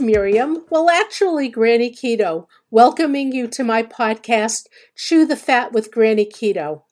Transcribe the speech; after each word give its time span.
Miriam, 0.00 0.64
well, 0.70 0.88
actually, 0.88 1.48
Granny 1.48 1.90
Keto, 1.90 2.46
welcoming 2.70 3.32
you 3.32 3.46
to 3.48 3.62
my 3.62 3.82
podcast, 3.82 4.66
Chew 4.96 5.26
the 5.26 5.36
Fat 5.36 5.72
with 5.72 5.92
Granny 5.92 6.26
Keto. 6.26 6.82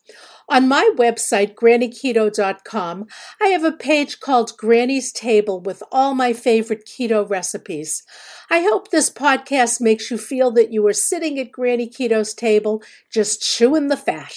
On 0.51 0.67
my 0.67 0.89
website, 0.96 1.55
grannyketo.com, 1.55 3.07
I 3.39 3.48
have 3.48 3.65
a 3.65 3.73
page 3.73 4.19
called 4.19 4.57
Granny's 4.57 5.12
Table 5.12 5.61
with 5.61 5.83
all 5.93 6.15
my 6.15 6.33
favorite 6.33 6.87
keto 6.87 7.29
recipes. 7.29 8.03
I 8.48 8.62
hope 8.62 8.91
this 8.91 9.11
podcast 9.11 9.79
makes 9.79 10.11
you 10.11 10.16
feel 10.16 10.51
that 10.52 10.73
you 10.73 10.87
are 10.87 10.95
sitting 10.95 11.38
at 11.38 11.52
Granny 11.52 11.87
Keto's 11.87 12.33
table, 12.33 12.83
just 13.12 13.43
chewing 13.43 13.88
the 13.88 13.97
fat, 13.97 14.33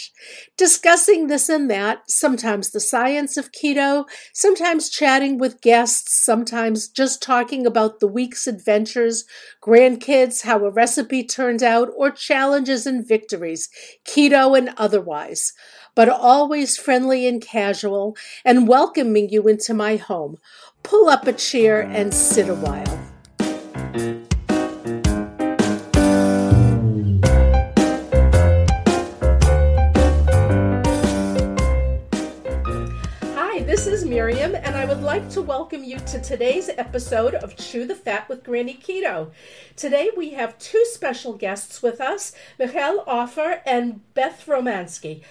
discussing 0.57 1.27
this 1.27 1.47
and 1.47 1.71
that, 1.71 2.01
sometimes 2.12 2.71
the 2.71 2.81
science 2.81 3.37
of 3.37 3.53
keto, 3.53 4.03
sometimes 4.34 4.89
chatting 4.89 5.37
with 5.37 5.62
guests, 5.62 6.25
sometimes 6.25 6.89
just 6.89 7.23
talking 7.23 7.65
about 7.65 8.01
the 8.01 8.07
week's 8.07 8.48
adventures, 8.48 9.23
grandkids, 9.63 10.41
how 10.41 10.65
a 10.65 10.71
recipe 10.71 11.23
turned 11.23 11.63
out, 11.63 11.87
or 11.95 12.12
challenges 12.12 12.85
and 12.85 13.07
victories, 13.07 13.70
keto 14.05 14.57
and 14.57 14.73
otherwise 14.75 15.53
but 15.95 16.07
always 16.07 16.77
friendly 16.77 17.27
and 17.27 17.41
casual, 17.41 18.15
and 18.45 18.67
welcoming 18.67 19.29
you 19.29 19.47
into 19.47 19.73
my 19.73 19.97
home. 19.97 20.37
Pull 20.83 21.09
up 21.09 21.27
a 21.27 21.33
chair 21.33 21.81
and 21.81 22.13
sit 22.13 22.47
a 22.47 22.55
while. 22.55 22.99
Hi, 33.35 33.59
this 33.63 33.85
is 33.85 34.05
Miriam, 34.05 34.55
and 34.55 34.76
I 34.76 34.85
would 34.85 35.01
like 35.01 35.29
to 35.31 35.41
welcome 35.41 35.83
you 35.83 35.99
to 35.99 36.21
today's 36.21 36.70
episode 36.70 37.35
of 37.35 37.57
Chew 37.57 37.85
the 37.85 37.95
Fat 37.95 38.29
with 38.29 38.43
Granny 38.43 38.79
Keto. 38.81 39.31
Today 39.76 40.09
we 40.15 40.31
have 40.31 40.57
two 40.57 40.85
special 40.85 41.33
guests 41.33 41.83
with 41.83 41.99
us, 41.99 42.33
Michal 42.57 43.03
Ofer 43.05 43.61
and 43.65 44.01
Beth 44.13 44.45
Romansky. 44.48 45.21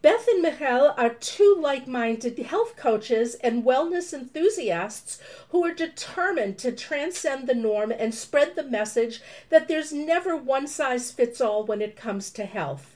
Beth 0.00 0.28
and 0.28 0.40
Michael 0.40 0.94
are 0.96 1.14
two 1.14 1.56
like 1.58 1.88
minded 1.88 2.38
health 2.38 2.76
coaches 2.76 3.34
and 3.34 3.64
wellness 3.64 4.14
enthusiasts 4.14 5.18
who 5.48 5.64
are 5.64 5.74
determined 5.74 6.56
to 6.58 6.70
transcend 6.70 7.48
the 7.48 7.54
norm 7.54 7.90
and 7.90 8.14
spread 8.14 8.54
the 8.54 8.62
message 8.62 9.20
that 9.48 9.66
there's 9.66 9.92
never 9.92 10.36
one 10.36 10.68
size 10.68 11.10
fits 11.10 11.40
all 11.40 11.64
when 11.64 11.82
it 11.82 11.96
comes 11.96 12.30
to 12.30 12.44
health. 12.44 12.94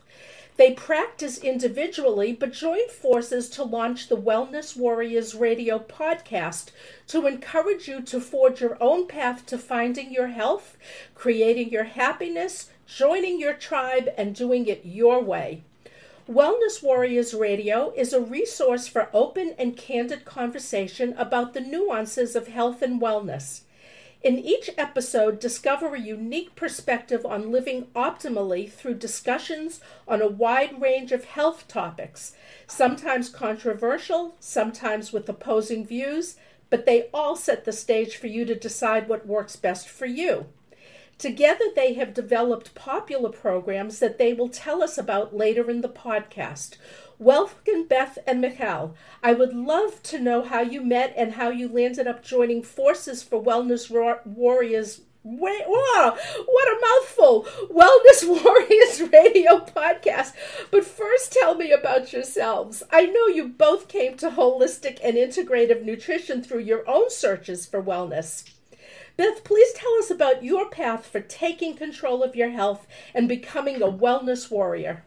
They 0.56 0.74
practice 0.74 1.38
individually 1.38 2.34
but 2.34 2.52
join 2.52 2.88
forces 2.88 3.50
to 3.50 3.64
launch 3.64 4.06
the 4.06 4.16
Wellness 4.16 4.76
Warriors 4.76 5.34
radio 5.34 5.80
podcast 5.80 6.70
to 7.08 7.26
encourage 7.26 7.88
you 7.88 8.00
to 8.02 8.20
forge 8.20 8.60
your 8.60 8.80
own 8.80 9.08
path 9.08 9.44
to 9.46 9.58
finding 9.58 10.12
your 10.12 10.28
health, 10.28 10.76
creating 11.16 11.70
your 11.70 11.84
happiness, 11.84 12.70
joining 12.86 13.40
your 13.40 13.54
tribe, 13.54 14.08
and 14.16 14.36
doing 14.36 14.68
it 14.68 14.82
your 14.84 15.20
way. 15.20 15.64
Wellness 16.28 16.80
Warriors 16.84 17.34
Radio 17.34 17.92
is 17.96 18.12
a 18.12 18.20
resource 18.20 18.86
for 18.86 19.08
open 19.12 19.56
and 19.58 19.76
candid 19.76 20.24
conversation 20.24 21.14
about 21.18 21.52
the 21.52 21.60
nuances 21.60 22.36
of 22.36 22.46
health 22.46 22.80
and 22.80 23.02
wellness. 23.02 23.62
In 24.22 24.38
each 24.38 24.70
episode, 24.78 25.40
discover 25.40 25.96
a 25.96 26.00
unique 26.00 26.54
perspective 26.54 27.26
on 27.26 27.50
living 27.50 27.86
optimally 27.96 28.70
through 28.70 28.94
discussions 28.94 29.80
on 30.06 30.22
a 30.22 30.28
wide 30.28 30.80
range 30.80 31.10
of 31.10 31.24
health 31.24 31.66
topics, 31.66 32.36
sometimes 32.68 33.28
controversial, 33.28 34.36
sometimes 34.38 35.12
with 35.12 35.28
opposing 35.28 35.84
views, 35.84 36.36
but 36.70 36.86
they 36.86 37.08
all 37.12 37.34
set 37.34 37.64
the 37.64 37.72
stage 37.72 38.16
for 38.16 38.28
you 38.28 38.44
to 38.44 38.54
decide 38.54 39.08
what 39.08 39.26
works 39.26 39.56
best 39.56 39.88
for 39.88 40.06
you. 40.06 40.46
Together, 41.18 41.66
they 41.74 41.94
have 41.94 42.14
developed 42.14 42.74
popular 42.74 43.28
programs 43.28 44.00
that 44.00 44.18
they 44.18 44.32
will 44.32 44.48
tell 44.48 44.82
us 44.82 44.98
about 44.98 45.36
later 45.36 45.70
in 45.70 45.80
the 45.80 45.88
podcast. 45.88 46.76
Welcome, 47.18 47.86
Beth 47.86 48.18
and 48.26 48.40
Michael. 48.40 48.96
I 49.22 49.32
would 49.32 49.54
love 49.54 50.02
to 50.04 50.18
know 50.18 50.42
how 50.42 50.60
you 50.62 50.80
met 50.80 51.14
and 51.16 51.34
how 51.34 51.50
you 51.50 51.68
landed 51.68 52.08
up 52.08 52.24
joining 52.24 52.64
forces 52.64 53.22
for 53.22 53.40
Wellness 53.40 53.88
Warriors. 54.24 55.02
Wait, 55.22 55.62
what 55.68 56.18
a 56.18 56.80
mouthful! 56.80 57.44
Wellness 57.70 58.26
Warriors 58.44 59.00
Radio 59.12 59.64
podcast. 59.64 60.32
But 60.72 60.84
first, 60.84 61.32
tell 61.32 61.54
me 61.54 61.70
about 61.70 62.12
yourselves. 62.12 62.82
I 62.90 63.06
know 63.06 63.28
you 63.28 63.46
both 63.46 63.86
came 63.86 64.16
to 64.16 64.30
holistic 64.30 64.98
and 65.04 65.16
integrative 65.16 65.84
nutrition 65.84 66.42
through 66.42 66.62
your 66.62 66.82
own 66.90 67.08
searches 67.08 67.66
for 67.66 67.80
wellness. 67.80 68.50
Beth, 69.16 69.44
please 69.44 69.72
tell 69.74 69.92
us 69.98 70.10
about 70.10 70.42
your 70.42 70.70
path 70.70 71.06
for 71.06 71.20
taking 71.20 71.74
control 71.74 72.22
of 72.22 72.34
your 72.34 72.50
health 72.50 72.86
and 73.14 73.28
becoming 73.28 73.82
a 73.82 73.86
wellness 73.86 74.50
warrior. 74.50 75.04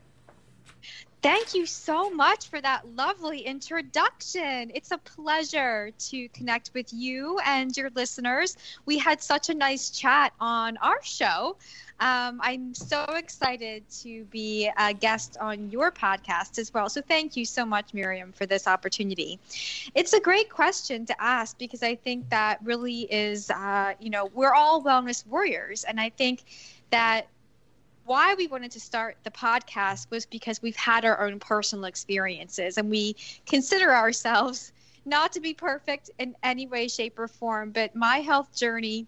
Thank 1.26 1.56
you 1.56 1.66
so 1.66 2.12
much 2.12 2.50
for 2.50 2.62
that 2.62 2.88
lovely 2.96 3.40
introduction. 3.40 4.72
It's 4.76 4.92
a 4.92 5.00
pleasure 5.00 5.90
to 5.98 6.30
connect 6.30 6.70
with 6.76 6.94
you 6.94 7.40
and 7.44 7.76
your 7.76 7.90
listeners. 7.96 8.56
We 8.86 9.00
had 9.00 9.24
such 9.24 9.50
a 9.50 9.56
nice 9.56 9.90
chat 9.90 10.34
on 10.40 10.78
our 10.78 11.02
show. 11.02 11.58
Um, 12.00 12.42
I'm 12.44 12.74
so 12.74 13.04
excited 13.16 13.90
to 14.02 14.26
be 14.26 14.70
a 14.78 14.94
guest 14.94 15.38
on 15.40 15.70
your 15.70 15.92
podcast 15.92 16.60
as 16.60 16.74
well. 16.74 16.90
So 16.90 17.02
thank 17.02 17.38
you 17.38 17.46
so 17.46 17.66
much, 17.66 17.94
Miriam, 17.94 18.34
for 18.34 18.46
this 18.46 18.68
opportunity. 18.68 19.40
It's 19.94 20.12
a 20.14 20.20
great 20.20 20.50
question 20.50 21.06
to 21.06 21.22
ask 21.22 21.58
because 21.58 21.84
I 21.84 21.96
think 21.96 22.30
that 22.30 22.60
really 22.64 23.02
is, 23.02 23.50
uh, 23.50 23.94
you 24.00 24.10
know, 24.10 24.26
we're 24.26 24.54
all 24.54 24.84
wellness 24.84 25.26
warriors. 25.26 25.86
And 25.86 26.00
I 26.00 26.10
think 26.10 26.44
that 26.92 27.28
why 28.06 28.36
we 28.36 28.48
wanted 28.48 28.72
to 28.72 28.80
start 28.80 29.18
the 29.24 29.32
podcast 29.32 30.10
was 30.12 30.26
because 30.26 30.62
we've 30.62 30.76
had 30.76 31.06
our 31.06 31.22
own 31.26 31.40
personal 31.40 31.86
experiences 31.86 32.78
and 32.78 32.90
we 32.90 33.16
consider 33.46 33.92
ourselves 33.94 34.72
not 35.06 35.34
to 35.34 35.40
be 35.40 35.54
perfect 35.54 36.10
in 36.20 36.36
any 36.44 36.68
way, 36.68 36.88
shape, 36.88 37.18
or 37.18 37.28
form. 37.28 37.72
But 37.72 37.96
my 37.96 38.18
health 38.18 38.56
journey 38.56 39.08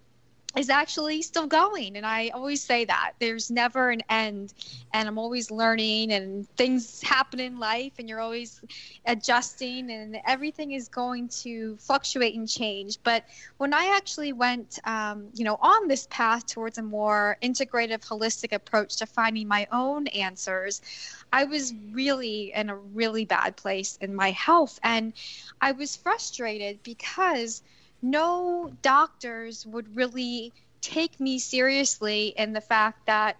is 0.55 0.69
actually 0.69 1.21
still 1.21 1.45
going 1.45 1.97
and 1.97 2.05
i 2.05 2.29
always 2.29 2.61
say 2.63 2.85
that. 2.85 3.13
There's 3.19 3.51
never 3.51 3.89
an 3.89 4.01
end 4.09 4.53
and 4.93 5.07
i'm 5.07 5.17
always 5.17 5.51
learning 5.51 6.11
and 6.11 6.47
things 6.55 7.01
happen 7.01 7.39
in 7.39 7.59
life 7.59 7.93
and 7.99 8.07
you're 8.07 8.19
always 8.21 8.61
adjusting 9.05 9.91
and 9.91 10.17
everything 10.25 10.71
is 10.71 10.87
going 10.87 11.29
to 11.43 11.75
fluctuate 11.77 12.35
and 12.35 12.47
change. 12.47 12.97
But 13.03 13.25
when 13.57 13.73
i 13.73 13.93
actually 13.95 14.33
went 14.33 14.79
um, 14.85 15.27
you 15.33 15.43
know 15.43 15.57
on 15.61 15.87
this 15.87 16.07
path 16.09 16.45
towards 16.47 16.77
a 16.77 16.83
more 16.83 17.37
integrative 17.43 18.01
holistic 18.07 18.53
approach 18.53 18.95
to 18.97 19.05
finding 19.05 19.47
my 19.47 19.67
own 19.71 20.07
answers 20.07 20.81
i 21.33 21.43
was 21.43 21.73
really 21.91 22.51
in 22.55 22.69
a 22.69 22.75
really 22.75 23.25
bad 23.25 23.57
place 23.57 23.97
in 24.01 24.15
my 24.15 24.31
health. 24.31 24.79
And 24.83 25.13
i 25.61 25.71
was 25.73 25.95
frustrated 25.95 26.81
because 26.83 27.61
no 28.01 28.71
doctors 28.81 29.65
would 29.65 29.95
really 29.95 30.53
take 30.81 31.19
me 31.19 31.39
seriously 31.39 32.33
in 32.37 32.53
the 32.53 32.61
fact 32.61 33.05
that 33.07 33.37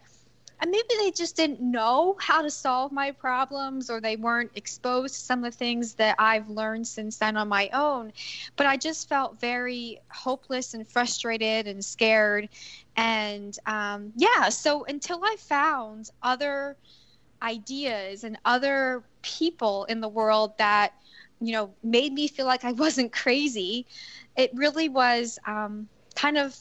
and 0.60 0.72
maybe 0.72 0.88
they 0.98 1.12
just 1.12 1.36
didn't 1.36 1.62
know 1.62 2.16
how 2.20 2.42
to 2.42 2.50
solve 2.50 2.92
my 2.92 3.12
problems 3.12 3.90
or 3.90 4.02
they 4.02 4.16
weren't 4.16 4.52
exposed 4.56 5.14
to 5.14 5.20
some 5.20 5.44
of 5.44 5.52
the 5.52 5.58
things 5.58 5.94
that 5.96 6.16
I've 6.18 6.50
learned 6.50 6.88
since 6.88 7.18
then 7.18 7.38
on 7.38 7.48
my 7.48 7.70
own. 7.74 8.12
But 8.56 8.66
I 8.66 8.76
just 8.76 9.08
felt 9.08 9.40
very 9.40 10.00
hopeless 10.10 10.74
and 10.74 10.88
frustrated 10.88 11.68
and 11.68 11.86
scared. 11.86 12.50
And 12.96 13.58
um, 13.68 14.14
yeah, 14.16 14.50
so 14.50 14.84
until 14.86 15.24
I 15.24 15.36
found 15.38 16.10
other 16.24 16.76
ideas 17.44 18.24
and 18.24 18.40
other 18.44 19.04
people 19.22 19.86
in 19.86 20.02
the 20.02 20.10
world 20.10 20.58
that, 20.58 20.94
you 21.40 21.54
know, 21.54 21.74
made 21.84 22.14
me 22.14 22.28
feel 22.28 22.46
like 22.46 22.64
I 22.66 22.72
wasn't 22.74 23.12
crazy, 23.12 23.86
it 24.36 24.52
really 24.54 24.90
was 24.90 25.40
um, 25.46 25.88
kind 26.16 26.38
of 26.38 26.56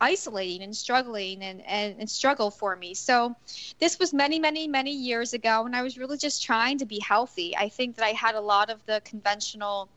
isolating 0.00 0.62
and 0.62 0.76
struggling 0.76 1.42
and, 1.42 1.64
and, 1.66 1.96
and 2.00 2.10
struggle 2.10 2.50
for 2.50 2.74
me. 2.74 2.94
So 2.94 3.34
this 3.78 3.98
was 3.98 4.12
many, 4.12 4.38
many, 4.38 4.66
many 4.66 4.92
years 4.92 5.34
ago, 5.34 5.64
and 5.66 5.74
I 5.74 5.82
was 5.82 5.96
really 5.96 6.18
just 6.18 6.42
trying 6.42 6.78
to 6.78 6.86
be 6.86 7.00
healthy. 7.00 7.56
I 7.56 7.68
think 7.68 7.96
that 7.96 8.04
I 8.04 8.10
had 8.10 8.34
a 8.34 8.40
lot 8.40 8.70
of 8.70 8.84
the 8.86 9.00
conventional 9.04 9.88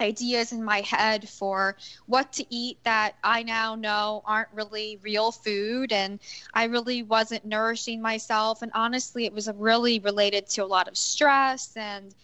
ideas 0.00 0.52
in 0.52 0.62
my 0.62 0.80
head 0.80 1.28
for 1.28 1.76
what 2.06 2.32
to 2.34 2.46
eat 2.50 2.78
that 2.84 3.16
I 3.22 3.42
now 3.42 3.74
know 3.74 4.22
aren't 4.24 4.48
really 4.52 4.98
real 5.02 5.32
food 5.32 5.92
and 5.92 6.20
I 6.54 6.64
really 6.64 7.02
wasn't 7.02 7.44
nourishing 7.44 8.00
myself 8.00 8.62
and 8.62 8.70
honestly 8.74 9.24
it 9.24 9.32
was 9.32 9.50
really 9.56 9.98
related 9.98 10.46
to 10.50 10.64
a 10.64 10.66
lot 10.66 10.86
of 10.86 10.96
stress 10.96 11.76
and 11.76 12.14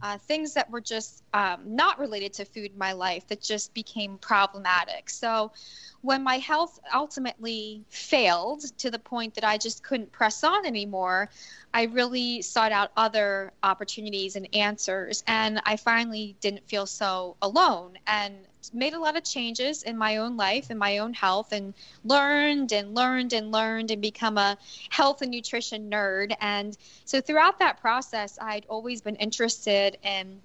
uh, 0.00 0.18
things 0.18 0.54
that 0.54 0.70
were 0.70 0.80
just 0.80 1.22
um, 1.34 1.60
not 1.64 1.98
related 1.98 2.32
to 2.34 2.44
food 2.44 2.72
in 2.72 2.78
my 2.78 2.92
life 2.92 3.26
that 3.28 3.40
just 3.40 3.74
became 3.74 4.18
problematic. 4.18 5.10
So 5.10 5.52
when 6.00 6.22
my 6.22 6.38
health 6.38 6.80
ultimately 6.94 7.84
failed 7.88 8.62
to 8.78 8.90
the 8.90 8.98
point 8.98 9.34
that 9.34 9.44
I 9.44 9.58
just 9.58 9.82
couldn't 9.82 10.10
press 10.12 10.42
on 10.42 10.66
anymore, 10.66 11.30
I 11.72 11.84
really 11.84 12.42
sought 12.42 12.72
out 12.72 12.90
other 12.96 13.52
opportunities 13.62 14.36
and 14.36 14.48
answers. 14.54 15.22
And 15.26 15.60
I 15.64 15.76
finally 15.76 16.36
didn't 16.40 16.66
feel 16.68 16.86
so 16.86 17.36
alone. 17.40 17.98
And 18.06 18.34
made 18.72 18.94
a 18.94 18.98
lot 19.00 19.16
of 19.16 19.24
changes 19.24 19.82
in 19.82 19.96
my 19.96 20.18
own 20.18 20.36
life 20.36 20.66
and 20.70 20.78
my 20.78 20.98
own 20.98 21.12
health 21.12 21.52
and 21.52 21.74
learned 22.04 22.72
and 22.72 22.94
learned 22.94 23.32
and 23.32 23.50
learned 23.50 23.90
and 23.90 24.00
become 24.00 24.38
a 24.38 24.56
health 24.90 25.22
and 25.22 25.30
nutrition 25.30 25.90
nerd. 25.90 26.34
And 26.40 26.76
so 27.04 27.20
throughout 27.20 27.58
that 27.58 27.80
process, 27.80 28.38
I'd 28.40 28.66
always 28.68 29.00
been 29.00 29.16
interested 29.16 29.98
in 30.02 30.40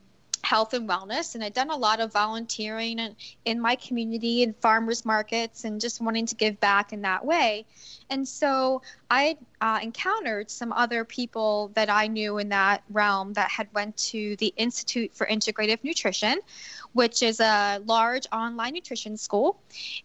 health 0.47 0.73
and 0.73 0.87
wellness 0.87 1.35
and 1.35 1.43
i'd 1.43 1.53
done 1.53 1.69
a 1.69 1.75
lot 1.75 1.99
of 1.99 2.13
volunteering 2.13 2.99
in, 2.99 3.13
in 3.43 3.59
my 3.59 3.75
community 3.75 4.43
and 4.43 4.55
farmers 4.55 5.03
markets 5.03 5.65
and 5.65 5.81
just 5.81 5.99
wanting 5.99 6.25
to 6.25 6.35
give 6.35 6.57
back 6.61 6.93
in 6.93 7.01
that 7.01 7.25
way. 7.25 7.65
And 8.09 8.25
so 8.25 8.81
i 9.11 9.37
uh, 9.59 9.79
encountered 9.83 10.49
some 10.49 10.71
other 10.71 11.03
people 11.03 11.71
that 11.73 11.89
i 11.89 12.07
knew 12.07 12.37
in 12.37 12.47
that 12.49 12.81
realm 12.89 13.33
that 13.33 13.49
had 13.49 13.67
went 13.73 13.97
to 13.97 14.37
the 14.37 14.53
institute 14.55 15.13
for 15.13 15.27
integrative 15.27 15.83
nutrition 15.83 16.39
which 16.93 17.21
is 17.21 17.41
a 17.41 17.81
large 17.85 18.25
online 18.31 18.73
nutrition 18.73 19.17
school. 19.17 19.59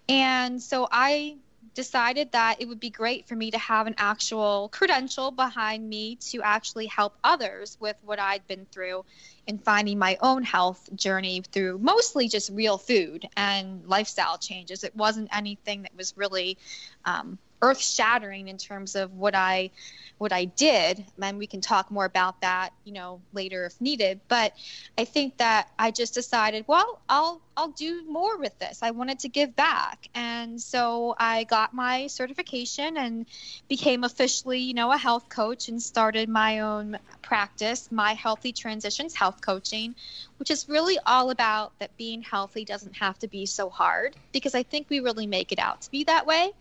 And 0.09 0.61
so 0.61 0.89
i 0.91 1.37
decided 1.75 2.33
that 2.33 2.61
it 2.61 2.69
would 2.69 2.81
be 2.81 2.91
great 2.91 3.27
for 3.27 3.35
me 3.35 3.51
to 3.51 3.59
have 3.59 3.87
an 3.87 3.95
actual 3.99 4.69
credential 4.73 5.31
behind 5.31 5.89
me 5.89 6.17
to 6.17 6.43
actually 6.43 6.87
help 6.87 7.17
others 7.25 7.77
with 7.81 7.97
what 8.03 8.19
I'd 8.19 8.47
been 8.47 8.67
through 8.71 9.05
in 9.47 9.59
finding 9.59 9.99
my 9.99 10.19
own 10.21 10.43
health 10.43 10.89
journey 10.95 11.43
through 11.53 11.79
mostly 11.79 12.29
just 12.29 12.51
real 12.51 12.79
food 12.79 13.29
and 13.37 13.87
lifestyle 13.87 14.39
changes. 14.39 14.85
It 14.85 14.95
wasn't 14.95 15.35
anything 15.35 15.83
that 15.83 15.97
was 15.97 16.13
really 16.17 16.59
um, 17.05 17.39
earth 17.63 17.81
shattering 17.81 18.49
in 18.49 18.59
terms 18.59 18.97
of 18.97 19.13
what 19.15 19.35
I 19.35 19.71
what 20.19 20.33
I 20.33 20.45
did, 20.45 21.05
and 21.21 21.37
we 21.39 21.49
can 21.49 21.61
talk 21.61 21.91
more 21.91 22.05
about 22.05 22.43
that, 22.43 22.71
you 22.85 22.93
know, 22.93 23.21
later 23.33 23.65
if 23.65 23.81
needed. 23.81 24.21
But 24.29 24.53
I 24.97 25.05
think 25.05 25.39
that 25.39 25.69
I 25.77 25.91
just 25.91 26.15
decided, 26.15 26.65
well, 26.69 27.01
I'll 27.09 27.41
I'll 27.57 27.73
do 27.73 28.05
more 28.09 28.39
with 28.39 28.57
this. 28.59 28.83
I 28.83 28.93
wanted 28.93 29.21
to 29.21 29.29
give 29.29 29.57
back, 29.57 30.09
and 30.15 30.61
so 30.61 31.15
I 31.19 31.45
got 31.45 31.75
my 31.75 32.07
certification 32.07 32.97
and 32.97 33.27
became 33.69 34.05
officially, 34.05 34.61
you 34.61 34.75
know, 34.75 34.93
a 34.93 34.99
health 34.99 35.29
coach 35.29 35.69
and 35.69 35.83
started 35.83 36.29
my 36.29 36.61
own 36.61 36.99
practice, 37.23 37.91
my 37.91 38.15
Healthy 38.15 38.53
Transitions 38.53 39.15
Health 39.15 39.41
Coaching, 39.41 39.95
which 40.39 40.51
is 40.51 40.69
really 40.69 40.99
all 41.05 41.31
about 41.31 41.79
that 41.79 41.97
being 41.97 42.23
healthy 42.23 42.65
doesn't 42.65 42.97
have 42.97 43.19
to 43.21 43.29
be 43.29 43.47
so 43.47 43.71
hard 43.71 44.17
because 44.33 44.55
I 44.55 44.63
think 44.63 44.89
we 44.89 45.01
really 45.01 45.27
make 45.27 45.53
it 45.53 45.59
out 45.59 45.83
to 45.83 45.91
be 45.91 46.05
that 46.05 46.27
way. 46.27 46.53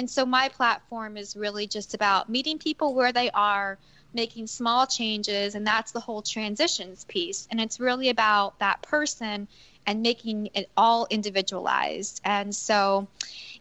And 0.00 0.08
so 0.08 0.24
my 0.24 0.48
platform 0.48 1.18
is 1.18 1.36
really 1.36 1.66
just 1.66 1.92
about 1.92 2.30
meeting 2.30 2.56
people 2.56 2.94
where 2.94 3.12
they 3.12 3.30
are, 3.32 3.78
making 4.14 4.46
small 4.46 4.86
changes, 4.86 5.54
and 5.54 5.66
that's 5.66 5.92
the 5.92 6.00
whole 6.00 6.22
transitions 6.22 7.04
piece. 7.04 7.46
And 7.50 7.60
it's 7.60 7.78
really 7.78 8.08
about 8.08 8.58
that 8.60 8.80
person 8.80 9.46
and 9.86 10.00
making 10.00 10.48
it 10.54 10.70
all 10.74 11.06
individualized. 11.10 12.22
And 12.24 12.54
so, 12.54 13.08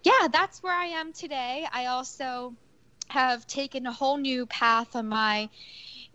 yeah, 0.03 0.29
that's 0.31 0.63
where 0.63 0.73
I 0.73 0.85
am 0.85 1.11
today. 1.11 1.67
I 1.73 1.87
also 1.87 2.55
have 3.09 3.45
taken 3.45 3.85
a 3.85 3.91
whole 3.91 4.15
new 4.15 4.45
path 4.45 4.95
on 4.95 5.09
my 5.09 5.49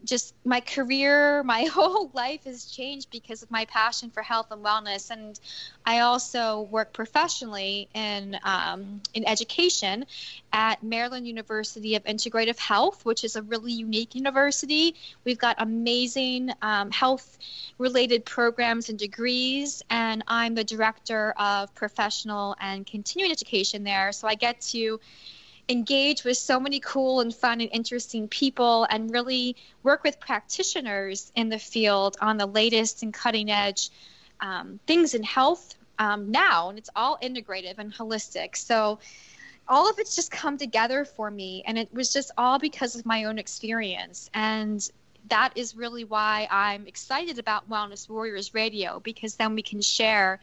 just 0.05 0.35
my 0.45 0.61
career, 0.61 1.43
my 1.43 1.65
whole 1.73 2.11
life 2.15 2.45
has 2.45 2.67
changed 2.67 3.11
because 3.11 3.43
of 3.43 3.51
my 3.51 3.65
passion 3.65 4.11
for 4.11 4.23
health 4.23 4.51
and 4.51 4.65
wellness. 4.65 5.11
And 5.11 5.39
I 5.85 6.01
also 6.01 6.63
work 6.63 6.93
professionally 6.93 7.89
in 7.95 8.39
um, 8.45 9.01
in 9.15 9.27
education 9.27 10.07
at 10.53 10.83
Maryland 10.83 11.27
University 11.27 11.95
of 11.95 12.05
Integrative 12.05 12.59
Health, 12.59 13.05
which 13.05 13.25
is 13.25 13.37
a 13.37 13.43
really 13.43 13.73
unique 13.73 14.15
university. 14.15 14.95
We've 15.25 15.39
got 15.39 15.57
amazing 15.59 16.51
um, 16.63 16.91
health 16.91 17.39
related 17.79 18.25
programs 18.25 18.89
and 18.89 18.99
degrees, 18.99 19.83
and 19.91 20.23
I'm 20.29 20.55
the 20.55 20.65
director 20.65 21.33
of 21.39 21.75
professional 21.75 22.57
and 22.61 22.87
continuing 22.87 23.33
education 23.33 23.85
there. 23.85 24.13
So 24.13 24.29
I 24.29 24.35
get 24.35 24.61
to 24.73 25.01
engage 25.69 26.25
with 26.25 26.37
so 26.37 26.61
many 26.61 26.81
cool 26.81 27.21
and 27.21 27.35
fun 27.35 27.61
and 27.61 27.71
interesting 27.73 28.29
people 28.29 28.87
and 28.91 29.11
really 29.11 29.57
work 29.83 30.05
with 30.05 30.21
practitioners 30.21 31.33
in 31.35 31.49
the 31.49 31.59
field 31.59 32.17
on 32.21 32.37
the 32.37 32.47
latest 32.47 33.03
and 33.03 33.15
cutting 33.15 33.51
edge 33.51 33.91
um, 34.41 34.79
things 34.87 35.15
in 35.15 35.23
health 35.23 35.77
um, 35.99 36.31
now. 36.31 36.69
And 36.69 36.79
it's 36.79 36.91
all 36.95 37.19
integrative 37.23 37.79
and 37.79 37.93
holistic. 37.93 38.57
So 38.57 38.99
all 39.67 39.89
of 39.89 39.99
it's 39.99 40.15
just 40.15 40.31
come 40.31 40.59
together 40.59 41.05
for 41.05 41.31
me. 41.31 41.63
And 41.67 41.79
it 41.79 41.93
was 41.93 42.13
just 42.13 42.31
all 42.37 42.59
because 42.59 42.95
of 42.97 43.07
my 43.07 43.25
own 43.25 43.39
experience. 43.39 44.29
And 44.35 44.87
that 45.29 45.53
is 45.55 45.75
really 45.75 46.05
why 46.05 46.47
I'm 46.51 46.87
excited 46.87 47.39
about 47.39 47.71
Wellness 47.71 48.09
Warriors 48.09 48.53
Radio 48.53 49.01
because 49.01 49.37
then 49.37 49.55
we 49.55 49.63
can 49.63 49.81
share 49.81 50.41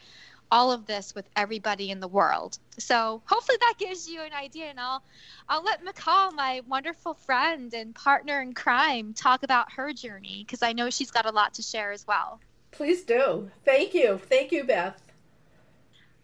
all 0.51 0.71
of 0.71 0.85
this 0.85 1.15
with 1.15 1.27
everybody 1.35 1.89
in 1.89 1.99
the 1.99 2.07
world. 2.07 2.59
So 2.77 3.21
hopefully 3.25 3.57
that 3.61 3.75
gives 3.77 4.07
you 4.07 4.21
an 4.21 4.33
idea, 4.33 4.65
and 4.65 4.79
I'll 4.79 5.03
I'll 5.47 5.63
let 5.63 5.83
Michal, 5.83 6.31
my 6.31 6.61
wonderful 6.67 7.13
friend 7.13 7.73
and 7.73 7.95
partner 7.95 8.41
in 8.41 8.53
crime, 8.53 9.13
talk 9.13 9.43
about 9.43 9.71
her 9.73 9.93
journey 9.93 10.43
because 10.45 10.61
I 10.61 10.73
know 10.73 10.89
she's 10.89 11.11
got 11.11 11.25
a 11.25 11.31
lot 11.31 11.53
to 11.55 11.61
share 11.61 11.91
as 11.91 12.05
well. 12.05 12.39
Please 12.71 13.03
do. 13.03 13.49
Thank 13.65 13.93
you. 13.93 14.17
Thank 14.17 14.51
you, 14.51 14.63
Beth. 14.63 15.01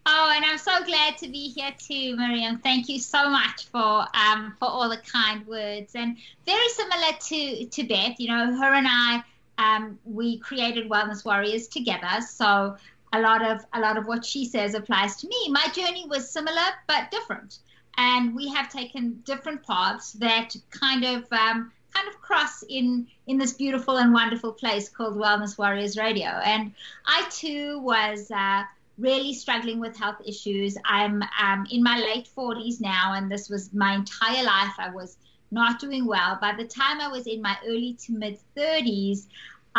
Oh, 0.09 0.31
and 0.33 0.45
I'm 0.45 0.57
so 0.57 0.71
glad 0.85 1.17
to 1.17 1.27
be 1.27 1.49
here 1.49 1.71
too, 1.77 2.15
Miriam. 2.15 2.59
Thank 2.59 2.87
you 2.87 2.97
so 2.97 3.29
much 3.29 3.65
for 3.65 4.05
um, 4.13 4.55
for 4.57 4.69
all 4.69 4.89
the 4.89 4.97
kind 4.97 5.45
words. 5.45 5.95
And 5.95 6.17
very 6.45 6.69
similar 6.69 7.11
to 7.27 7.65
to 7.65 7.83
Beth, 7.83 8.17
you 8.17 8.29
know, 8.29 8.55
her 8.55 8.73
and 8.73 8.87
I, 8.89 9.23
um, 9.57 9.99
we 10.05 10.37
created 10.37 10.89
Wellness 10.89 11.25
Warriors 11.25 11.67
together. 11.67 12.21
So 12.25 12.77
a 13.13 13.19
lot 13.19 13.43
of 13.43 13.65
a 13.73 13.79
lot 13.79 13.97
of 13.97 14.05
what 14.05 14.25
she 14.25 14.45
says 14.45 14.73
applies 14.73 15.15
to 15.17 15.27
me. 15.27 15.49
My 15.49 15.67
journey 15.73 16.05
was 16.07 16.29
similar 16.29 16.67
but 16.87 17.11
different, 17.11 17.59
and 17.97 18.35
we 18.35 18.49
have 18.49 18.69
taken 18.69 19.21
different 19.25 19.63
paths 19.63 20.13
that 20.13 20.55
kind 20.71 21.03
of 21.03 21.31
um, 21.31 21.71
kind 21.93 22.07
of 22.07 22.19
cross 22.21 22.63
in 22.69 23.07
in 23.27 23.37
this 23.37 23.53
beautiful 23.53 23.97
and 23.97 24.13
wonderful 24.13 24.53
place 24.53 24.89
called 24.89 25.17
Wellness 25.17 25.57
Warriors 25.57 25.97
Radio. 25.97 26.29
And 26.29 26.73
I 27.05 27.27
too 27.29 27.79
was. 27.79 28.31
Uh, 28.31 28.63
really 28.97 29.33
struggling 29.33 29.79
with 29.79 29.95
health 29.95 30.19
issues. 30.25 30.75
I'm 30.83 31.23
um, 31.39 31.67
in 31.71 31.83
my 31.83 31.99
late 31.99 32.27
40s 32.35 32.81
now, 32.81 33.13
and 33.13 33.31
this 33.31 33.49
was 33.49 33.73
my 33.73 33.93
entire 33.93 34.43
life. 34.43 34.73
I 34.79 34.89
was 34.89 35.17
not 35.51 35.79
doing 35.79 36.05
well. 36.05 36.37
By 36.41 36.53
the 36.55 36.65
time 36.65 36.99
I 36.99 37.07
was 37.07 37.27
in 37.27 37.41
my 37.41 37.57
early 37.65 37.97
to 38.05 38.11
mid 38.11 38.39
30s, 38.55 39.27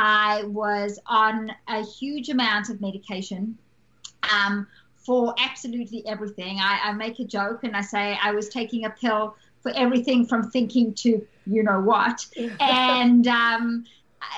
I 0.01 0.45
was 0.45 1.01
on 1.07 1.51
a 1.67 1.83
huge 1.83 2.29
amount 2.29 2.71
of 2.71 2.81
medication 2.81 3.59
um, 4.33 4.69
for 4.97 5.35
absolutely 5.41 6.07
everything. 6.07 6.59
I, 6.61 6.79
I, 6.85 6.93
make 6.93 7.19
a 7.19 7.25
joke 7.25 7.65
and 7.65 7.77
I 7.77 7.81
say 7.81 8.17
I 8.23 8.31
was 8.31 8.49
taking 8.49 8.85
a 8.85 8.91
pill 8.91 9.35
for 9.61 9.73
everything 9.75 10.25
from 10.25 10.53
thinking 10.53 10.95
to 10.95 11.27
you 11.49 11.65
know 11.65 11.81
what, 11.81 12.25
and 12.61 13.27
um, 13.27 13.85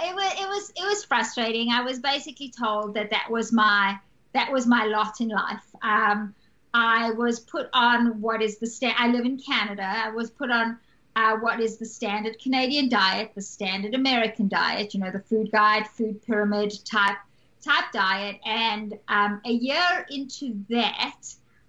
it 0.03 0.15
was 0.15 0.33
it 0.33 0.49
was 0.49 0.73
it 0.77 0.89
was 0.89 1.05
frustrating. 1.05 1.71
I 1.71 1.83
was 1.83 1.99
basically 1.99 2.51
told 2.51 2.95
that 2.95 3.11
that 3.11 3.31
was 3.31 3.53
my 3.53 3.99
that 4.33 4.51
was 4.51 4.67
my 4.67 4.87
lot 4.87 5.21
in 5.21 5.29
life. 5.29 5.67
Um, 5.83 6.35
I 6.73 7.11
was 7.11 7.39
put 7.39 7.69
on 7.75 8.19
what 8.23 8.41
is 8.41 8.57
the 8.57 8.67
state? 8.67 8.95
I 8.99 9.09
live 9.09 9.27
in 9.27 9.39
Canada. 9.39 9.85
I 9.85 10.11
was 10.11 10.31
put 10.31 10.51
on 10.51 10.79
uh, 11.17 11.37
what 11.37 11.61
is 11.61 11.77
the 11.77 11.85
standard 11.85 12.39
Canadian 12.39 12.89
diet, 12.89 13.33
the 13.35 13.43
standard 13.43 13.95
American 13.95 14.49
diet, 14.49 14.95
you 14.95 15.01
know, 15.01 15.11
the 15.11 15.21
food 15.21 15.51
guide, 15.51 15.87
food 15.89 16.23
pyramid 16.23 16.73
type 16.85 17.17
type 17.63 17.93
diet. 17.93 18.39
And 18.47 18.99
um, 19.09 19.41
a 19.45 19.51
year 19.51 20.07
into 20.11 20.65
that, 20.71 21.21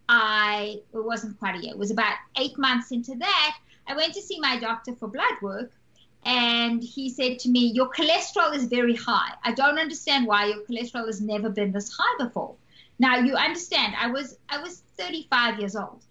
I 0.08 0.82
it 0.94 1.04
wasn't 1.04 1.40
quite 1.40 1.56
a 1.56 1.64
year. 1.64 1.74
It 1.74 1.78
was 1.78 1.92
about 1.92 2.16
eight 2.38 2.58
months 2.58 2.92
into 2.92 3.16
that. 3.16 3.58
I 3.88 3.96
went 3.96 4.14
to 4.14 4.22
see 4.22 4.40
my 4.40 4.60
doctor 4.60 4.94
for 4.94 5.08
blood 5.08 5.42
work, 5.42 5.72
and 6.24 6.84
he 6.84 7.10
said 7.10 7.40
to 7.40 7.50
me, 7.50 7.66
"Your 7.66 7.90
cholesterol 7.90 8.56
is 8.56 8.66
very 8.66 8.96
high. 8.96 9.34
I 9.44 9.54
don't 9.54 9.80
understand 9.80 10.28
why 10.28 10.46
your 10.46 10.64
cholesterol 10.66 11.08
has 11.08 11.22
never 11.22 11.50
been 11.50 11.72
this 11.72 11.92
high 11.98 12.24
before." 12.24 12.56
Now 13.00 13.18
you 13.18 13.36
understand. 13.36 13.96
I 13.98 14.08
was 14.08 14.38
I 14.50 14.62
was 14.62 14.84
35 14.98 15.60
years 15.60 15.76
old 15.76 16.04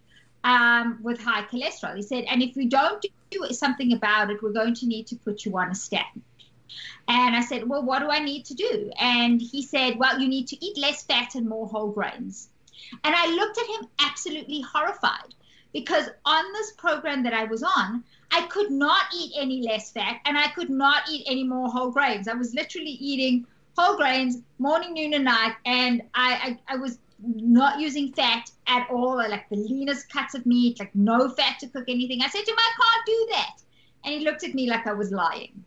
um, 0.45 0.99
with 1.03 1.21
high 1.21 1.43
cholesterol. 1.43 1.97
He 1.97 2.03
said, 2.03 2.25
and 2.25 2.43
if 2.43 2.57
we 2.57 2.67
don't 2.67 3.05
do 3.31 3.47
something 3.51 3.93
about 3.93 4.31
it, 4.31 4.43
we're 4.43 4.53
going 4.53 4.75
to 4.75 4.87
need 4.87 5.07
to 5.09 5.17
put 5.17 5.45
you 5.45 5.57
on 5.59 5.71
a 5.71 5.75
statin. 5.75 6.23
And 7.09 7.35
I 7.35 7.41
said, 7.41 7.69
well, 7.69 7.83
what 7.83 8.01
do 8.01 8.11
I 8.11 8.21
need 8.21 8.45
to 8.47 8.55
do? 8.55 8.91
And 9.01 9.41
he 9.41 9.63
said, 9.63 9.99
well, 9.99 10.21
you 10.21 10.29
need 10.29 10.47
to 10.49 10.65
eat 10.65 10.79
less 10.79 11.03
fat 11.03 11.35
and 11.35 11.49
more 11.49 11.67
whole 11.67 11.91
grains. 11.91 12.49
And 13.05 13.15
I 13.15 13.35
looked 13.35 13.59
at 13.59 13.67
him 13.67 13.89
absolutely 14.01 14.63
horrified 14.63 15.35
because 15.73 16.09
on 16.25 16.53
this 16.53 16.73
program 16.73 17.23
that 17.25 17.35
I 17.35 17.45
was 17.45 17.63
on, 17.63 18.05
I 18.31 18.43
could 18.43 18.71
not 18.71 19.07
eat 19.17 19.33
any 19.37 19.63
less 19.63 19.91
fat 19.91 20.21
and 20.25 20.39
I 20.39 20.49
could 20.49 20.71
not 20.71 21.09
eat 21.11 21.27
any 21.29 21.45
more 21.45 21.69
whole 21.69 21.91
grains. 21.91 22.29
I 22.29 22.35
was 22.35 22.55
literally 22.55 22.91
eating 22.91 23.47
whole 23.77 23.97
grains 23.97 24.39
morning, 24.59 24.95
noon, 24.95 25.15
and 25.15 25.25
night. 25.25 25.55
And 25.67 26.03
I, 26.15 26.59
I, 26.69 26.75
I 26.75 26.77
was 26.77 26.99
not 27.23 27.81
using 27.81 28.13
fat 28.13 28.51
at 28.67 28.89
all, 28.91 29.17
like 29.17 29.49
the 29.49 29.57
leanest 29.57 30.09
cuts 30.11 30.35
of 30.35 30.47
meat, 30.47 30.79
like 30.79 30.95
no 30.95 31.29
fat 31.29 31.59
to 31.61 31.69
cook 31.69 31.85
anything. 31.89 32.23
I 32.23 32.29
said 32.29 32.45
to 32.45 32.51
him, 32.51 32.57
I 32.59 32.73
can't 32.81 33.07
do 33.07 33.29
that. 33.33 33.63
And 34.05 34.15
he 34.15 34.25
looked 34.25 34.45
at 34.45 34.55
me 34.55 34.69
like 34.69 34.87
I 34.87 34.93
was 34.93 35.11
lying. 35.11 35.65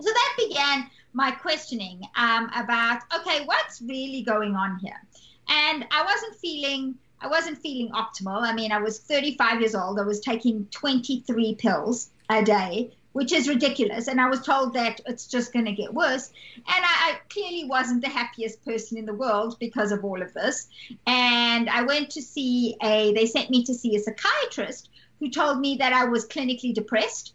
So 0.00 0.10
that 0.10 0.34
began 0.36 0.90
my 1.12 1.30
questioning 1.30 2.02
um, 2.16 2.50
about, 2.56 3.02
okay, 3.16 3.44
what's 3.44 3.80
really 3.82 4.22
going 4.22 4.56
on 4.56 4.78
here? 4.80 5.00
and 5.48 5.86
I 5.90 6.04
wasn't 6.04 6.36
feeling 6.36 6.96
I 7.20 7.26
wasn't 7.26 7.58
feeling 7.58 7.90
optimal. 7.92 8.42
I 8.42 8.52
mean, 8.52 8.70
I 8.70 8.78
was 8.78 8.98
35 8.98 9.60
years 9.60 9.74
old. 9.74 9.98
I 9.98 10.02
was 10.02 10.20
taking 10.20 10.66
23 10.72 11.54
pills 11.54 12.10
a 12.28 12.42
day, 12.42 12.90
which 13.14 13.32
is 13.32 13.48
ridiculous. 13.48 14.08
And 14.08 14.20
I 14.20 14.28
was 14.28 14.40
told 14.40 14.74
that 14.74 15.00
it's 15.06 15.26
just 15.26 15.52
going 15.52 15.66
to 15.66 15.72
get 15.72 15.94
worse. 15.94 16.32
And 16.56 16.84
I, 16.84 17.12
I, 17.12 17.18
clearly 17.30 17.64
wasn't 17.64 18.02
the 18.02 18.08
happiest 18.08 18.64
person 18.64 18.98
in 18.98 19.06
the 19.06 19.14
world 19.14 19.56
because 19.60 19.92
of 19.92 20.04
all 20.04 20.20
of 20.20 20.34
this. 20.34 20.68
And 21.06 21.70
I 21.70 21.82
went 21.82 22.10
to 22.10 22.22
see 22.22 22.76
a, 22.82 23.14
they 23.14 23.26
sent 23.26 23.50
me 23.50 23.62
to 23.64 23.74
see 23.74 23.94
a 23.94 24.00
psychiatrist 24.00 24.88
who 25.20 25.30
told 25.30 25.60
me 25.60 25.76
that 25.76 25.92
I 25.92 26.06
was 26.06 26.26
clinically 26.26 26.74
depressed 26.74 27.34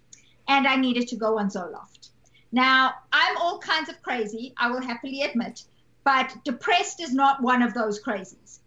and 0.49 0.67
I 0.67 0.75
needed 0.75 1.07
to 1.07 1.15
go 1.15 1.39
on 1.39 1.49
Zoloft. 1.49 2.09
Now, 2.51 2.95
I'm 3.13 3.37
all 3.37 3.59
kinds 3.59 3.87
of 3.87 4.01
crazy, 4.01 4.53
I 4.57 4.69
will 4.71 4.81
happily 4.81 5.21
admit, 5.21 5.63
but 6.03 6.35
depressed 6.43 6.99
is 6.99 7.13
not 7.13 7.41
one 7.41 7.61
of 7.61 7.73
those 7.73 8.03
crazies. 8.03 8.59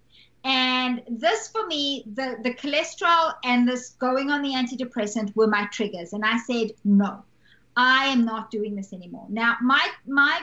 And 0.44 1.02
this 1.08 1.48
for 1.48 1.66
me, 1.66 2.04
the, 2.14 2.36
the 2.42 2.54
cholesterol 2.54 3.34
and 3.44 3.68
this 3.68 3.90
going 3.90 4.30
on 4.30 4.42
the 4.42 4.50
antidepressant 4.50 5.34
were 5.36 5.46
my 5.46 5.66
triggers. 5.66 6.12
And 6.12 6.24
I 6.24 6.38
said, 6.38 6.72
no, 6.84 7.22
I 7.76 8.06
am 8.06 8.24
not 8.24 8.50
doing 8.50 8.74
this 8.74 8.92
anymore. 8.92 9.26
Now, 9.28 9.56
my 9.62 9.86
my 10.06 10.40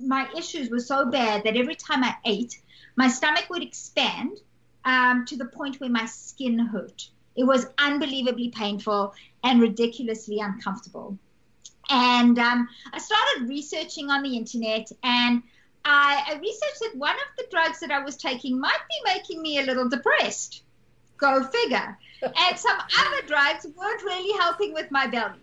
my 0.00 0.28
issues 0.36 0.70
were 0.70 0.78
so 0.78 1.06
bad 1.06 1.42
that 1.44 1.56
every 1.56 1.74
time 1.74 2.04
I 2.04 2.14
ate, 2.24 2.60
my 2.96 3.08
stomach 3.08 3.46
would 3.50 3.62
expand 3.62 4.38
um, 4.84 5.24
to 5.26 5.36
the 5.36 5.46
point 5.46 5.80
where 5.80 5.90
my 5.90 6.06
skin 6.06 6.58
hurt. 6.58 7.08
It 7.34 7.44
was 7.44 7.66
unbelievably 7.78 8.50
painful 8.50 9.14
and 9.42 9.60
ridiculously 9.60 10.40
uncomfortable. 10.40 11.18
And 11.90 12.38
um, 12.38 12.68
I 12.92 12.98
started 12.98 13.48
researching 13.48 14.10
on 14.10 14.22
the 14.22 14.36
internet 14.36 14.90
and 15.02 15.42
I, 15.88 16.22
I 16.28 16.38
researched 16.38 16.80
that 16.80 16.96
one 16.96 17.14
of 17.14 17.36
the 17.36 17.46
drugs 17.50 17.80
that 17.80 17.90
I 17.90 18.00
was 18.00 18.16
taking 18.16 18.60
might 18.60 18.80
be 18.88 19.12
making 19.12 19.42
me 19.42 19.58
a 19.58 19.62
little 19.62 19.88
depressed. 19.88 20.62
Go 21.16 21.42
figure. 21.44 21.98
and 22.22 22.58
some 22.58 22.78
other 22.98 23.26
drugs 23.26 23.66
weren't 23.76 24.02
really 24.02 24.38
helping 24.38 24.72
with 24.74 24.90
my 24.90 25.06
belly. 25.06 25.40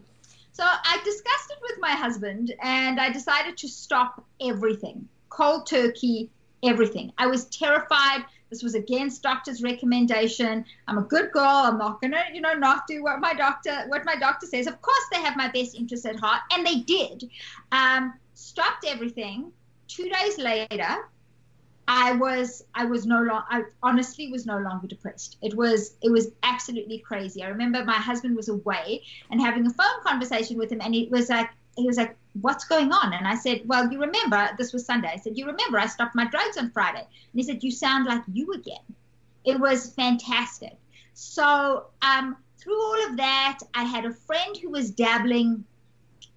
So 0.51 0.63
I 0.63 1.01
discussed 1.03 1.51
it 1.51 1.57
with 1.61 1.79
my 1.79 1.91
husband 1.91 2.53
and 2.61 2.99
I 2.99 3.11
decided 3.11 3.57
to 3.57 3.67
stop 3.67 4.23
everything 4.39 5.09
cold 5.35 5.67
turkey, 5.67 6.29
everything. 6.63 7.11
I 7.17 7.27
was 7.27 7.45
terrified. 7.45 8.23
This 8.49 8.63
was 8.63 8.73
against 8.73 9.21
doctor's 9.21 9.61
recommendation. 9.61 10.63
I'm 10.87 10.97
a 10.97 11.01
good 11.01 11.31
girl. 11.33 11.43
I'm 11.43 11.77
not 11.77 11.99
gonna, 11.99 12.23
you 12.33 12.39
know, 12.39 12.53
not 12.53 12.87
do 12.87 13.03
what 13.03 13.19
my 13.19 13.33
doctor 13.33 13.83
what 13.87 14.05
my 14.05 14.15
doctor 14.15 14.45
says. 14.45 14.65
Of 14.65 14.81
course, 14.81 15.05
they 15.11 15.19
have 15.19 15.35
my 15.35 15.49
best 15.49 15.75
interest 15.75 16.05
at 16.05 16.17
heart, 16.17 16.41
and 16.53 16.65
they 16.65 16.75
did. 16.75 17.29
Um, 17.73 18.13
stopped 18.33 18.85
everything, 18.87 19.51
two 19.87 20.09
days 20.09 20.37
later, 20.37 21.09
I 21.87 22.13
was 22.13 22.63
I 22.73 22.85
was 22.85 23.05
no 23.05 23.21
longer 23.21 23.45
I 23.49 23.63
honestly 23.83 24.31
was 24.31 24.45
no 24.45 24.57
longer 24.57 24.87
depressed. 24.87 25.37
It 25.41 25.55
was 25.55 25.95
it 26.01 26.11
was 26.11 26.31
absolutely 26.43 26.99
crazy. 26.99 27.43
I 27.43 27.49
remember 27.49 27.83
my 27.83 27.93
husband 27.93 28.35
was 28.35 28.49
away 28.49 29.03
and 29.29 29.39
having 29.39 29.65
a 29.67 29.69
phone 29.69 30.03
conversation 30.03 30.57
with 30.57 30.71
him 30.71 30.81
and 30.81 30.93
he 30.93 31.07
was 31.11 31.29
like 31.29 31.49
he 31.77 31.85
was 31.85 31.97
like, 31.97 32.15
What's 32.41 32.65
going 32.65 32.91
on? 32.91 33.13
And 33.13 33.27
I 33.27 33.35
said, 33.35 33.61
Well, 33.65 33.91
you 33.91 34.01
remember 34.01 34.49
this 34.57 34.73
was 34.73 34.85
Sunday. 34.85 35.09
I 35.13 35.17
said, 35.17 35.37
You 35.37 35.45
remember 35.45 35.77
I 35.77 35.87
stopped 35.87 36.15
my 36.15 36.25
drugs 36.25 36.57
on 36.57 36.71
Friday. 36.71 36.99
And 37.01 37.33
he 37.33 37.43
said, 37.43 37.63
You 37.63 37.71
sound 37.71 38.05
like 38.07 38.23
you 38.31 38.51
again. 38.53 38.83
It 39.43 39.59
was 39.59 39.91
fantastic. 39.91 40.75
So 41.13 41.85
um, 42.01 42.35
through 42.57 42.81
all 42.81 43.09
of 43.09 43.17
that, 43.17 43.59
I 43.75 43.83
had 43.83 44.05
a 44.05 44.13
friend 44.13 44.57
who 44.57 44.71
was 44.71 44.89
dabbling 44.89 45.63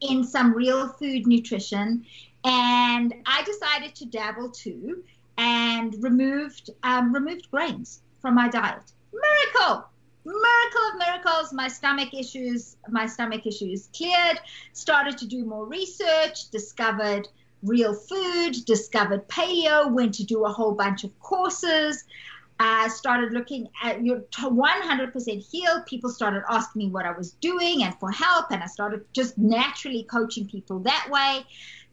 in 0.00 0.25
some 0.25 0.52
real 0.52 0.88
food 0.88 1.26
nutrition 1.26 2.05
and 2.45 3.14
I 3.26 3.42
decided 3.42 3.95
to 3.97 4.07
dabble 4.07 4.50
too 4.50 5.02
and 5.37 5.95
removed 6.02 6.71
um, 6.83 7.12
removed 7.12 7.50
grains 7.50 8.02
from 8.21 8.35
my 8.35 8.49
diet. 8.49 8.92
Miracle, 9.12 9.85
miracle 10.25 10.88
of 10.92 10.99
miracles. 10.99 11.52
My 11.52 11.68
stomach 11.68 12.12
issues, 12.14 12.76
my 12.90 13.07
stomach 13.07 13.47
issues 13.47 13.88
cleared. 13.97 14.38
Started 14.73 15.16
to 15.18 15.26
do 15.26 15.45
more 15.45 15.66
research. 15.66 16.50
Discovered 16.50 17.28
real 17.62 17.95
food. 17.95 18.57
Discovered 18.66 19.28
paleo. 19.28 19.90
Went 19.90 20.14
to 20.14 20.25
do 20.25 20.45
a 20.45 20.52
whole 20.52 20.73
bunch 20.73 21.04
of 21.04 21.18
courses. 21.21 22.04
I 22.61 22.88
started 22.88 23.33
looking 23.33 23.68
at 23.85 24.04
your 24.04 24.18
100% 24.33 25.49
healed. 25.49 25.87
People 25.87 26.11
started 26.11 26.42
asking 26.50 26.80
me 26.80 26.88
what 26.90 27.07
I 27.07 27.12
was 27.12 27.30
doing 27.40 27.85
and 27.85 27.95
for 28.00 28.11
help, 28.11 28.50
and 28.50 28.64
I 28.64 28.66
started 28.66 29.04
just 29.12 29.38
naturally 29.38 30.02
coaching 30.02 30.49
people 30.49 30.80
that 30.80 31.09
way 31.09 31.47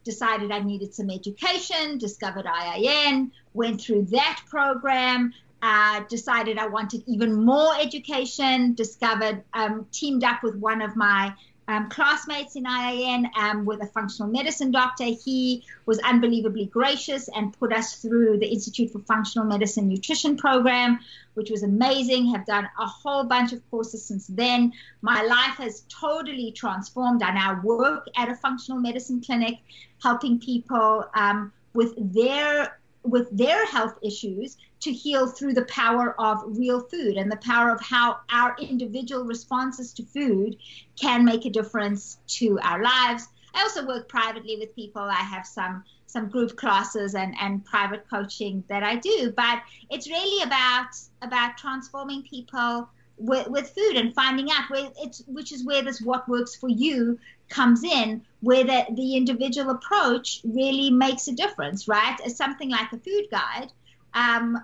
decided 0.06 0.52
I 0.52 0.60
needed 0.60 0.94
some 0.94 1.10
education, 1.10 1.98
discovered 1.98 2.46
IIN, 2.46 3.32
went 3.54 3.82
through 3.82 4.04
that 4.12 4.42
program, 4.48 5.34
uh, 5.62 6.02
decided 6.08 6.58
I 6.58 6.68
wanted 6.68 7.04
even 7.08 7.44
more 7.44 7.74
education, 7.78 8.76
discovered, 8.76 9.44
um, 9.54 9.88
teamed 9.92 10.24
up 10.24 10.44
with 10.44 10.56
one 10.56 10.82
of 10.82 10.96
my 10.96 11.34
um, 11.68 11.90
classmates 11.90 12.56
in 12.56 12.64
IIN 12.66 13.36
um, 13.36 13.66
with 13.66 13.82
a 13.82 13.88
functional 13.88 14.32
medicine 14.32 14.72
doctor. 14.72 15.06
He 15.06 15.64
was 15.86 16.00
unbelievably 16.00 16.68
gracious 16.68 17.28
and 17.36 17.58
put 17.58 17.74
us 17.74 17.96
through 17.96 18.40
the 18.40 18.48
Institute 18.48 18.92
for 18.92 19.00
Functional 19.00 19.48
Medicine 19.48 19.88
Nutrition 19.88 20.38
program, 20.38 21.00
which 21.34 21.50
was 21.50 21.64
amazing. 21.64 22.28
Have 22.34 22.46
done 22.46 22.68
a 22.80 22.86
whole 22.86 23.24
bunch 23.24 23.52
of 23.54 23.62
courses 23.72 24.06
since 24.06 24.28
then. 24.28 24.74
My 25.02 25.24
life 25.24 25.58
has 25.58 25.84
totally 25.90 26.52
transformed. 26.52 27.24
I 27.24 27.34
now 27.34 27.62
work 27.64 28.08
at 28.16 28.30
a 28.30 28.36
functional 28.36 28.80
medicine 28.80 29.22
clinic, 29.22 29.60
helping 30.02 30.40
people 30.40 31.06
um, 31.16 31.52
with 31.74 31.94
their 32.14 32.80
with 33.04 33.30
their 33.38 33.66
health 33.68 34.00
issues 34.02 34.58
to 34.86 34.94
heal 34.94 35.26
through 35.26 35.54
the 35.54 35.66
power 35.66 36.14
of 36.22 36.44
real 36.46 36.80
food 36.80 37.18
and 37.18 37.32
the 37.32 37.38
power 37.38 37.72
of 37.72 37.82
how 37.82 38.20
our 38.30 38.56
individual 38.60 39.24
responses 39.24 39.92
to 39.92 40.04
food 40.04 40.56
can 40.96 41.26
make 41.26 41.44
a 41.44 41.50
difference 41.50 42.20
to 42.28 42.60
our 42.62 42.84
lives. 42.84 43.28
I 43.56 43.64
also 43.64 43.88
work 43.88 44.08
privately 44.08 44.58
with 44.60 44.76
people. 44.76 45.02
I 45.02 45.16
have 45.16 45.48
some 45.48 45.84
some 46.06 46.30
group 46.30 46.56
classes 46.56 47.16
and, 47.16 47.36
and 47.42 47.66
private 47.66 48.08
coaching 48.08 48.64
that 48.70 48.84
I 48.84 48.98
do, 48.98 49.34
but 49.36 49.64
it's 49.90 50.08
really 50.08 50.44
about 50.44 50.90
about 51.24 51.58
transforming 51.58 52.22
people 52.22 52.88
with, 53.18 53.48
with 53.48 53.70
food 53.72 53.96
and 53.96 54.14
finding 54.14 54.52
out 54.52 54.70
where 54.70 54.92
it's 55.02 55.24
which 55.26 55.52
is 55.52 55.66
where 55.66 55.82
this 55.82 56.00
what 56.00 56.30
works 56.30 56.56
for 56.56 56.70
you 56.70 57.18
comes 57.50 57.84
in 57.84 58.22
where 58.42 58.64
the, 58.64 58.86
the 58.92 59.16
individual 59.16 59.72
approach 59.72 60.42
really 60.44 60.92
makes 60.92 61.28
a 61.28 61.32
difference 61.32 61.88
right 61.88 62.20
as 62.24 62.38
something 62.38 62.70
like 62.70 62.92
a 62.92 63.00
food 63.00 63.26
guide 63.32 63.72
um, 64.16 64.58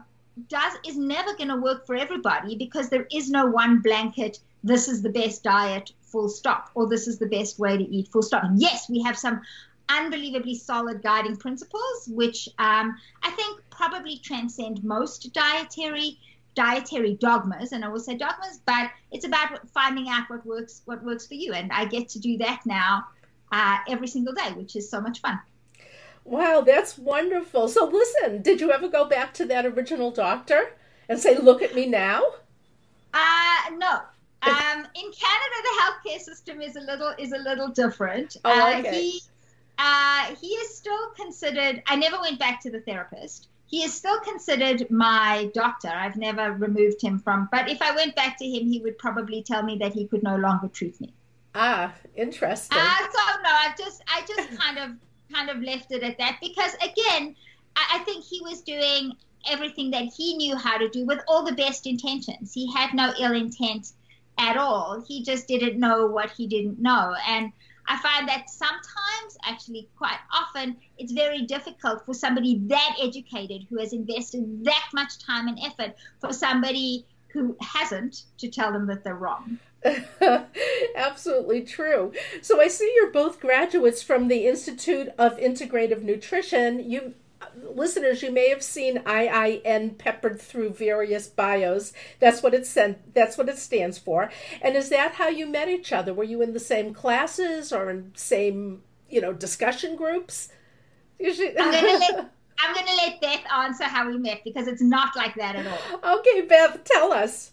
does 0.48 0.74
is 0.88 0.98
never 0.98 1.36
going 1.36 1.50
to 1.50 1.58
work 1.58 1.86
for 1.86 1.96
everybody 1.96 2.56
because 2.56 2.90
there 2.90 3.08
is 3.12 3.30
no 3.30 3.46
one 3.46 3.80
blanket 3.80 4.40
this 4.64 4.88
is 4.88 5.02
the 5.02 5.10
best 5.10 5.44
diet 5.44 5.92
full 6.02 6.30
stop 6.30 6.70
or 6.76 6.88
this 6.88 7.08
is 7.08 7.18
the 7.18 7.26
best 7.26 7.60
way 7.60 7.78
to 7.78 7.84
eat 7.84 8.08
full 8.08 8.22
stop. 8.22 8.44
Yes 8.56 8.90
we 8.90 9.02
have 9.04 9.18
some 9.18 9.42
unbelievably 9.90 10.56
solid 10.56 11.02
guiding 11.04 11.36
principles 11.36 12.08
which 12.08 12.48
um, 12.60 12.98
i 13.24 13.32
think 13.32 13.62
probably 13.70 14.18
transcend 14.18 14.84
most 14.84 15.34
dietary 15.34 16.18
dietary 16.56 17.16
dogmas 17.16 17.72
and 17.72 17.84
i 17.84 17.88
will 17.90 18.00
say 18.00 18.16
dogmas 18.16 18.62
but 18.66 18.90
it's 19.12 19.26
about 19.26 19.68
finding 19.70 20.08
out 20.08 20.30
what 20.30 20.46
works 20.46 20.82
what 20.86 21.04
works 21.04 21.28
for 21.28 21.34
you 21.34 21.54
and 21.54 21.72
i 21.72 21.84
get 21.86 22.08
to 22.08 22.20
do 22.20 22.38
that 22.38 22.62
now 22.66 23.04
uh, 23.52 23.78
every 23.90 24.08
single 24.08 24.34
day 24.34 24.52
which 24.56 24.76
is 24.78 24.90
so 24.90 25.02
much 25.02 25.20
fun 25.20 25.40
wow 26.32 26.62
that's 26.62 26.98
wonderful 26.98 27.68
so 27.68 27.86
listen 27.86 28.42
did 28.42 28.60
you 28.60 28.72
ever 28.72 28.88
go 28.88 29.06
back 29.06 29.34
to 29.34 29.46
that 29.46 29.66
original 29.66 30.12
doctor 30.12 30.74
and 31.10 31.20
say 31.20 31.38
look 31.38 31.62
at 31.62 31.76
me 31.76 31.86
now 31.86 32.24
uh 33.14 33.58
no 33.78 34.00
um, 34.50 34.80
in 34.96 35.12
Canada, 35.12 35.56
the 35.62 35.82
healthcare 35.84 36.20
system 36.20 36.62
is 36.62 36.76
a 36.76 36.80
little 36.80 37.14
is 37.20 37.32
a 37.32 37.38
little 37.38 37.68
different. 37.68 38.38
Oh, 38.44 38.50
uh, 38.50 38.80
okay. 38.80 38.90
Uh, 38.90 38.92
he 38.92 39.22
uh, 39.78 40.36
he 40.42 40.48
is 40.48 40.76
still 40.76 41.12
considered. 41.16 41.84
I 41.86 41.96
never 41.96 42.20
went 42.20 42.40
back 42.40 42.60
to 42.62 42.72
the 42.72 42.82
therapist 42.82 43.50
he 43.72 43.84
is 43.84 43.94
still 43.94 44.20
considered 44.20 44.92
my 44.92 45.50
doctor. 45.54 45.88
I've 45.88 46.18
never 46.18 46.52
removed 46.52 47.02
him 47.02 47.18
from, 47.18 47.48
but 47.52 47.70
if 47.70 47.82
I 47.82 47.96
went 47.96 48.16
back 48.18 48.38
to 48.40 48.46
him, 48.46 48.70
he 48.70 48.82
would 48.82 48.98
probably 48.98 49.42
tell 49.42 49.64
me 49.64 49.78
that 49.78 49.94
he 49.94 50.08
could 50.08 50.24
no 50.24 50.36
longer 50.36 50.68
treat 50.68 51.00
me. 51.00 51.14
Ah, 51.56 51.94
interesting. 52.16 52.78
Uh, 52.78 52.98
so 52.98 53.20
no, 53.42 53.50
I 53.50 53.74
just, 53.78 54.04
I 54.08 54.26
just 54.28 54.60
kind 54.60 54.78
of, 54.78 54.92
kind 55.32 55.50
of 55.50 55.62
left 55.62 55.92
it 55.92 56.04
at 56.04 56.18
that 56.18 56.38
because 56.42 56.74
again, 56.76 57.36
I, 57.76 58.00
I 58.00 58.04
think 58.04 58.24
he 58.24 58.42
was 58.42 58.62
doing 58.62 59.14
everything 59.50 59.92
that 59.92 60.06
he 60.06 60.36
knew 60.36 60.56
how 60.56 60.78
to 60.78 60.90
do 60.90 61.06
with 61.06 61.20
all 61.28 61.44
the 61.44 61.54
best 61.54 61.88
intentions. 61.88 62.54
He 62.54 62.72
had 62.72 62.94
no 62.94 63.14
ill 63.20 63.34
intent 63.34 63.94
at 64.38 64.58
all. 64.58 65.04
He 65.08 65.24
just 65.24 65.48
didn't 65.48 65.80
know 65.80 66.08
what 66.08 66.32
he 66.32 66.48
didn't 66.48 66.80
know, 66.80 67.16
and 67.28 67.52
I 67.88 67.98
find 67.98 68.28
that 68.30 68.50
sometimes, 68.50 69.38
actually, 69.44 69.90
quite 69.98 70.20
often, 70.32 70.78
it's 70.98 71.12
very 71.12 71.42
difficult 71.42 72.06
for 72.06 72.14
somebody 72.14 72.60
that 72.68 72.96
educated 73.02 73.66
who 73.70 73.80
has 73.80 73.92
invested 73.92 74.64
that 74.66 74.90
much 74.94 75.20
time 75.20 75.48
and 75.48 75.60
effort 75.64 75.96
for 76.20 76.32
somebody 76.32 77.06
who 77.28 77.56
hasn't 77.60 78.24
to 78.38 78.50
tell 78.50 78.72
them 78.72 78.88
that 78.88 79.04
they're 79.04 79.16
wrong. 79.16 79.60
Absolutely 80.96 81.62
true. 81.62 82.12
So 82.42 82.62
I 82.62 82.68
see 82.68 82.92
you're 82.96 83.12
both 83.12 83.40
graduates 83.40 84.04
from 84.04 84.28
the 84.28 84.48
Institute 84.48 85.10
of 85.18 85.38
Integrative 85.38 86.04
Nutrition. 86.04 86.90
You 86.90 87.16
listeners, 87.74 88.22
you 88.22 88.32
may 88.32 88.50
have 88.50 88.64
seen 88.64 89.00
IIN 89.00 89.98
peppered 89.98 90.40
through 90.40 90.72
various 90.72 91.28
bios. 91.28 91.94
That's 92.20 92.44
what 92.44 92.54
it 92.54 92.66
sent. 92.66 93.14
That's 93.14 93.38
what 93.38 93.50
it 93.50 93.58
stands 93.58 93.98
for. 93.98 94.32
And 94.62 94.76
is 94.76 94.90
that 94.90 95.14
how 95.14 95.30
you 95.30 95.48
met 95.48 95.70
each 95.70 95.92
other? 95.92 96.14
Were 96.14 96.24
you 96.24 96.42
in 96.42 96.54
the 96.54 96.60
same 96.60 96.94
classes 96.94 97.72
or 97.72 97.90
in 97.90 98.12
same, 98.16 98.84
you 99.10 99.22
know, 99.22 99.34
discussion 99.34 99.96
groups? 99.96 100.50
I'm 101.20 101.32
I'm 102.64 102.76
gonna 102.76 102.96
let 102.96 103.22
Beth 103.22 103.44
answer 103.52 103.86
how 103.86 104.08
we 104.08 104.18
met 104.18 104.44
because 104.44 104.68
it's 104.68 104.82
not 104.82 105.16
like 105.16 105.34
that 105.36 105.56
at 105.56 105.66
all. 105.66 106.18
Okay, 106.20 106.42
Beth, 106.42 106.84
tell 106.84 107.12
us. 107.12 107.52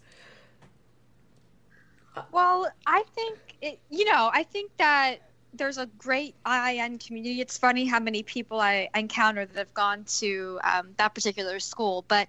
Well, 2.32 2.70
I 2.86 3.04
think 3.14 3.38
it, 3.60 3.78
you 3.90 4.04
know, 4.04 4.30
I 4.32 4.42
think 4.42 4.70
that 4.78 5.16
there's 5.54 5.78
a 5.78 5.86
great 5.86 6.34
IIN 6.44 7.04
community. 7.04 7.40
It's 7.40 7.58
funny 7.58 7.86
how 7.86 8.00
many 8.00 8.22
people 8.22 8.60
I 8.60 8.88
encounter 8.94 9.46
that 9.46 9.56
have 9.56 9.74
gone 9.74 10.04
to 10.18 10.60
um, 10.62 10.94
that 10.98 11.14
particular 11.14 11.58
school, 11.60 12.04
but 12.06 12.28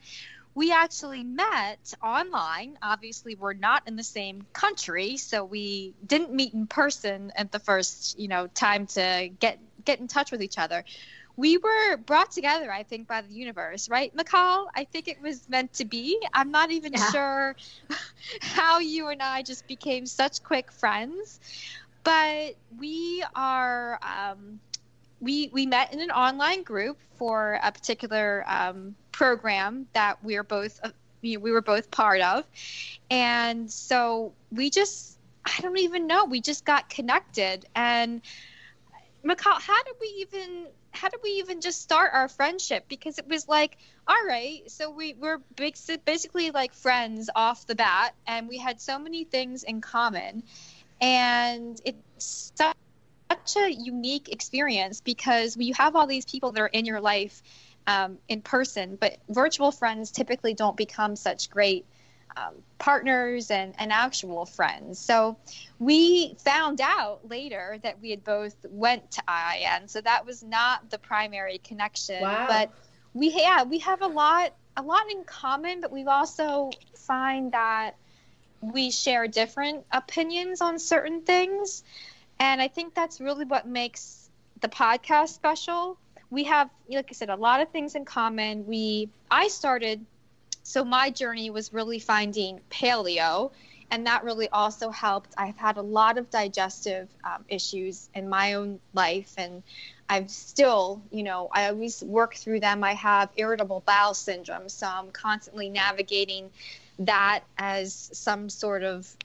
we 0.56 0.72
actually 0.72 1.24
met 1.24 1.94
online. 2.04 2.78
Obviously, 2.82 3.36
we're 3.36 3.54
not 3.54 3.88
in 3.88 3.96
the 3.96 4.04
same 4.04 4.46
country, 4.52 5.18
so 5.18 5.46
we 5.46 5.94
didn't 6.06 6.34
meet 6.34 6.54
in 6.54 6.68
person 6.68 7.32
at 7.36 7.52
the 7.52 7.60
first, 7.60 8.20
you 8.20 8.28
know, 8.28 8.48
time 8.48 8.88
to 8.88 9.30
get 9.40 9.60
get 9.86 10.00
in 10.00 10.08
touch 10.08 10.32
with 10.32 10.42
each 10.42 10.58
other. 10.58 10.84
We 11.40 11.58
were 11.58 11.98
brought 11.98 12.32
together, 12.32 12.72
I 12.72 12.84
think, 12.84 13.08
by 13.08 13.22
the 13.22 13.34
universe, 13.34 13.88
right, 13.90 14.14
Michal? 14.14 14.70
I 14.76 14.84
think 14.84 15.08
it 15.08 15.22
was 15.22 15.48
meant 15.48 15.72
to 15.74 15.86
be. 15.86 16.20
I'm 16.34 16.52
not 16.52 16.72
even 16.72 16.94
yeah. 16.94 17.12
sure 17.12 17.56
how 18.42 18.80
you 18.80 19.08
and 19.08 19.22
I 19.22 19.42
just 19.42 19.66
became 19.68 20.06
such 20.06 20.44
quick 20.44 20.72
friends 20.72 21.40
but 22.04 22.56
we 22.78 23.24
are 23.36 24.00
um, 24.02 24.60
we 25.20 25.50
we 25.54 25.66
met 25.66 25.94
in 25.94 26.00
an 26.00 26.12
online 26.12 26.64
group 26.64 26.98
for 27.18 27.60
a 27.64 27.72
particular 27.72 28.44
um, 28.48 28.96
program 29.12 29.88
that 29.94 30.24
we 30.24 30.36
are 30.36 30.44
both 30.44 30.80
uh, 30.84 30.90
we 31.22 31.38
were 31.38 31.62
both 31.62 31.92
part 31.92 32.22
of, 32.22 32.46
and 33.12 33.70
so 33.70 34.34
we 34.52 34.70
just 34.70 35.18
I 35.46 35.62
don't 35.62 35.78
even 35.78 36.08
know 36.08 36.26
we 36.26 36.42
just 36.42 36.66
got 36.66 36.90
connected 36.90 37.66
and. 37.76 38.22
Michal, 39.22 39.52
how 39.52 39.84
did 39.84 39.96
we 40.00 40.08
even 40.20 40.68
how 40.92 41.10
did 41.10 41.20
we 41.24 41.30
even 41.32 41.62
just 41.62 41.82
start 41.82 42.12
our 42.14 42.28
friendship? 42.28 42.86
Because 42.88 43.18
it 43.18 43.28
was 43.28 43.48
like, 43.48 43.78
all 44.08 44.26
right, 44.28 44.62
so 44.68 44.90
we 44.92 45.14
were 45.14 45.42
basically 46.06 46.52
like 46.52 46.74
friends 46.74 47.30
off 47.36 47.68
the 47.68 47.76
bat, 47.76 48.16
and 48.28 48.48
we 48.48 48.58
had 48.58 48.82
so 48.82 49.00
many 49.00 49.24
things 49.24 49.64
in 49.64 49.82
common 49.82 50.44
and 51.02 51.80
it's 51.86 52.52
such 52.56 52.76
a 53.58 53.72
unique 53.72 54.30
experience 54.30 55.02
because 55.02 55.56
you 55.58 55.74
have 55.74 55.96
all 55.96 56.08
these 56.08 56.26
people 56.26 56.52
that 56.52 56.62
are 56.62 56.68
in 56.68 56.86
your 56.86 57.00
life 57.00 57.42
um, 57.88 58.18
in 58.28 58.42
person, 58.42 58.98
but 59.00 59.18
virtual 59.30 59.72
friends 59.72 60.12
typically 60.12 60.54
don't 60.54 60.78
become 60.78 61.16
such 61.16 61.50
great 61.50 61.86
um, 62.40 62.56
partners 62.78 63.52
and, 63.52 63.74
and 63.78 63.92
actual 63.92 64.46
friends. 64.46 65.00
So 65.00 65.38
we 65.80 66.36
found 66.40 66.82
out 66.82 67.28
later 67.28 67.80
that 67.84 68.02
we 68.02 68.12
had 68.12 68.24
both 68.24 68.56
went 68.70 69.12
to 69.12 69.24
IIN, 69.28 69.90
so 69.90 70.02
that 70.02 70.26
was 70.26 70.44
not 70.44 70.90
the 70.90 70.98
primary 70.98 71.60
connection. 71.60 72.22
Wow. 72.22 72.46
But 72.48 72.72
we 73.14 73.34
yeah 73.36 73.64
we 73.64 73.80
have 73.80 74.02
a 74.02 74.08
lot 74.08 74.54
a 74.78 74.82
lot 74.82 75.10
in 75.12 75.24
common, 75.24 75.82
but 75.82 75.92
we've 75.92 76.08
also 76.08 76.72
find 76.96 77.52
that 77.52 77.96
we 78.62 78.92
share 78.92 79.28
different 79.28 79.86
opinions 79.92 80.62
on 80.62 80.80
certain 80.80 81.22
things. 81.22 81.84
And 82.40 82.62
I 82.62 82.68
think 82.68 82.94
that's 82.94 83.20
really 83.20 83.46
what 83.46 83.68
makes 83.68 84.30
the 84.62 84.70
podcast 84.70 85.30
special. 85.30 85.98
We 86.30 86.46
have, 86.46 86.70
like 86.88 87.08
I 87.10 87.14
said, 87.14 87.30
a 87.30 87.36
lot 87.36 87.62
of 87.62 87.70
things 87.70 87.96
in 87.96 88.06
common. 88.06 88.68
We, 88.68 89.10
I 89.32 89.48
started, 89.48 90.06
so 90.64 90.84
my 90.84 91.10
journey 91.10 91.50
was 91.50 91.74
really 91.74 92.00
finding 92.00 92.60
paleo, 92.70 93.52
and 93.92 94.06
that 94.06 94.24
really 94.24 94.50
also 94.50 94.90
helped. 94.92 95.34
I've 95.38 95.58
had 95.58 95.78
a 95.78 95.82
lot 95.82 96.18
of 96.18 96.30
digestive 96.30 97.10
um, 97.24 97.46
issues 97.48 98.10
in 98.14 98.30
my 98.30 98.54
own 98.54 98.80
life, 98.94 99.34
and 99.38 99.64
I've 100.08 100.30
still, 100.30 101.02
you 101.12 101.24
know, 101.24 101.50
I 101.52 101.70
always 101.70 102.04
work 102.04 102.36
through 102.36 102.60
them. 102.60 102.84
I 102.84 102.94
have 102.94 103.30
irritable 103.36 103.84
bowel 103.86 104.14
syndrome, 104.14 104.70
so 104.70 104.88
I'm 104.88 105.12
constantly 105.12 105.70
navigating 105.70 106.50
that 107.00 107.42
as 107.58 108.10
some 108.14 108.50
sort 108.50 108.84
of 108.84 109.16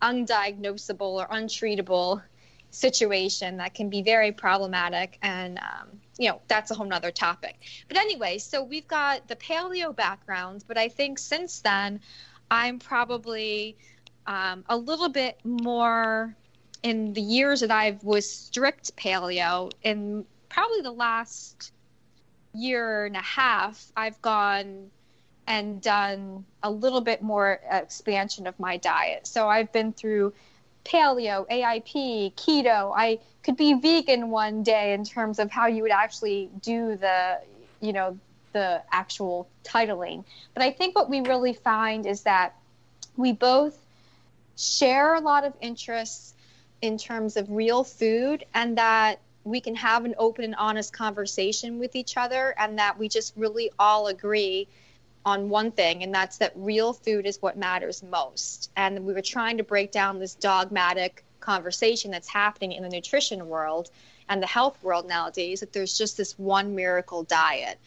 undiagnosable 0.00 1.00
or 1.00 1.26
untreatable 1.26 2.22
situation 2.70 3.56
that 3.56 3.74
can 3.74 3.88
be 3.88 4.02
very 4.02 4.32
problematic 4.32 5.18
and 5.22 5.58
um, 5.58 6.00
you 6.18 6.28
know 6.28 6.40
that's 6.48 6.70
a 6.70 6.74
whole 6.74 6.86
nother 6.86 7.10
topic 7.10 7.56
but 7.88 7.96
anyway 7.96 8.38
so 8.38 8.62
we've 8.62 8.88
got 8.88 9.26
the 9.28 9.36
paleo 9.36 9.94
background 9.94 10.64
but 10.66 10.78
i 10.78 10.88
think 10.88 11.18
since 11.18 11.60
then 11.60 12.00
i'm 12.50 12.78
probably 12.78 13.76
um, 14.26 14.64
a 14.68 14.76
little 14.76 15.08
bit 15.08 15.38
more 15.44 16.34
in 16.82 17.12
the 17.12 17.20
years 17.20 17.60
that 17.60 17.70
i 17.70 17.96
was 18.02 18.28
strict 18.28 18.96
paleo 18.96 19.70
in 19.82 20.24
probably 20.48 20.80
the 20.80 20.90
last 20.90 21.72
year 22.54 23.06
and 23.06 23.16
a 23.16 23.22
half 23.22 23.92
i've 23.96 24.20
gone 24.22 24.90
and 25.46 25.80
done 25.80 26.44
a 26.62 26.70
little 26.70 27.00
bit 27.00 27.22
more 27.22 27.60
expansion 27.70 28.46
of 28.46 28.58
my 28.58 28.76
diet. 28.76 29.26
So 29.26 29.48
I've 29.48 29.72
been 29.72 29.92
through 29.92 30.32
paleo, 30.86 31.48
AIP, 31.50 32.34
keto. 32.34 32.92
I 32.96 33.18
could 33.42 33.56
be 33.56 33.74
vegan 33.74 34.30
one 34.30 34.62
day 34.62 34.92
in 34.92 35.04
terms 35.04 35.38
of 35.38 35.50
how 35.50 35.66
you 35.66 35.82
would 35.82 35.92
actually 35.92 36.48
do 36.62 36.96
the, 36.96 37.40
you 37.80 37.92
know, 37.92 38.18
the 38.52 38.82
actual 38.90 39.48
titling. 39.64 40.24
But 40.54 40.62
I 40.62 40.70
think 40.70 40.96
what 40.96 41.10
we 41.10 41.20
really 41.20 41.52
find 41.52 42.06
is 42.06 42.22
that 42.22 42.54
we 43.16 43.32
both 43.32 43.76
share 44.56 45.14
a 45.14 45.20
lot 45.20 45.44
of 45.44 45.52
interests 45.60 46.34
in 46.80 46.96
terms 46.96 47.36
of 47.36 47.50
real 47.50 47.84
food 47.84 48.44
and 48.54 48.78
that 48.78 49.20
we 49.44 49.60
can 49.60 49.74
have 49.74 50.04
an 50.04 50.14
open 50.18 50.44
and 50.44 50.54
honest 50.56 50.92
conversation 50.92 51.78
with 51.78 51.94
each 51.94 52.16
other 52.16 52.54
and 52.58 52.78
that 52.78 52.98
we 52.98 53.08
just 53.08 53.32
really 53.36 53.70
all 53.78 54.08
agree 54.08 54.68
on 55.26 55.48
one 55.48 55.72
thing, 55.72 56.04
and 56.04 56.14
that's 56.14 56.38
that 56.38 56.52
real 56.54 56.92
food 56.92 57.26
is 57.26 57.42
what 57.42 57.58
matters 57.58 58.02
most. 58.02 58.70
And 58.76 59.04
we 59.04 59.12
were 59.12 59.20
trying 59.20 59.58
to 59.58 59.64
break 59.64 59.90
down 59.90 60.20
this 60.20 60.36
dogmatic 60.36 61.24
conversation 61.40 62.12
that's 62.12 62.28
happening 62.28 62.72
in 62.72 62.84
the 62.84 62.88
nutrition 62.88 63.48
world 63.48 63.90
and 64.28 64.40
the 64.40 64.46
health 64.46 64.82
world 64.82 65.06
nowadays 65.06 65.60
that 65.60 65.72
there's 65.72 65.98
just 65.98 66.16
this 66.16 66.38
one 66.38 66.76
miracle 66.76 67.24
diet. 67.24 67.78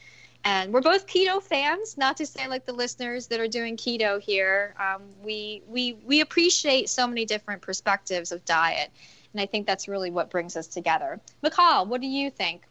And 0.44 0.72
we're 0.72 0.82
both 0.82 1.08
keto 1.08 1.42
fans, 1.42 1.98
not 1.98 2.18
to 2.18 2.26
say 2.26 2.48
like 2.48 2.66
the 2.66 2.74
listeners 2.74 3.28
that 3.28 3.40
are 3.40 3.48
doing 3.48 3.78
keto 3.78 4.22
here. 4.22 4.76
Um, 4.80 5.04
we, 5.24 5.62
we, 5.68 5.94
we 6.06 6.22
appreciate 6.22 6.90
so 6.90 7.08
many 7.08 7.26
different 7.26 7.62
perspectives 7.62 8.32
of 8.32 8.44
diet. 8.46 8.92
And 9.34 9.42
I 9.42 9.46
think 9.46 9.66
that's 9.66 9.88
really 9.88 10.12
what 10.12 10.30
brings 10.30 10.56
us 10.58 10.68
together. 10.68 11.20
Michal, 11.42 11.86
what 11.86 12.02
do 12.02 12.08
you 12.08 12.30
think? 12.30 12.66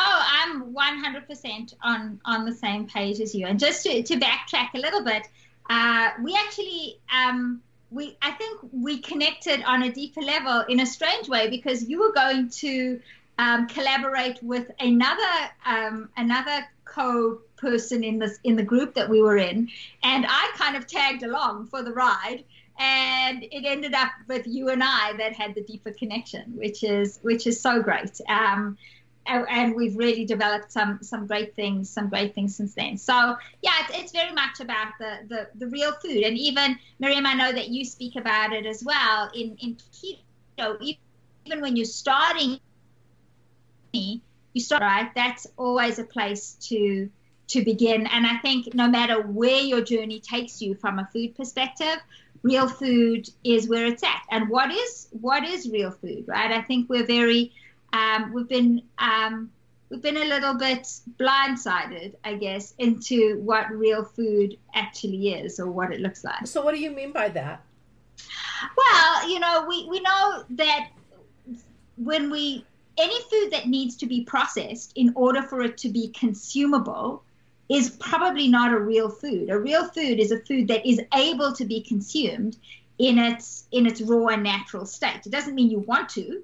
Oh, 0.00 0.24
I'm 0.30 0.72
100% 0.72 1.74
on 1.82 2.20
on 2.24 2.44
the 2.44 2.52
same 2.52 2.86
page 2.86 3.18
as 3.18 3.34
you. 3.34 3.46
And 3.46 3.58
just 3.58 3.82
to, 3.82 4.00
to 4.00 4.14
backtrack 4.16 4.68
a 4.74 4.78
little 4.78 5.02
bit, 5.02 5.26
uh, 5.68 6.10
we 6.22 6.36
actually 6.36 7.00
um, 7.12 7.60
we 7.90 8.16
I 8.22 8.30
think 8.30 8.60
we 8.72 9.00
connected 9.00 9.64
on 9.64 9.82
a 9.82 9.90
deeper 9.90 10.20
level 10.20 10.60
in 10.68 10.78
a 10.78 10.86
strange 10.86 11.28
way 11.28 11.50
because 11.50 11.88
you 11.88 11.98
were 11.98 12.12
going 12.12 12.48
to 12.50 13.00
um, 13.38 13.66
collaborate 13.66 14.40
with 14.40 14.70
another 14.78 15.34
um, 15.66 16.08
another 16.16 16.64
co 16.84 17.40
person 17.56 18.04
in 18.04 18.20
this 18.20 18.38
in 18.44 18.54
the 18.54 18.62
group 18.62 18.94
that 18.94 19.08
we 19.08 19.20
were 19.20 19.36
in, 19.36 19.68
and 20.04 20.26
I 20.28 20.52
kind 20.54 20.76
of 20.76 20.86
tagged 20.86 21.24
along 21.24 21.66
for 21.66 21.82
the 21.82 21.92
ride 21.92 22.44
and 22.78 23.42
it 23.42 23.64
ended 23.64 23.92
up 23.92 24.12
with 24.28 24.46
you 24.46 24.68
and 24.68 24.82
I 24.84 25.12
that 25.18 25.32
had 25.32 25.56
the 25.56 25.62
deeper 25.62 25.90
connection, 25.90 26.44
which 26.54 26.84
is 26.84 27.18
which 27.22 27.46
is 27.48 27.60
so 27.60 27.82
great. 27.82 28.20
Um, 28.28 28.78
and 29.28 29.74
we've 29.74 29.96
really 29.96 30.24
developed 30.24 30.72
some 30.72 30.98
some 31.02 31.26
great 31.26 31.54
things 31.54 31.88
some 31.90 32.08
great 32.08 32.34
things 32.34 32.56
since 32.56 32.74
then. 32.74 32.96
So 32.96 33.36
yeah 33.62 33.72
it's, 33.80 33.98
it's 33.98 34.12
very 34.12 34.32
much 34.32 34.60
about 34.60 34.92
the, 34.98 35.18
the 35.28 35.48
the 35.54 35.66
real 35.66 35.92
food. 35.92 36.24
And 36.24 36.36
even 36.38 36.78
miriam 36.98 37.26
i 37.26 37.34
know 37.34 37.52
that 37.52 37.68
you 37.68 37.84
speak 37.84 38.16
about 38.16 38.52
it 38.52 38.66
as 38.66 38.82
well 38.84 39.30
in 39.34 39.56
in 39.60 39.76
keto. 39.92 40.76
Even 40.80 41.60
when 41.60 41.76
you're 41.76 41.84
starting 41.84 42.60
you 43.92 44.60
start 44.60 44.82
right 44.82 45.10
that's 45.14 45.46
always 45.56 45.98
a 45.98 46.04
place 46.04 46.52
to 46.60 47.08
to 47.48 47.64
begin. 47.64 48.06
And 48.06 48.26
i 48.26 48.36
think 48.38 48.74
no 48.74 48.88
matter 48.88 49.22
where 49.22 49.60
your 49.60 49.82
journey 49.82 50.20
takes 50.20 50.60
you 50.62 50.74
from 50.74 50.98
a 50.98 51.08
food 51.12 51.34
perspective 51.36 51.98
real 52.42 52.68
food 52.68 53.28
is 53.44 53.68
where 53.68 53.86
it's 53.86 54.02
at. 54.02 54.22
And 54.30 54.48
what 54.48 54.70
is 54.70 55.08
what 55.10 55.44
is 55.44 55.68
real 55.68 55.90
food 55.90 56.24
right? 56.26 56.50
I 56.52 56.62
think 56.62 56.88
we're 56.88 57.06
very 57.06 57.52
um, 57.92 58.32
we've 58.32 58.48
been 58.48 58.82
um, 58.98 59.50
we've 59.90 60.02
been 60.02 60.16
a 60.16 60.24
little 60.24 60.54
bit 60.54 60.82
blindsided, 61.18 62.14
I 62.24 62.34
guess, 62.34 62.74
into 62.78 63.40
what 63.40 63.70
real 63.70 64.04
food 64.04 64.58
actually 64.74 65.30
is 65.30 65.58
or 65.58 65.70
what 65.70 65.92
it 65.92 66.00
looks 66.00 66.24
like. 66.24 66.46
So, 66.46 66.64
what 66.64 66.74
do 66.74 66.80
you 66.80 66.90
mean 66.90 67.12
by 67.12 67.28
that? 67.30 67.64
Well, 68.76 69.30
you 69.30 69.38
know, 69.38 69.66
we, 69.68 69.88
we 69.88 70.00
know 70.00 70.44
that 70.50 70.88
when 71.96 72.30
we 72.30 72.64
any 72.98 73.20
food 73.30 73.52
that 73.52 73.68
needs 73.68 73.96
to 73.96 74.06
be 74.06 74.24
processed 74.24 74.92
in 74.96 75.12
order 75.14 75.42
for 75.42 75.62
it 75.62 75.78
to 75.78 75.88
be 75.88 76.08
consumable 76.08 77.22
is 77.68 77.90
probably 77.90 78.48
not 78.48 78.72
a 78.72 78.78
real 78.78 79.08
food. 79.08 79.50
A 79.50 79.58
real 79.58 79.86
food 79.88 80.18
is 80.18 80.32
a 80.32 80.40
food 80.40 80.68
that 80.68 80.88
is 80.88 81.00
able 81.14 81.52
to 81.52 81.64
be 81.64 81.80
consumed 81.82 82.56
in 82.98 83.18
its 83.18 83.66
in 83.70 83.86
its 83.86 84.00
raw 84.00 84.28
and 84.28 84.42
natural 84.42 84.84
state. 84.84 85.20
It 85.24 85.30
doesn't 85.30 85.54
mean 85.54 85.70
you 85.70 85.80
want 85.80 86.08
to, 86.10 86.42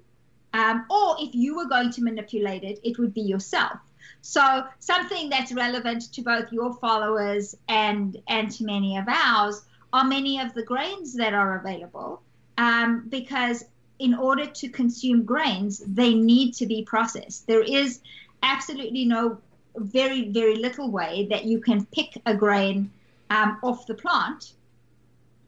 um, 0.54 0.86
or 0.88 1.16
if 1.18 1.34
you 1.34 1.56
were 1.56 1.66
going 1.66 1.90
to 1.90 2.02
manipulate 2.02 2.62
it, 2.62 2.78
it 2.82 2.98
would 2.98 3.12
be 3.12 3.20
yourself. 3.20 3.78
So 4.22 4.64
something 4.78 5.28
that's 5.28 5.52
relevant 5.52 6.10
to 6.14 6.22
both 6.22 6.50
your 6.50 6.72
followers 6.74 7.54
and 7.68 8.16
and 8.28 8.50
to 8.52 8.64
many 8.64 8.96
of 8.96 9.04
ours 9.06 9.62
are 9.92 10.04
many 10.04 10.40
of 10.40 10.54
the 10.54 10.62
grains 10.62 11.14
that 11.14 11.34
are 11.34 11.58
available, 11.58 12.22
um, 12.56 13.06
because 13.08 13.64
in 13.98 14.14
order 14.14 14.46
to 14.46 14.68
consume 14.68 15.24
grains, 15.24 15.82
they 15.86 16.14
need 16.14 16.54
to 16.54 16.66
be 16.66 16.82
processed. 16.82 17.46
There 17.46 17.62
is 17.62 18.00
absolutely 18.42 19.04
no 19.04 19.38
very, 19.76 20.30
very 20.30 20.56
little 20.56 20.90
way 20.90 21.26
that 21.30 21.44
you 21.44 21.60
can 21.60 21.84
pick 21.86 22.20
a 22.26 22.34
grain 22.34 22.90
um, 23.30 23.58
off 23.62 23.86
the 23.86 23.94
plant 23.94 24.52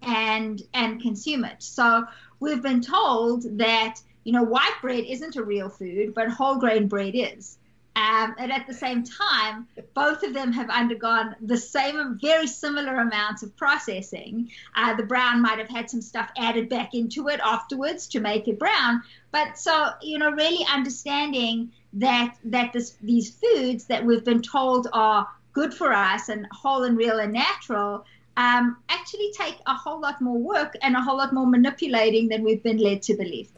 and 0.02 0.62
and 0.74 1.00
consume 1.00 1.44
it. 1.44 1.62
So 1.62 2.06
we've 2.40 2.62
been 2.62 2.82
told 2.82 3.58
that 3.58 4.00
you 4.26 4.32
know 4.32 4.42
white 4.42 4.74
bread 4.82 5.04
isn't 5.04 5.36
a 5.36 5.44
real 5.44 5.68
food, 5.68 6.12
but 6.12 6.28
whole 6.28 6.56
grain 6.56 6.88
bread 6.88 7.14
is. 7.14 7.58
Um, 7.94 8.34
and 8.38 8.52
at 8.52 8.66
the 8.66 8.74
same 8.74 9.04
time, 9.04 9.68
both 9.94 10.24
of 10.24 10.34
them 10.34 10.52
have 10.52 10.68
undergone 10.68 11.36
the 11.40 11.56
same, 11.56 12.18
very 12.20 12.48
similar 12.48 12.96
amounts 12.96 13.44
of 13.44 13.56
processing. 13.56 14.50
Uh, 14.74 14.94
the 14.96 15.04
brown 15.04 15.40
might 15.40 15.58
have 15.58 15.68
had 15.68 15.88
some 15.88 16.02
stuff 16.02 16.28
added 16.36 16.68
back 16.68 16.92
into 16.92 17.28
it 17.28 17.38
afterwards 17.40 18.08
to 18.08 18.20
make 18.20 18.48
it 18.48 18.58
brown. 18.58 19.00
But 19.30 19.58
so, 19.58 19.90
you 20.02 20.18
know, 20.18 20.30
really 20.32 20.66
understanding 20.70 21.70
that 21.94 22.34
that 22.46 22.72
this, 22.72 22.96
these 23.00 23.30
foods 23.30 23.84
that 23.84 24.04
we've 24.04 24.24
been 24.24 24.42
told 24.42 24.88
are 24.92 25.28
good 25.52 25.72
for 25.72 25.92
us 25.92 26.28
and 26.28 26.48
whole 26.50 26.82
and 26.82 26.98
real 26.98 27.20
and 27.20 27.32
natural 27.32 28.04
um, 28.36 28.76
actually 28.88 29.32
take 29.38 29.56
a 29.66 29.74
whole 29.74 30.00
lot 30.00 30.20
more 30.20 30.36
work 30.36 30.74
and 30.82 30.96
a 30.96 31.00
whole 31.00 31.16
lot 31.16 31.32
more 31.32 31.46
manipulating 31.46 32.28
than 32.28 32.42
we've 32.42 32.62
been 32.64 32.78
led 32.78 33.02
to 33.02 33.14
believe. 33.14 33.50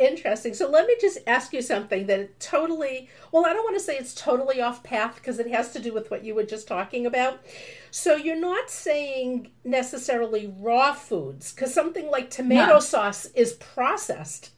Interesting. 0.00 0.54
So 0.54 0.66
let 0.70 0.86
me 0.86 0.96
just 0.98 1.18
ask 1.26 1.52
you 1.52 1.60
something 1.60 2.06
that 2.06 2.40
totally, 2.40 3.10
well, 3.32 3.44
I 3.44 3.52
don't 3.52 3.64
want 3.64 3.76
to 3.76 3.84
say 3.84 3.98
it's 3.98 4.14
totally 4.14 4.58
off 4.58 4.82
path 4.82 5.16
because 5.16 5.38
it 5.38 5.48
has 5.48 5.74
to 5.74 5.78
do 5.78 5.92
with 5.92 6.10
what 6.10 6.24
you 6.24 6.34
were 6.34 6.42
just 6.42 6.66
talking 6.66 7.04
about. 7.04 7.42
So 7.90 8.16
you're 8.16 8.34
not 8.34 8.70
saying 8.70 9.50
necessarily 9.62 10.54
raw 10.58 10.94
foods 10.94 11.52
because 11.52 11.74
something 11.74 12.10
like 12.10 12.30
tomato 12.30 12.72
no. 12.74 12.80
sauce 12.80 13.26
is 13.34 13.52
processed, 13.52 14.52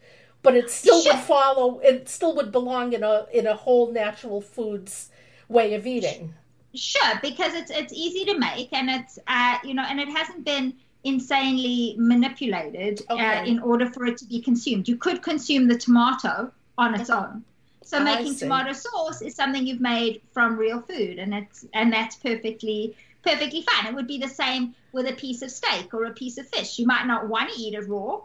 but 0.45 0.55
it 0.55 0.71
still 0.71 1.03
sure. 1.03 1.13
would 1.13 1.23
follow, 1.23 1.81
it 1.81 2.09
still 2.09 2.37
would 2.37 2.53
belong 2.53 2.93
in 2.93 3.03
a 3.03 3.27
in 3.35 3.49
a 3.49 3.57
whole 3.57 3.91
natural 3.91 4.41
foods 4.41 5.11
way 5.49 5.75
of 5.75 5.89
eating. 5.89 6.35
Sure, 6.73 7.19
because 7.21 7.55
it's 7.55 7.73
it's 7.73 7.93
easy 7.93 8.25
to 8.27 8.39
make 8.39 8.73
and 8.73 8.89
it's 8.89 9.19
uh, 9.27 9.59
you 9.65 9.75
know 9.75 9.85
and 9.89 9.99
it 9.99 10.09
hasn't 10.09 10.45
been 10.45 10.75
insanely 11.05 11.95
manipulated 11.99 13.03
uh, 13.11 13.15
okay. 13.15 13.39
uh, 13.39 13.45
in 13.45 13.59
order 13.59 13.91
for 13.91 14.07
it 14.07 14.17
to 14.19 14.25
be 14.25 14.41
consumed. 14.41 14.89
You 14.89 14.97
could 14.97 15.23
consume 15.23 15.69
the 15.69 15.77
tomato 15.77 16.53
on 16.79 16.99
its 16.99 17.11
own. 17.11 17.45
So 17.85 17.99
oh, 17.99 18.05
making 18.05 18.37
tomato 18.37 18.73
sauce 18.73 19.23
is 19.23 19.35
something 19.35 19.67
you've 19.67 19.81
made 19.81 20.23
from 20.33 20.57
real 20.57 20.81
food, 20.81 21.19
and 21.19 21.35
it's 21.35 21.67
and 21.75 21.93
that's 21.93 22.17
perfectly 22.17 22.97
perfectly 23.23 23.63
fine. 23.63 23.87
It 23.87 23.95
would 23.95 24.07
be 24.07 24.19
the 24.19 24.29
same 24.29 24.75
with 24.93 25.09
a 25.09 25.13
piece 25.13 25.43
of 25.43 25.51
steak 25.51 25.93
or 25.93 26.07
a 26.07 26.13
piece 26.13 26.39
of 26.39 26.49
fish. 26.49 26.79
You 26.79 26.87
might 26.87 27.07
not 27.07 27.29
want 27.29 27.53
to 27.53 27.61
eat 27.61 27.75
it 27.75 27.89
raw, 27.89 28.21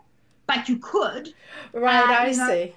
but 0.45 0.69
you 0.69 0.77
could. 0.77 1.33
Right, 1.73 2.09
uh, 2.09 2.13
I 2.13 2.31
know, 2.31 2.47
see. 2.47 2.75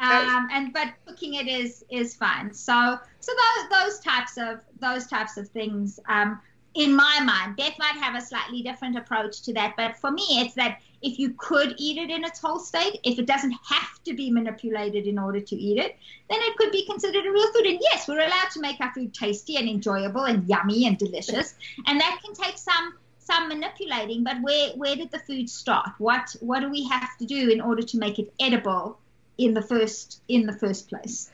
Um, 0.00 0.48
and 0.52 0.72
but 0.72 0.88
cooking 1.06 1.34
it 1.34 1.46
is 1.46 1.84
is 1.88 2.16
fine. 2.16 2.52
So 2.52 2.98
so 3.20 3.32
those 3.32 3.80
those 3.80 4.00
types 4.00 4.36
of 4.36 4.60
those 4.80 5.06
types 5.06 5.36
of 5.36 5.48
things 5.48 6.00
um, 6.08 6.40
in 6.74 6.94
my 6.94 7.20
mind, 7.22 7.56
Beth 7.56 7.78
might 7.78 7.96
have 8.00 8.14
a 8.14 8.24
slightly 8.24 8.62
different 8.62 8.96
approach 8.96 9.42
to 9.42 9.52
that. 9.54 9.74
But 9.76 9.96
for 9.98 10.10
me, 10.10 10.24
it's 10.40 10.54
that 10.54 10.80
if 11.02 11.18
you 11.18 11.34
could 11.36 11.74
eat 11.76 11.98
it 11.98 12.10
in 12.10 12.24
its 12.24 12.40
whole 12.40 12.58
state, 12.58 13.00
if 13.04 13.18
it 13.18 13.26
doesn't 13.26 13.54
have 13.64 14.02
to 14.04 14.14
be 14.14 14.30
manipulated 14.30 15.06
in 15.06 15.18
order 15.18 15.40
to 15.40 15.56
eat 15.56 15.78
it, 15.78 15.96
then 16.30 16.38
it 16.42 16.56
could 16.56 16.72
be 16.72 16.86
considered 16.86 17.26
a 17.26 17.30
real 17.30 17.52
food. 17.52 17.66
And 17.66 17.78
yes, 17.80 18.08
we're 18.08 18.20
allowed 18.20 18.50
to 18.52 18.60
make 18.60 18.80
our 18.80 18.92
food 18.94 19.12
tasty 19.12 19.56
and 19.56 19.68
enjoyable 19.68 20.24
and 20.24 20.48
yummy 20.48 20.86
and 20.86 20.96
delicious. 20.96 21.54
And 21.86 22.00
that 22.00 22.20
can 22.24 22.34
take 22.34 22.56
some 22.56 22.94
some 23.18 23.48
manipulating, 23.48 24.24
but 24.24 24.42
where 24.42 24.70
where 24.70 24.96
did 24.96 25.10
the 25.10 25.18
food 25.20 25.48
start? 25.48 25.90
What 25.98 26.34
what 26.40 26.60
do 26.60 26.70
we 26.70 26.88
have 26.88 27.16
to 27.18 27.26
do 27.26 27.50
in 27.50 27.60
order 27.60 27.82
to 27.82 27.98
make 27.98 28.18
it 28.18 28.32
edible 28.40 28.98
in 29.38 29.54
the 29.54 29.62
first 29.62 30.20
in 30.28 30.46
the 30.46 30.52
first 30.52 30.88
place? 30.88 31.30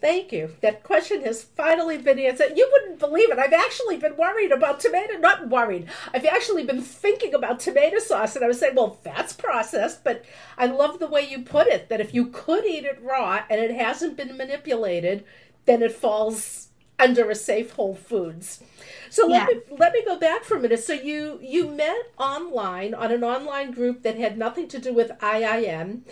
Thank 0.00 0.32
you. 0.32 0.56
That 0.62 0.82
question 0.82 1.24
has 1.24 1.42
finally 1.44 1.98
been 1.98 2.18
answered. 2.18 2.56
You 2.56 2.68
wouldn't 2.72 2.98
believe 2.98 3.30
it. 3.30 3.38
I've 3.38 3.52
actually 3.52 3.98
been 3.98 4.16
worried 4.16 4.50
about 4.50 4.80
tomato, 4.80 5.18
not 5.18 5.48
worried. 5.48 5.88
I've 6.14 6.24
actually 6.24 6.64
been 6.64 6.80
thinking 6.80 7.34
about 7.34 7.60
tomato 7.60 7.98
sauce, 7.98 8.34
and 8.34 8.42
I 8.44 8.48
was 8.48 8.58
saying, 8.58 8.76
well, 8.76 8.98
that's 9.02 9.34
processed, 9.34 10.02
but 10.02 10.24
I 10.56 10.66
love 10.66 10.98
the 10.98 11.06
way 11.06 11.28
you 11.28 11.42
put 11.42 11.66
it 11.66 11.90
that 11.90 12.00
if 12.00 12.14
you 12.14 12.28
could 12.28 12.64
eat 12.64 12.84
it 12.84 12.98
raw 13.02 13.42
and 13.50 13.60
it 13.60 13.72
hasn't 13.72 14.16
been 14.16 14.38
manipulated, 14.38 15.24
then 15.66 15.82
it 15.82 15.92
falls 15.92 16.69
under 17.00 17.30
a 17.30 17.34
safe 17.34 17.72
Whole 17.72 17.94
Foods. 17.94 18.62
So 19.10 19.26
let 19.26 19.48
yeah. 19.48 19.56
me 19.56 19.76
let 19.76 19.92
me 19.92 20.04
go 20.04 20.16
back 20.16 20.44
for 20.44 20.56
a 20.56 20.60
minute. 20.60 20.84
So 20.84 20.92
you 20.92 21.40
you 21.42 21.68
met 21.68 22.12
online 22.18 22.94
on 22.94 23.10
an 23.10 23.24
online 23.24 23.72
group 23.72 24.02
that 24.02 24.16
had 24.16 24.38
nothing 24.38 24.68
to 24.68 24.78
do 24.78 24.92
with 24.92 25.10
IIN, 25.20 26.02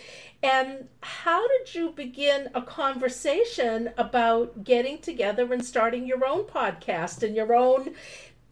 and 0.43 0.87
how 1.01 1.47
did 1.47 1.73
you 1.73 1.91
begin 1.91 2.49
a 2.53 2.61
conversation 2.61 3.91
about 3.97 4.63
getting 4.65 4.97
together 4.99 5.51
and 5.53 5.65
starting 5.65 6.05
your 6.05 6.25
own 6.25 6.43
podcast 6.43 7.23
and 7.23 7.35
your 7.35 7.53
own 7.53 7.95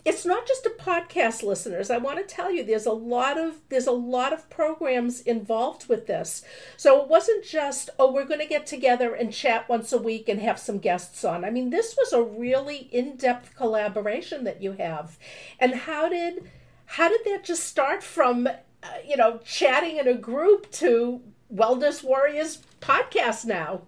it's 0.07 0.25
not 0.25 0.47
just 0.47 0.65
a 0.65 0.69
podcast 0.69 1.43
listeners. 1.43 1.91
I 1.91 1.97
want 1.97 2.17
to 2.17 2.35
tell 2.35 2.49
you 2.49 2.63
there's 2.63 2.85
a 2.85 2.93
lot 2.93 3.37
of 3.37 3.59
there's 3.67 3.87
a 3.87 3.91
lot 3.91 4.31
of 4.31 4.49
programs 4.49 5.19
involved 5.19 5.89
with 5.89 6.07
this. 6.07 6.45
So 6.77 7.01
it 7.01 7.09
wasn't 7.09 7.43
just 7.43 7.89
oh 7.99 8.13
we're 8.13 8.23
going 8.23 8.39
to 8.39 8.45
get 8.45 8.65
together 8.65 9.13
and 9.13 9.33
chat 9.33 9.67
once 9.67 9.91
a 9.91 9.97
week 9.97 10.29
and 10.29 10.39
have 10.39 10.59
some 10.59 10.77
guests 10.77 11.25
on. 11.25 11.43
I 11.43 11.49
mean 11.49 11.71
this 11.71 11.93
was 11.97 12.13
a 12.13 12.23
really 12.23 12.87
in-depth 12.89 13.53
collaboration 13.57 14.45
that 14.45 14.61
you 14.61 14.71
have. 14.73 15.19
And 15.59 15.75
how 15.75 16.07
did 16.07 16.49
how 16.85 17.09
did 17.09 17.25
that 17.25 17.43
just 17.43 17.65
start 17.65 18.01
from 18.01 18.47
uh, 18.47 18.87
you 19.05 19.17
know 19.17 19.41
chatting 19.43 19.97
in 19.97 20.07
a 20.07 20.13
group 20.13 20.71
to 20.83 21.21
wellness 21.53 22.01
warriors 22.01 22.59
podcast 22.79 23.43
now? 23.43 23.81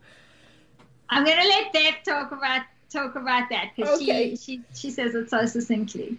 I'm 1.10 1.24
going 1.24 1.42
to 1.42 1.48
let 1.48 1.72
Deb 1.72 2.04
talk 2.04 2.34
about 2.34 2.64
talk 2.90 3.16
about 3.16 3.50
that 3.50 3.72
because 3.76 4.02
okay. 4.02 4.32
she, 4.32 4.36
she 4.36 4.62
she 4.74 4.92
says 4.92 5.16
it 5.16 5.30
so 5.30 5.46
succinctly. 5.46 6.18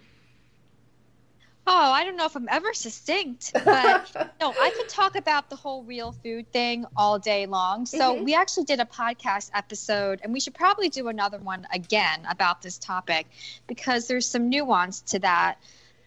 Oh, 1.67 1.91
I 1.91 2.03
don't 2.03 2.15
know 2.15 2.25
if 2.25 2.35
I'm 2.35 2.49
ever 2.49 2.73
succinct, 2.73 3.51
but 3.53 4.33
no, 4.41 4.49
I 4.59 4.71
could 4.71 4.89
talk 4.89 5.15
about 5.15 5.49
the 5.49 5.55
whole 5.55 5.83
real 5.83 6.11
food 6.11 6.51
thing 6.51 6.85
all 6.97 7.19
day 7.19 7.45
long. 7.45 7.85
So, 7.85 8.15
mm-hmm. 8.15 8.25
we 8.25 8.33
actually 8.33 8.63
did 8.63 8.79
a 8.79 8.85
podcast 8.85 9.51
episode, 9.53 10.21
and 10.23 10.33
we 10.33 10.39
should 10.39 10.55
probably 10.55 10.89
do 10.89 11.07
another 11.07 11.37
one 11.37 11.67
again 11.71 12.25
about 12.27 12.63
this 12.63 12.79
topic 12.79 13.27
because 13.67 14.07
there's 14.07 14.25
some 14.25 14.49
nuance 14.49 15.01
to 15.01 15.19
that. 15.19 15.59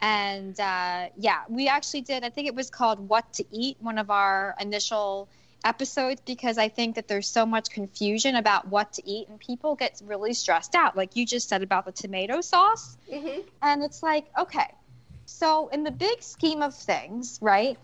And 0.03 0.59
uh, 0.59 1.07
yeah, 1.17 1.43
we 1.49 1.69
actually 1.69 2.03
did, 2.03 2.25
I 2.25 2.31
think 2.31 2.49
it 2.49 2.55
was 2.55 2.69
called 2.69 3.09
What 3.09 3.33
to 3.35 3.45
Eat, 3.53 3.77
one 3.81 3.99
of 3.99 4.11
our 4.11 4.57
initial 4.61 5.29
episodes 5.65 6.21
because 6.25 6.59
I 6.59 6.69
think 6.69 6.95
that 6.97 7.09
there's 7.09 7.29
so 7.29 7.47
much 7.47 7.71
confusion 7.71 8.37
about 8.37 8.69
what 8.69 8.93
to 8.95 9.09
eat 9.09 9.29
and 9.29 9.39
people 9.39 9.75
get 9.75 10.01
really 10.05 10.35
stressed 10.35 10.75
out, 10.75 10.97
like 10.97 11.17
you 11.17 11.27
just 11.27 11.49
said 11.49 11.63
about 11.63 11.87
the 11.87 11.93
tomato 11.93 12.41
sauce. 12.41 12.97
Mm-hmm. 13.11 13.41
And 13.63 13.83
it's 13.83 14.03
like, 14.03 14.27
okay, 14.39 14.75
so 15.27 15.69
in 15.69 15.83
the 15.85 15.91
big 15.91 16.23
scheme 16.23 16.63
of 16.63 16.75
things, 16.75 17.39
right, 17.41 17.79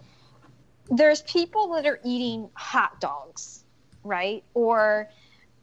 there's 0.91 1.23
people 1.23 1.75
that 1.75 1.87
are 1.87 2.01
eating 2.05 2.51
hot 2.55 3.01
dogs, 3.01 3.65
right? 4.05 4.45
Or 4.55 5.09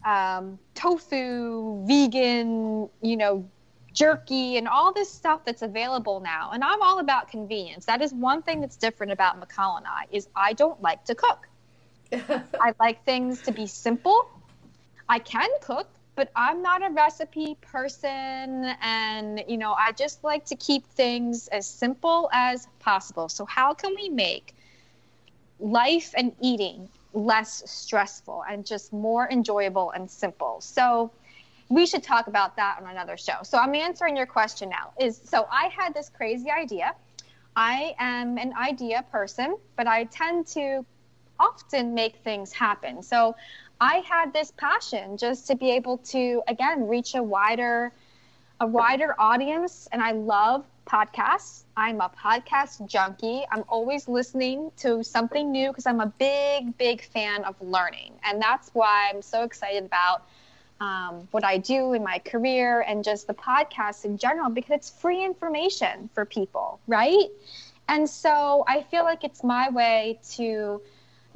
um, 0.05 0.57
tofu, 0.73 1.85
vegan, 1.85 2.89
you 3.01 3.17
know, 3.17 3.47
jerky 3.93 4.57
and 4.57 4.67
all 4.67 4.93
this 4.93 5.11
stuff 5.11 5.43
that's 5.43 5.63
available 5.63 6.19
now. 6.19 6.51
And 6.53 6.63
I'm 6.63 6.81
all 6.81 6.99
about 6.99 7.29
convenience. 7.29 7.85
That 7.85 8.01
is 8.01 8.13
one 8.13 8.41
thing 8.43 8.61
that's 8.61 8.77
different 8.77 9.11
about 9.11 9.39
Michal 9.39 9.77
and 9.77 9.87
I 9.87 10.05
is 10.11 10.27
I 10.35 10.53
don't 10.53 10.81
like 10.81 11.03
to 11.05 11.15
cook. 11.15 11.47
I 12.59 12.73
like 12.79 13.03
things 13.05 13.41
to 13.43 13.51
be 13.51 13.67
simple. 13.67 14.29
I 15.09 15.19
can 15.19 15.49
cook, 15.61 15.87
but 16.15 16.31
I'm 16.35 16.61
not 16.61 16.85
a 16.85 16.89
recipe 16.93 17.57
person. 17.61 18.65
And, 18.81 19.43
you 19.47 19.57
know, 19.57 19.73
I 19.73 19.91
just 19.91 20.23
like 20.23 20.45
to 20.45 20.55
keep 20.55 20.85
things 20.85 21.47
as 21.49 21.67
simple 21.67 22.29
as 22.33 22.67
possible. 22.79 23.29
So, 23.29 23.45
how 23.45 23.73
can 23.73 23.95
we 23.95 24.09
make 24.09 24.55
life 25.59 26.13
and 26.15 26.33
eating 26.41 26.89
less 27.13 27.63
stressful 27.69 28.43
and 28.49 28.65
just 28.65 28.93
more 28.93 29.29
enjoyable 29.29 29.91
and 29.91 30.09
simple? 30.09 30.61
So, 30.61 31.11
we 31.69 31.85
should 31.85 32.03
talk 32.03 32.27
about 32.27 32.55
that 32.55 32.79
on 32.81 32.89
another 32.89 33.17
show. 33.17 33.43
So, 33.43 33.57
I'm 33.57 33.75
answering 33.75 34.15
your 34.15 34.25
question 34.25 34.69
now. 34.69 34.93
Is 34.99 35.21
so 35.23 35.47
I 35.51 35.69
had 35.77 35.93
this 35.93 36.09
crazy 36.09 36.51
idea. 36.51 36.93
I 37.55 37.95
am 37.97 38.37
an 38.37 38.53
idea 38.55 39.03
person, 39.11 39.57
but 39.75 39.87
I 39.87 40.03
tend 40.05 40.45
to 40.47 40.85
often 41.39 41.93
make 41.93 42.17
things 42.17 42.51
happen. 42.51 43.03
So 43.03 43.35
I 43.79 43.97
had 44.07 44.33
this 44.33 44.51
passion 44.51 45.17
just 45.17 45.47
to 45.47 45.55
be 45.55 45.71
able 45.71 45.97
to 45.99 46.41
again 46.47 46.87
reach 46.87 47.15
a 47.15 47.23
wider 47.23 47.91
a 48.59 48.65
wider 48.65 49.15
audience 49.19 49.87
and 49.91 50.01
I 50.01 50.13
love 50.13 50.65
podcasts. 50.87 51.63
I'm 51.75 52.01
a 52.01 52.09
podcast 52.09 52.87
junkie. 52.87 53.43
I'm 53.51 53.63
always 53.67 54.07
listening 54.07 54.71
to 54.77 55.03
something 55.03 55.51
new 55.51 55.67
because 55.69 55.85
I'm 55.85 55.99
a 55.99 56.07
big, 56.17 56.77
big 56.77 57.03
fan 57.03 57.43
of 57.43 57.55
learning. 57.61 58.13
And 58.23 58.41
that's 58.41 58.69
why 58.73 59.11
I'm 59.13 59.21
so 59.21 59.43
excited 59.43 59.85
about 59.85 60.23
um, 60.79 61.27
what 61.31 61.43
I 61.43 61.57
do 61.57 61.93
in 61.93 62.03
my 62.03 62.19
career 62.19 62.81
and 62.81 63.03
just 63.03 63.27
the 63.27 63.33
podcast 63.33 64.05
in 64.05 64.17
general 64.17 64.49
because 64.49 64.71
it's 64.71 64.89
free 64.89 65.23
information 65.23 66.09
for 66.13 66.25
people, 66.25 66.79
right? 66.87 67.27
And 67.87 68.09
so 68.09 68.63
I 68.67 68.83
feel 68.83 69.03
like 69.03 69.23
it's 69.23 69.43
my 69.43 69.69
way 69.69 70.19
to 70.35 70.81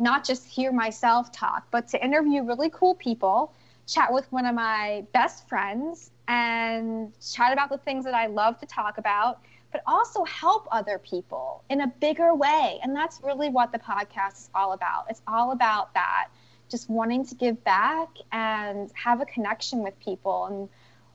not 0.02 0.26
just 0.26 0.46
hear 0.46 0.72
myself 0.72 1.32
talk, 1.32 1.68
but 1.72 1.88
to 1.90 2.04
interview 2.04 2.44
really 2.44 2.70
cool 2.72 2.96
people, 2.96 3.54
chat 3.88 4.12
with 4.12 4.32
one 4.32 4.46
of 4.46 4.56
my 4.56 5.06
best 5.14 5.48
friends, 5.48 6.12
and 6.28 7.12
chat 7.22 7.54
about 7.54 7.70
the 7.70 7.78
things 7.78 8.06
that 8.06 8.14
I 8.14 8.28
love 8.28 8.60
to 8.60 8.66
talk 8.66 8.98
about, 8.98 9.40
but 9.72 9.82
also 9.86 10.24
help 10.26 10.68
other 10.72 10.98
people 11.00 11.64
in 11.70 11.82
a 11.82 11.88
bigger 11.88 12.36
way. 12.36 12.80
And 12.84 12.96
that's 12.96 13.22
really 13.24 13.50
what 13.50 13.72
the 13.72 13.80
podcast 13.80 14.34
is 14.34 14.50
all 14.54 14.74
about. 14.74 15.06
It's 15.10 15.22
all 15.28 15.52
about 15.52 15.94
that 15.94 16.28
just 16.72 16.90
wanting 16.90 17.26
to 17.26 17.36
give 17.36 17.64
back 17.66 18.08
and 18.32 18.90
have 18.94 19.20
a 19.22 19.26
connection 19.26 19.84
with 19.84 20.00
people 20.00 20.70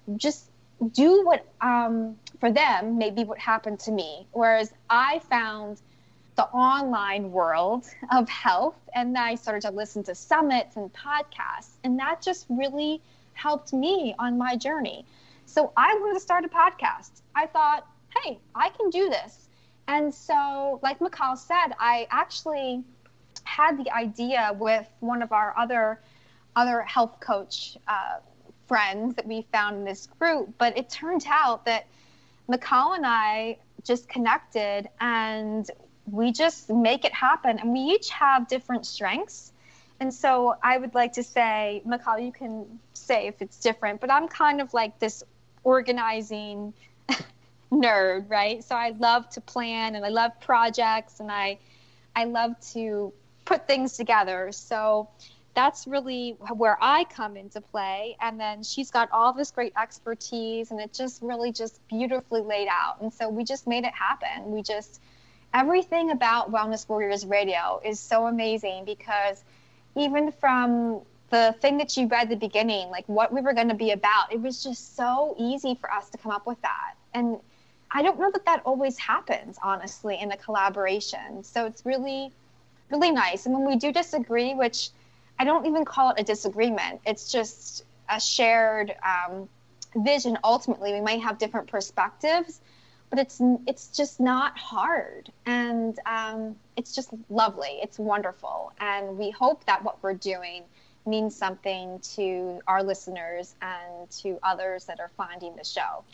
and 0.07 0.21
just 0.21 0.51
do 0.93 1.25
what 1.25 1.45
um, 1.63 2.17
for 2.39 2.53
them 2.53 2.99
maybe 2.99 3.25
what 3.25 3.39
happened 3.39 3.81
to 3.81 3.91
me 3.91 4.27
whereas 4.33 4.73
i 4.91 5.19
found 5.31 5.81
the 6.37 6.45
online 6.49 7.33
world 7.33 7.87
of 8.13 8.29
health 8.29 8.77
and 8.95 9.17
i 9.17 9.35
started 9.35 9.63
to 9.63 9.71
listen 9.71 10.03
to 10.03 10.15
summits 10.15 10.77
and 10.77 10.93
podcasts 10.93 11.79
and 11.85 11.99
that 11.99 12.21
just 12.23 12.47
really 12.49 13.01
helped 13.33 13.73
me 13.75 14.15
on 14.19 14.39
my 14.39 14.57
journey. 14.57 15.05
So 15.47 15.73
i 15.77 15.95
wanted 16.01 16.15
to 16.15 16.21
start 16.21 16.45
a 16.45 16.49
podcast. 16.49 17.23
I 17.35 17.47
thought 17.47 17.87
hey 18.23 18.39
i 18.55 18.69
can 18.71 18.91
do 18.91 19.09
this. 19.09 19.49
And 19.89 20.13
so 20.15 20.81
like 20.83 21.01
Michal 21.01 21.37
said 21.37 21.69
i 21.79 22.07
actually 22.11 22.85
had 23.45 23.79
the 23.79 23.91
idea 23.93 24.55
with 24.59 24.89
one 25.01 25.23
of 25.23 25.33
our 25.33 25.57
other 25.57 26.01
other 26.57 26.81
health 26.83 27.21
coach 27.21 27.77
uh, 27.87 28.19
friends 28.67 29.15
that 29.15 29.27
we 29.27 29.47
found 29.53 29.77
in 29.77 29.85
this 29.85 30.07
group, 30.19 30.49
but 30.59 30.77
it 30.77 30.89
turned 30.89 31.25
out 31.29 31.65
that 31.67 31.87
Michal 32.49 32.95
and 32.95 33.05
I 33.07 33.59
just 33.85 34.09
connected 34.09 34.89
and 35.01 35.71
we 36.11 36.33
just 36.33 36.71
make 36.71 37.05
it 37.05 37.13
happen. 37.13 37.59
And 37.59 37.73
we 37.73 37.81
each 37.81 38.11
have 38.11 38.49
different 38.49 38.87
strengths. 38.87 39.53
And 40.01 40.13
so 40.13 40.57
I 40.63 40.79
would 40.79 40.95
like 40.95 41.13
to 41.15 41.23
say, 41.23 41.83
Michal, 41.85 42.19
you 42.19 42.33
can 42.33 42.79
say 42.95 43.27
if 43.27 43.41
it's 43.41 43.59
different, 43.59 44.01
but 44.01 44.11
I'm 44.11 44.29
kind 44.29 44.61
of 44.61 44.75
like 44.75 44.99
this 44.99 45.23
organizing 45.65 46.75
nerd, 47.73 48.29
right? 48.29 48.63
So 48.63 48.75
I 48.75 48.91
love 48.91 49.29
to 49.31 49.41
plan 49.41 49.95
and 49.95 50.05
I 50.05 50.11
love 50.11 50.33
projects 50.41 51.21
and 51.21 51.31
I 51.31 51.59
I 52.15 52.25
love 52.25 52.59
to 52.73 53.13
put 53.45 53.67
things 53.67 53.97
together. 53.97 54.51
So 54.53 55.09
that's 55.55 55.87
really 55.87 56.37
where 56.55 56.79
I 56.81 57.05
come 57.05 57.37
into 57.37 57.61
play. 57.61 58.17
And 58.21 58.39
then 58.39 58.63
she's 58.63 58.91
got 58.91 59.11
all 59.11 59.33
this 59.33 59.51
great 59.51 59.73
expertise 59.81 60.71
and 60.71 60.81
it 60.81 60.93
just 60.93 61.23
really 61.23 61.51
just 61.51 61.81
beautifully 61.89 62.43
laid 62.43 62.69
out. 62.71 63.01
And 63.01 63.13
so 63.13 63.29
we 63.29 63.43
just 63.43 63.67
made 63.67 63.85
it 63.85 63.95
happen. 63.95 64.51
We 64.51 64.63
just, 64.63 65.01
everything 65.53 66.11
about 66.11 66.53
Wellness 66.53 66.89
Warriors 66.89 67.25
Radio 67.25 67.81
is 67.85 67.99
so 68.01 68.27
amazing 68.27 68.85
because 68.85 69.43
even 69.97 70.33
from 70.33 71.01
the 71.31 71.55
thing 71.61 71.79
that 71.79 71.97
you 71.97 72.07
read 72.07 72.25
at 72.25 72.29
the 72.29 72.37
beginning, 72.37 72.89
like 72.91 73.09
what 73.09 73.33
we 73.33 73.41
were 73.41 73.53
going 73.53 73.69
to 73.69 73.75
be 73.75 73.91
about, 73.91 74.33
it 74.33 74.41
was 74.41 74.63
just 74.63 74.97
so 74.97 75.35
easy 75.39 75.75
for 75.75 75.91
us 75.91 76.11
to 76.11 76.19
come 76.19 76.31
up 76.31 76.47
with 76.47 76.61
that. 76.63 76.95
And 77.15 77.39
I 77.91 78.03
don't 78.03 78.19
know 78.19 78.31
that 78.31 78.45
that 78.45 78.63
always 78.65 78.99
happens, 78.99 79.59
honestly, 79.63 80.19
in 80.21 80.31
a 80.33 80.37
collaboration. 80.37 81.43
So 81.43 81.67
it's 81.67 81.85
really, 81.85 82.33
really 82.91 83.11
nice. 83.11 83.47
And 83.47 83.55
when 83.55 83.67
we 83.67 83.77
do 83.77 83.93
disagree, 83.93 84.55
which 84.55 84.91
I 85.39 85.45
don't 85.45 85.67
even 85.67 85.85
call 85.85 86.11
it 86.11 86.21
a 86.21 86.25
disagreement, 86.25 87.01
it's 87.07 87.31
just 87.31 87.85
a 88.09 88.21
shared 88.21 88.95
um, 89.05 89.49
vision. 89.97 90.39
Ultimately, 90.45 90.93
we 90.93 91.01
might 91.01 91.23
have 91.23 91.39
different 91.39 91.69
perspectives, 91.69 92.61
but 93.11 93.19
it's 93.19 93.41
it's 93.67 93.89
just 93.89 94.21
not 94.21 94.59
hard, 94.59 95.31
and 95.47 95.99
um, 96.07 96.57
it's 96.77 96.95
just 96.95 97.11
lovely. 97.31 97.79
It's 97.83 97.99
wonderful, 97.99 98.73
and 98.81 99.17
we 99.17 99.31
hope 99.31 99.65
that 99.65 99.83
what 99.83 100.03
we're 100.03 100.15
doing 100.15 100.65
means 101.07 101.37
something 101.37 102.01
to 102.01 102.61
our 102.67 102.83
listeners 102.83 103.55
and 103.63 104.11
to 104.11 104.39
others 104.43 104.85
that 104.87 104.99
are 105.01 105.11
finding 105.17 105.55
the 105.57 105.65
show. 105.65 106.05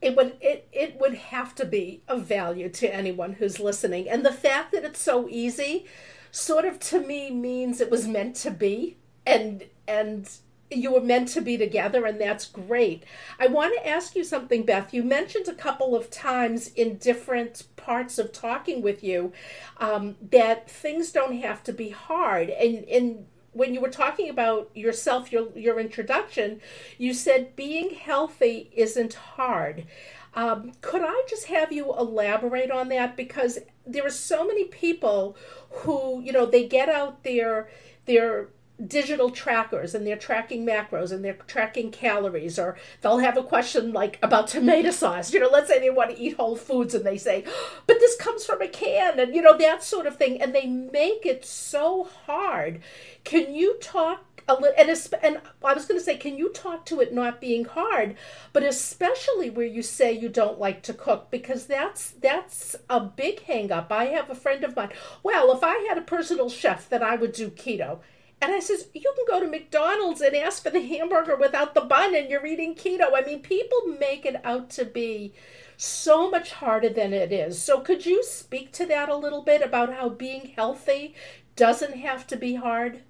It 0.00 0.16
would 0.16 0.36
it, 0.40 0.66
it 0.72 1.00
would 1.00 1.14
have 1.14 1.54
to 1.56 1.64
be 1.64 2.02
of 2.08 2.24
value 2.24 2.68
to 2.70 2.92
anyone 2.92 3.34
who's 3.34 3.60
listening. 3.60 4.08
And 4.08 4.24
the 4.24 4.32
fact 4.32 4.72
that 4.72 4.84
it's 4.84 5.00
so 5.00 5.28
easy 5.28 5.86
sort 6.30 6.64
of 6.64 6.80
to 6.80 7.00
me 7.00 7.30
means 7.30 7.80
it 7.80 7.90
was 7.90 8.08
meant 8.08 8.34
to 8.36 8.50
be. 8.50 8.96
And 9.24 9.64
and 9.86 10.28
you 10.76 10.92
were 10.92 11.00
meant 11.00 11.28
to 11.28 11.40
be 11.40 11.56
together 11.56 12.06
and 12.06 12.20
that's 12.20 12.46
great. 12.46 13.04
I 13.38 13.46
want 13.46 13.74
to 13.74 13.88
ask 13.88 14.14
you 14.16 14.24
something 14.24 14.64
beth. 14.64 14.92
You 14.94 15.02
mentioned 15.02 15.48
a 15.48 15.54
couple 15.54 15.94
of 15.94 16.10
times 16.10 16.68
in 16.68 16.96
different 16.96 17.64
parts 17.76 18.18
of 18.18 18.32
talking 18.32 18.82
with 18.82 19.02
you 19.02 19.32
um, 19.78 20.16
that 20.30 20.70
things 20.70 21.12
don't 21.12 21.40
have 21.40 21.62
to 21.64 21.72
be 21.72 21.90
hard. 21.90 22.50
And 22.50 23.26
when 23.52 23.74
you 23.74 23.80
were 23.80 23.90
talking 23.90 24.28
about 24.28 24.70
yourself, 24.74 25.30
your 25.30 25.48
your 25.56 25.78
introduction, 25.78 26.60
you 26.98 27.14
said 27.14 27.54
being 27.54 27.90
healthy 27.90 28.70
isn't 28.74 29.14
hard. 29.14 29.86
Um, 30.34 30.72
could 30.80 31.02
I 31.04 31.24
just 31.28 31.46
have 31.46 31.72
you 31.72 31.92
elaborate 31.92 32.70
on 32.70 32.88
that? 32.88 33.16
Because 33.16 33.58
there 33.86 34.06
are 34.06 34.10
so 34.10 34.46
many 34.46 34.64
people 34.64 35.36
who 35.70 36.20
you 36.22 36.32
know 36.32 36.46
they 36.46 36.66
get 36.66 36.88
out 36.88 37.22
their 37.24 37.68
their 38.06 38.48
digital 38.86 39.30
trackers 39.30 39.94
and 39.94 40.06
they're 40.06 40.16
tracking 40.16 40.66
macros 40.66 41.12
and 41.12 41.24
they're 41.24 41.34
tracking 41.46 41.90
calories 41.90 42.58
or 42.58 42.76
they'll 43.00 43.18
have 43.18 43.36
a 43.36 43.42
question 43.42 43.92
like 43.92 44.18
about 44.22 44.48
tomato 44.48 44.90
sauce. 44.90 45.32
You 45.32 45.40
know 45.40 45.50
let's 45.50 45.68
say 45.68 45.78
they 45.78 45.90
want 45.90 46.10
to 46.10 46.20
eat 46.20 46.36
whole 46.36 46.56
foods 46.56 46.94
and 46.94 47.04
they 47.04 47.18
say 47.18 47.44
oh, 47.46 47.80
but 47.86 48.00
this 48.00 48.16
comes 48.16 48.44
from 48.44 48.62
a 48.62 48.68
can 48.68 49.18
and 49.18 49.34
you 49.34 49.42
know 49.42 49.56
that 49.56 49.82
sort 49.82 50.06
of 50.06 50.16
thing 50.16 50.40
and 50.40 50.54
they 50.54 50.66
make 50.66 51.26
it 51.26 51.44
so 51.44 52.08
hard. 52.26 52.80
Can 53.24 53.54
you 53.54 53.78
talk 53.80 54.24
a 54.48 54.54
little 54.54 54.74
and, 54.76 54.90
and 55.22 55.40
i 55.64 55.72
was 55.72 55.86
going 55.86 55.98
to 55.98 56.04
say 56.04 56.16
can 56.16 56.36
you 56.36 56.48
talk 56.50 56.84
to 56.84 57.00
it 57.00 57.12
not 57.12 57.40
being 57.40 57.64
hard 57.64 58.16
but 58.52 58.62
especially 58.62 59.50
where 59.50 59.66
you 59.66 59.82
say 59.82 60.12
you 60.12 60.28
don't 60.28 60.58
like 60.58 60.82
to 60.82 60.92
cook 60.92 61.30
because 61.30 61.66
that's 61.66 62.10
that's 62.10 62.74
a 62.90 63.00
big 63.00 63.42
hang 63.44 63.70
up 63.70 63.92
i 63.92 64.06
have 64.06 64.28
a 64.30 64.34
friend 64.34 64.64
of 64.64 64.74
mine 64.74 64.90
well 65.22 65.52
if 65.52 65.62
i 65.62 65.86
had 65.88 65.98
a 65.98 66.02
personal 66.02 66.48
chef 66.48 66.88
then 66.88 67.02
i 67.02 67.14
would 67.14 67.32
do 67.32 67.50
keto 67.50 68.00
and 68.42 68.52
I 68.52 68.58
says, 68.58 68.88
you 68.92 69.00
can 69.14 69.24
go 69.28 69.38
to 69.38 69.46
McDonald's 69.48 70.20
and 70.20 70.34
ask 70.34 70.64
for 70.64 70.70
the 70.70 70.84
hamburger 70.84 71.36
without 71.36 71.74
the 71.74 71.80
bun 71.80 72.16
and 72.16 72.28
you're 72.28 72.44
eating 72.44 72.74
keto. 72.74 73.10
I 73.14 73.22
mean, 73.24 73.40
people 73.40 73.80
make 74.00 74.26
it 74.26 74.44
out 74.44 74.68
to 74.70 74.84
be 74.84 75.32
so 75.76 76.28
much 76.28 76.50
harder 76.52 76.88
than 76.88 77.12
it 77.12 77.30
is. 77.32 77.62
So 77.62 77.80
could 77.80 78.04
you 78.04 78.24
speak 78.24 78.72
to 78.72 78.86
that 78.86 79.08
a 79.08 79.16
little 79.16 79.42
bit 79.42 79.62
about 79.62 79.94
how 79.94 80.08
being 80.08 80.52
healthy 80.56 81.14
doesn't 81.54 81.98
have 81.98 82.26
to 82.26 82.36
be 82.36 82.56
hard? 82.56 83.02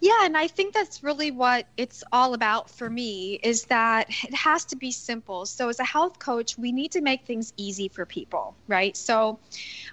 Yeah, 0.00 0.24
and 0.24 0.36
I 0.36 0.46
think 0.46 0.74
that's 0.74 1.02
really 1.02 1.32
what 1.32 1.66
it's 1.76 2.04
all 2.12 2.34
about 2.34 2.70
for 2.70 2.88
me 2.88 3.40
is 3.42 3.64
that 3.64 4.08
it 4.24 4.34
has 4.34 4.64
to 4.66 4.76
be 4.76 4.92
simple. 4.92 5.44
So 5.44 5.68
as 5.68 5.80
a 5.80 5.84
health 5.84 6.20
coach, 6.20 6.56
we 6.56 6.70
need 6.70 6.92
to 6.92 7.00
make 7.00 7.24
things 7.24 7.52
easy 7.56 7.88
for 7.88 8.06
people, 8.06 8.54
right? 8.68 8.96
So 8.96 9.40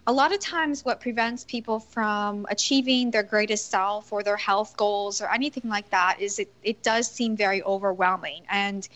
a 0.06 0.14
lot 0.14 0.32
of 0.32 0.40
times 0.40 0.86
what 0.86 1.00
prevents 1.00 1.44
people 1.44 1.80
from 1.80 2.46
achieving 2.50 3.10
their 3.12 3.24
greatest 3.24 3.72
self 3.72 4.14
or 4.14 4.22
their 4.22 4.38
health 4.38 4.78
goals 4.78 5.22
or 5.22 5.32
anything 5.32 5.70
like 5.70 5.90
that 5.90 6.18
is 6.20 6.38
it, 6.40 6.52
it 6.64 6.84
does 6.84 7.10
seem 7.10 7.36
very 7.36 7.64
overwhelming 7.64 8.44
and 8.50 8.88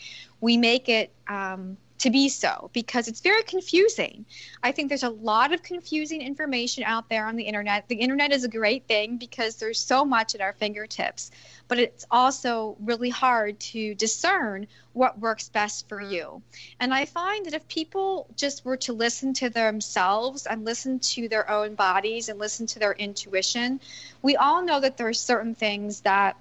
we 0.42 0.58
make 0.58 0.90
it 0.90 1.12
um, 1.28 1.78
to 2.00 2.10
be 2.10 2.30
so 2.30 2.70
because 2.74 3.08
it's 3.08 3.20
very 3.20 3.44
confusing. 3.44 4.26
I 4.64 4.72
think 4.72 4.90
there's 4.90 5.04
a 5.04 5.10
lot 5.10 5.54
of 5.54 5.62
confusing 5.64 6.22
information 6.22 6.84
out 6.86 7.10
there 7.10 7.26
on 7.26 7.36
the 7.36 7.44
internet. 7.44 7.88
The 7.88 7.96
internet 7.96 8.32
is 8.32 8.44
a 8.44 8.50
great 8.50 8.88
thing 8.88 9.18
because 9.18 9.58
there's 9.58 9.80
so 9.80 10.06
much 10.06 10.34
at 10.34 10.42
our 10.42 10.54
fingertips, 10.54 11.32
but 11.68 11.78
it's 11.78 12.06
also 12.10 12.78
really 12.80 13.10
hard 13.10 13.60
to 13.60 13.96
discern 13.96 14.68
what 14.94 15.20
works 15.20 15.50
best 15.50 15.90
for 15.90 16.02
you. 16.02 16.42
And 16.80 16.94
I 16.94 17.06
find 17.06 17.46
that 17.46 17.54
if 17.54 17.68
people 17.68 18.28
just 18.36 18.64
were 18.64 18.78
to 18.78 18.94
listen 18.94 19.34
to 19.36 19.50
themselves 19.50 20.46
and 20.46 20.66
listen 20.66 21.00
to 21.00 21.28
their 21.28 21.50
own 21.50 21.76
bodies 21.76 22.30
and 22.30 22.40
listen 22.40 22.66
to 22.68 22.80
their 22.80 22.94
intuition, 22.94 23.82
we 24.22 24.38
all 24.38 24.64
know 24.64 24.80
that 24.80 24.96
there 24.98 25.08
are 25.08 25.14
certain 25.14 25.54
things 25.54 26.02
that 26.02 26.38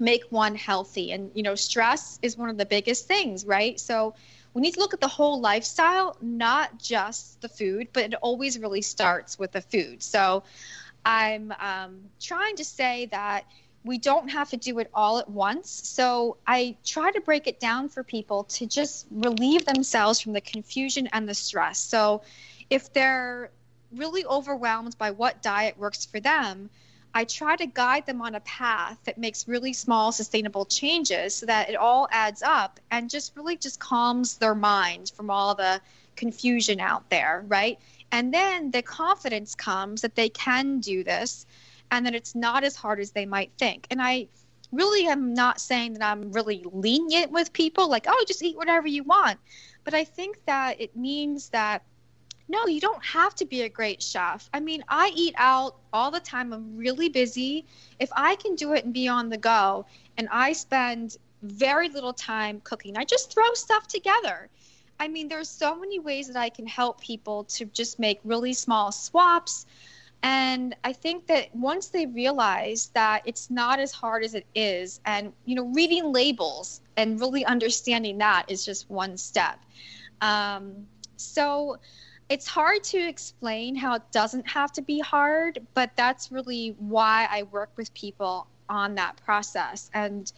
make 0.00 0.24
one 0.30 0.56
healthy 0.56 1.12
and 1.12 1.30
you 1.34 1.42
know 1.44 1.54
stress 1.54 2.18
is 2.20 2.36
one 2.36 2.48
of 2.48 2.58
the 2.58 2.66
biggest 2.66 3.06
things 3.06 3.46
right 3.46 3.78
so 3.78 4.12
we 4.54 4.62
need 4.62 4.74
to 4.74 4.80
look 4.80 4.94
at 4.94 5.00
the 5.00 5.08
whole 5.08 5.40
lifestyle, 5.40 6.16
not 6.22 6.78
just 6.78 7.40
the 7.40 7.48
food, 7.48 7.88
but 7.92 8.04
it 8.04 8.14
always 8.22 8.58
really 8.58 8.82
starts 8.82 9.38
with 9.38 9.50
the 9.52 9.60
food. 9.60 10.02
So 10.02 10.44
I'm 11.04 11.52
um, 11.58 12.00
trying 12.20 12.56
to 12.56 12.64
say 12.64 13.06
that 13.06 13.44
we 13.84 13.98
don't 13.98 14.30
have 14.30 14.50
to 14.50 14.56
do 14.56 14.78
it 14.78 14.88
all 14.94 15.18
at 15.18 15.28
once. 15.28 15.70
So 15.70 16.38
I 16.46 16.76
try 16.84 17.10
to 17.10 17.20
break 17.20 17.46
it 17.48 17.60
down 17.60 17.88
for 17.88 18.02
people 18.02 18.44
to 18.44 18.66
just 18.66 19.06
relieve 19.10 19.66
themselves 19.66 20.20
from 20.20 20.32
the 20.32 20.40
confusion 20.40 21.08
and 21.12 21.28
the 21.28 21.34
stress. 21.34 21.78
So 21.80 22.22
if 22.70 22.92
they're 22.92 23.50
really 23.92 24.24
overwhelmed 24.24 24.96
by 24.96 25.10
what 25.10 25.42
diet 25.42 25.78
works 25.78 26.06
for 26.06 26.20
them, 26.20 26.70
I 27.16 27.24
try 27.24 27.54
to 27.56 27.66
guide 27.66 28.06
them 28.06 28.20
on 28.20 28.34
a 28.34 28.40
path 28.40 28.98
that 29.04 29.18
makes 29.18 29.46
really 29.46 29.72
small, 29.72 30.10
sustainable 30.10 30.66
changes 30.66 31.34
so 31.34 31.46
that 31.46 31.70
it 31.70 31.76
all 31.76 32.08
adds 32.10 32.42
up 32.42 32.80
and 32.90 33.08
just 33.08 33.36
really 33.36 33.56
just 33.56 33.78
calms 33.78 34.36
their 34.38 34.56
mind 34.56 35.12
from 35.14 35.30
all 35.30 35.54
the 35.54 35.80
confusion 36.16 36.80
out 36.80 37.08
there, 37.10 37.44
right? 37.46 37.78
And 38.10 38.34
then 38.34 38.72
the 38.72 38.82
confidence 38.82 39.54
comes 39.54 40.02
that 40.02 40.16
they 40.16 40.28
can 40.28 40.80
do 40.80 41.04
this 41.04 41.46
and 41.90 42.04
that 42.04 42.14
it's 42.14 42.34
not 42.34 42.64
as 42.64 42.74
hard 42.74 42.98
as 42.98 43.12
they 43.12 43.26
might 43.26 43.52
think. 43.58 43.86
And 43.90 44.02
I 44.02 44.26
really 44.72 45.06
am 45.06 45.34
not 45.34 45.60
saying 45.60 45.94
that 45.94 46.02
I'm 46.02 46.32
really 46.32 46.64
lenient 46.72 47.30
with 47.30 47.52
people, 47.52 47.88
like, 47.88 48.06
oh, 48.08 48.24
just 48.26 48.42
eat 48.42 48.56
whatever 48.56 48.88
you 48.88 49.04
want. 49.04 49.38
But 49.84 49.94
I 49.94 50.02
think 50.02 50.38
that 50.46 50.80
it 50.80 50.96
means 50.96 51.50
that 51.50 51.84
no, 52.48 52.66
you 52.66 52.80
don't 52.80 53.02
have 53.04 53.34
to 53.36 53.46
be 53.46 53.62
a 53.62 53.68
great 53.68 54.02
chef. 54.02 54.50
I 54.52 54.60
mean, 54.60 54.84
I 54.88 55.12
eat 55.14 55.34
out 55.38 55.76
all 55.92 56.10
the 56.10 56.20
time. 56.20 56.52
I'm 56.52 56.76
really 56.76 57.08
busy. 57.08 57.64
If 57.98 58.10
I 58.14 58.36
can 58.36 58.54
do 58.54 58.74
it 58.74 58.84
and 58.84 58.92
be 58.92 59.08
on 59.08 59.30
the 59.30 59.38
go, 59.38 59.86
and 60.18 60.28
I 60.30 60.52
spend 60.52 61.16
very 61.42 61.88
little 61.88 62.12
time 62.12 62.60
cooking, 62.62 62.96
I 62.96 63.04
just 63.04 63.32
throw 63.32 63.54
stuff 63.54 63.86
together. 63.86 64.48
I 65.00 65.08
mean, 65.08 65.28
there's 65.28 65.48
so 65.48 65.74
many 65.74 65.98
ways 65.98 66.28
that 66.28 66.36
I 66.36 66.50
can 66.50 66.66
help 66.66 67.00
people 67.00 67.44
to 67.44 67.64
just 67.66 67.98
make 67.98 68.20
really 68.24 68.52
small 68.52 68.92
swaps. 68.92 69.66
And 70.22 70.74
I 70.84 70.92
think 70.92 71.26
that 71.26 71.54
once 71.54 71.88
they 71.88 72.06
realize 72.06 72.90
that 72.94 73.22
it's 73.24 73.50
not 73.50 73.78
as 73.78 73.92
hard 73.92 74.24
as 74.24 74.34
it 74.34 74.46
is, 74.54 75.00
and 75.04 75.32
you 75.44 75.54
know, 75.54 75.66
reading 75.74 76.12
labels 76.12 76.80
and 76.96 77.20
really 77.20 77.44
understanding 77.44 78.18
that 78.18 78.44
is 78.48 78.64
just 78.64 78.88
one 78.90 79.16
step. 79.16 79.58
Um, 80.20 80.86
so 81.16 81.78
it's 82.28 82.46
hard 82.46 82.82
to 82.84 82.98
explain 82.98 83.76
how 83.76 83.94
it 83.94 84.02
doesn't 84.10 84.48
have 84.48 84.72
to 84.72 84.82
be 84.82 85.00
hard, 85.00 85.66
but 85.74 85.90
that's 85.96 86.32
really 86.32 86.74
why 86.78 87.28
I 87.30 87.44
work 87.44 87.70
with 87.76 87.92
people 87.94 88.46
on 88.68 88.94
that 88.94 89.16
process. 89.24 89.90
And 89.92 90.32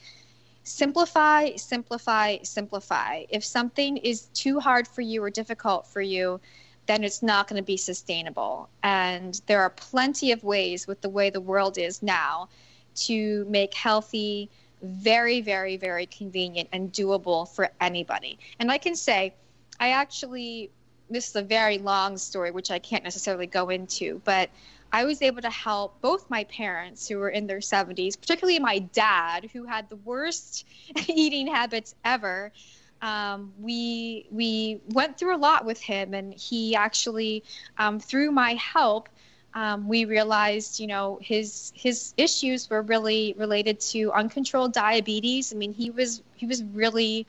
simplify, 0.65 1.55
simplify, 1.55 2.39
simplify. 2.43 3.25
If 3.29 3.45
something 3.45 3.99
is 3.99 4.23
too 4.35 4.59
hard 4.59 4.89
for 4.89 5.01
you 5.01 5.23
or 5.23 5.31
difficult 5.31 5.87
for 5.87 6.01
you, 6.01 6.41
then 6.87 7.05
it's 7.05 7.23
not 7.23 7.49
going 7.49 7.61
to 7.61 7.67
be 7.67 7.77
sustainable. 7.77 8.69
And 8.83 9.41
there 9.47 9.61
are 9.63 9.71
plenty 9.71 10.33
of 10.33 10.43
ways 10.43 10.87
with 10.87 11.01
the 11.01 11.09
way 11.09 11.31
the 11.31 11.41
world 11.41 11.79
is 11.79 12.03
now 12.03 12.49
to 12.97 13.45
make 13.49 13.75
healthy 13.75 14.51
very, 14.83 15.41
very, 15.41 15.77
very 15.77 16.07
convenient 16.07 16.69
and 16.73 16.93
doable 16.93 17.49
for 17.49 17.71
anybody. 17.81 18.39
And 18.59 18.71
I 18.71 18.79
can 18.79 18.95
say, 18.95 19.35
I 19.79 19.91
actually 19.91 20.71
this 21.11 21.29
is 21.29 21.37
a 21.37 21.43
very 21.43 21.79
long 21.79 22.17
story, 22.19 22.51
which 22.51 22.71
I 22.71 22.79
can't 22.79 23.05
necessarily 23.05 23.47
go 23.47 23.69
into, 23.69 24.21
but 24.25 24.51
I 24.93 25.05
was 25.05 25.21
able 25.23 25.43
to 25.43 25.51
help 25.51 26.01
both 26.01 26.31
my 26.31 26.45
parents 26.45 27.09
who 27.09 27.19
were 27.19 27.29
in 27.29 27.47
their 27.47 27.59
70s, 27.59 28.19
particularly 28.21 28.59
my 28.59 28.79
dad, 28.79 29.51
who 29.53 29.65
had 29.65 29.89
the 29.89 29.97
worst 29.97 30.67
eating 31.09 31.49
habits 31.49 31.95
ever. 32.05 32.53
Um, 33.03 33.53
we 33.61 34.27
we 34.31 34.81
went 34.89 35.19
through 35.19 35.37
a 35.37 35.39
lot 35.39 35.67
with 35.67 35.81
him, 35.81 36.15
and 36.15 36.33
he 36.33 36.75
actually, 36.75 37.45
um, 37.77 38.01
through 38.01 38.31
my 38.31 38.55
help, 38.55 39.09
um, 39.55 39.89
we 39.89 40.07
realized, 40.07 40.81
you 40.81 40.87
know, 40.87 41.19
his 41.21 41.73
his 41.75 42.15
issues 42.17 42.71
were 42.71 42.83
really 42.83 43.35
related 43.37 43.81
to 43.81 44.13
uncontrolled 44.13 44.73
diabetes. 44.73 45.53
I 45.53 45.57
mean, 45.57 45.75
he 45.75 45.91
was 45.91 46.23
he 46.37 46.47
was 46.47 46.63
really 46.63 47.27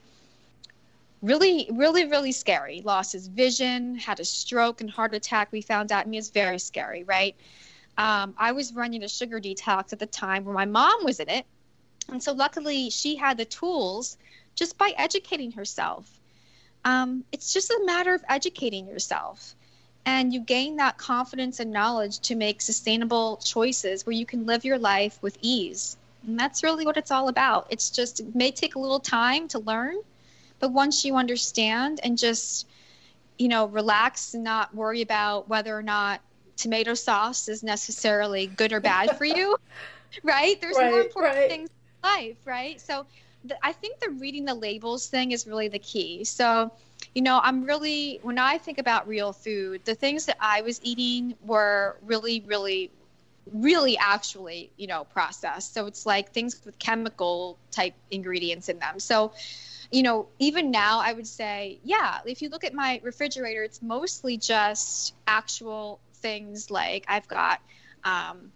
really, 1.22 1.68
really, 1.72 2.06
really 2.06 2.32
scary. 2.32 2.82
Lost 2.84 3.12
his 3.12 3.26
vision, 3.26 3.96
had 3.96 4.20
a 4.20 4.24
stroke 4.24 4.80
and 4.80 4.90
heart 4.90 5.14
attack. 5.14 5.48
We 5.50 5.60
found 5.60 5.92
out, 5.92 6.06
I 6.06 6.08
mean, 6.08 6.18
it's 6.18 6.30
very 6.30 6.58
scary, 6.58 7.04
right? 7.04 7.34
Um, 7.96 8.34
I 8.38 8.52
was 8.52 8.74
running 8.74 9.02
a 9.02 9.08
sugar 9.08 9.40
detox 9.40 9.92
at 9.92 9.98
the 9.98 10.06
time 10.06 10.44
where 10.44 10.54
my 10.54 10.66
mom 10.66 11.04
was 11.04 11.18
in 11.18 11.28
it. 11.28 11.46
And 12.08 12.22
so 12.22 12.32
luckily 12.32 12.90
she 12.90 13.16
had 13.16 13.36
the 13.36 13.44
tools 13.44 14.16
just 14.54 14.78
by 14.78 14.92
educating 14.96 15.52
herself. 15.52 16.08
Um, 16.84 17.24
it's 17.32 17.52
just 17.52 17.70
a 17.70 17.82
matter 17.84 18.14
of 18.14 18.22
educating 18.28 18.86
yourself. 18.86 19.54
And 20.06 20.32
you 20.32 20.40
gain 20.40 20.76
that 20.76 20.96
confidence 20.96 21.60
and 21.60 21.72
knowledge 21.72 22.20
to 22.20 22.34
make 22.34 22.62
sustainable 22.62 23.36
choices 23.38 24.06
where 24.06 24.14
you 24.14 24.24
can 24.24 24.46
live 24.46 24.64
your 24.64 24.78
life 24.78 25.18
with 25.20 25.36
ease. 25.42 25.96
And 26.26 26.38
that's 26.38 26.62
really 26.62 26.86
what 26.86 26.96
it's 26.96 27.10
all 27.10 27.28
about. 27.28 27.66
It's 27.70 27.90
just, 27.90 28.20
it 28.20 28.34
may 28.34 28.50
take 28.52 28.74
a 28.74 28.78
little 28.78 29.00
time 29.00 29.48
to 29.48 29.58
learn, 29.58 29.96
but 30.58 30.72
once 30.72 31.04
you 31.04 31.16
understand 31.16 32.00
and 32.02 32.18
just, 32.18 32.66
you 33.38 33.48
know, 33.48 33.66
relax 33.66 34.34
and 34.34 34.44
not 34.44 34.74
worry 34.74 35.02
about 35.02 35.48
whether 35.48 35.76
or 35.76 35.82
not 35.82 36.20
tomato 36.56 36.94
sauce 36.94 37.48
is 37.48 37.62
necessarily 37.62 38.46
good 38.46 38.72
or 38.72 38.80
bad 38.80 39.16
for 39.16 39.24
you, 39.24 39.56
right? 40.22 40.60
There's 40.60 40.76
right, 40.76 40.90
more 40.90 41.00
important 41.00 41.36
right. 41.36 41.48
things 41.48 41.70
in 41.70 42.08
life, 42.08 42.36
right? 42.44 42.80
So 42.80 43.06
the, 43.44 43.56
I 43.64 43.72
think 43.72 44.00
the 44.00 44.10
reading 44.10 44.44
the 44.44 44.54
labels 44.54 45.06
thing 45.06 45.32
is 45.32 45.46
really 45.46 45.68
the 45.68 45.78
key. 45.78 46.24
So, 46.24 46.72
you 47.14 47.22
know, 47.22 47.40
I'm 47.42 47.64
really, 47.64 48.18
when 48.22 48.38
I 48.38 48.58
think 48.58 48.78
about 48.78 49.06
real 49.06 49.32
food, 49.32 49.84
the 49.84 49.94
things 49.94 50.26
that 50.26 50.36
I 50.40 50.62
was 50.62 50.80
eating 50.82 51.34
were 51.44 51.96
really, 52.02 52.42
really, 52.46 52.90
really 53.52 53.96
actually, 53.96 54.70
you 54.76 54.88
know, 54.88 55.04
processed. 55.04 55.72
So 55.74 55.86
it's 55.86 56.04
like 56.04 56.32
things 56.32 56.60
with 56.64 56.78
chemical 56.78 57.56
type 57.70 57.94
ingredients 58.10 58.68
in 58.68 58.78
them. 58.78 58.98
So, 58.98 59.32
you 59.90 60.02
know, 60.02 60.28
even 60.38 60.70
now, 60.70 61.00
I 61.00 61.12
would 61.12 61.26
say, 61.26 61.78
yeah, 61.82 62.18
if 62.26 62.42
you 62.42 62.50
look 62.50 62.64
at 62.64 62.74
my 62.74 63.00
refrigerator, 63.02 63.62
it's 63.62 63.80
mostly 63.80 64.36
just 64.36 65.14
actual 65.26 66.00
things 66.14 66.70
like 66.70 67.04
I've 67.08 67.26
got, 67.28 67.60
um, 68.04 68.52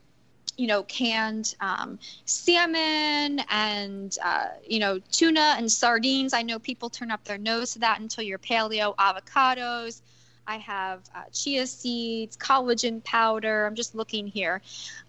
you 0.59 0.67
know, 0.67 0.83
canned 0.83 1.55
um, 1.61 1.99
salmon 2.27 3.41
and, 3.49 4.17
uh, 4.23 4.49
you 4.67 4.79
know, 4.79 4.99
tuna 5.11 5.55
and 5.57 5.71
sardines. 5.73 6.35
I 6.35 6.43
know 6.43 6.59
people 6.59 6.91
turn 6.91 7.11
up 7.11 7.25
their 7.25 7.39
nose 7.39 7.73
to 7.73 7.79
that 7.79 8.01
until 8.01 8.25
you're 8.25 8.39
paleo, 8.39 8.95
avocados. 8.97 10.03
I 10.47 10.57
have 10.59 11.01
uh, 11.15 11.23
chia 11.33 11.67
seeds, 11.67 12.37
collagen 12.37 13.03
powder. 13.05 13.65
I'm 13.65 13.75
just 13.75 13.95
looking 13.95 14.27
here. 14.27 14.61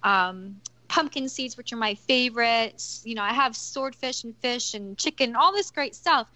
Um, 0.04 0.62
pumpkin 0.94 1.28
seeds, 1.28 1.58
which 1.58 1.74
are 1.74 1.78
my 1.78 1.96
favorites. 1.96 3.02
You 3.04 3.16
know, 3.16 3.24
I 3.24 3.34
have 3.34 3.56
swordfish 3.56 4.24
and 4.24 4.38
fish 4.38 4.76
and 4.76 4.96
chicken, 4.96 5.36
all 5.36 5.52
this 5.52 5.72
great 5.72 5.96
stuff. 5.96 6.28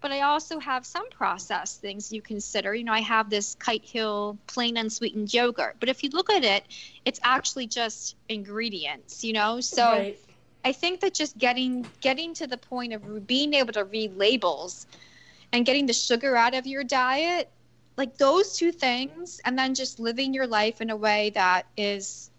But 0.00 0.12
I 0.12 0.20
also 0.20 0.60
have 0.60 0.86
some 0.86 1.10
processed 1.10 1.80
things 1.80 2.12
you 2.12 2.22
consider. 2.22 2.72
You 2.74 2.84
know, 2.84 2.92
I 2.92 3.00
have 3.00 3.28
this 3.28 3.56
Kite 3.56 3.84
Hill 3.84 4.38
plain 4.46 4.76
unsweetened 4.76 5.34
yogurt. 5.34 5.76
But 5.80 5.88
if 5.88 6.04
you 6.04 6.10
look 6.10 6.30
at 6.30 6.44
it, 6.44 6.62
it's 7.04 7.18
actually 7.24 7.66
just 7.66 8.14
ingredients, 8.28 9.24
you 9.24 9.32
know? 9.32 9.60
So 9.60 9.82
right. 9.82 10.18
I 10.64 10.70
think 10.70 11.00
that 11.00 11.12
just 11.12 11.36
getting 11.36 11.84
getting 12.00 12.34
to 12.34 12.46
the 12.46 12.58
point 12.58 12.92
of 12.92 13.26
being 13.26 13.52
able 13.54 13.72
to 13.72 13.84
read 13.84 14.16
labels 14.16 14.86
and 15.52 15.66
getting 15.66 15.86
the 15.86 15.92
sugar 15.92 16.36
out 16.36 16.54
of 16.54 16.68
your 16.68 16.84
diet, 16.84 17.50
like 17.96 18.16
those 18.18 18.56
two 18.56 18.70
things, 18.70 19.40
and 19.44 19.58
then 19.58 19.74
just 19.74 19.98
living 19.98 20.34
your 20.34 20.46
life 20.46 20.80
in 20.80 20.90
a 20.90 20.96
way 20.96 21.30
that 21.30 21.66
is 21.76 22.30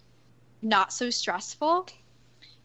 not 0.65 0.91
so 0.91 1.09
stressful, 1.09 1.87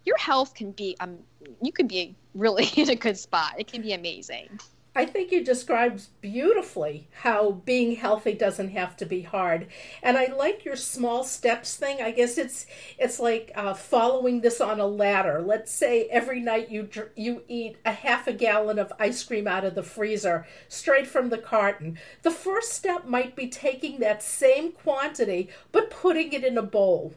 your 0.04 0.16
health 0.16 0.54
can 0.54 0.72
be 0.72 0.96
um 1.00 1.18
you 1.62 1.70
can 1.70 1.86
be 1.86 2.16
really 2.34 2.66
in 2.76 2.90
a 2.90 2.96
good 2.96 3.18
spot. 3.18 3.54
It 3.58 3.70
can 3.70 3.82
be 3.82 3.92
amazing. 3.92 4.58
I 4.92 5.06
think 5.06 5.30
you 5.30 5.44
described 5.44 6.08
beautifully 6.20 7.06
how 7.12 7.52
being 7.52 7.94
healthy 7.94 8.32
doesn't 8.32 8.70
have 8.70 8.96
to 8.96 9.06
be 9.06 9.22
hard, 9.22 9.68
and 10.02 10.18
I 10.18 10.32
like 10.32 10.64
your 10.64 10.74
small 10.74 11.22
steps 11.22 11.76
thing. 11.76 12.02
I 12.02 12.10
guess 12.10 12.36
it's 12.36 12.66
it's 12.98 13.20
like 13.20 13.52
uh, 13.54 13.74
following 13.74 14.40
this 14.40 14.60
on 14.60 14.80
a 14.80 14.86
ladder. 14.88 15.42
Let's 15.42 15.70
say 15.70 16.08
every 16.10 16.40
night 16.40 16.72
you 16.72 16.88
you 17.14 17.42
eat 17.46 17.76
a 17.84 17.92
half 17.92 18.26
a 18.26 18.32
gallon 18.32 18.80
of 18.80 18.92
ice 18.98 19.22
cream 19.22 19.46
out 19.46 19.64
of 19.64 19.76
the 19.76 19.84
freezer 19.84 20.44
straight 20.68 21.06
from 21.06 21.28
the 21.28 21.38
carton. 21.38 21.96
The 22.22 22.32
first 22.32 22.72
step 22.72 23.06
might 23.06 23.36
be 23.36 23.48
taking 23.48 24.00
that 24.00 24.24
same 24.24 24.72
quantity 24.72 25.50
but 25.70 25.90
putting 25.90 26.32
it 26.32 26.44
in 26.44 26.58
a 26.58 26.62
bowl 26.62 27.14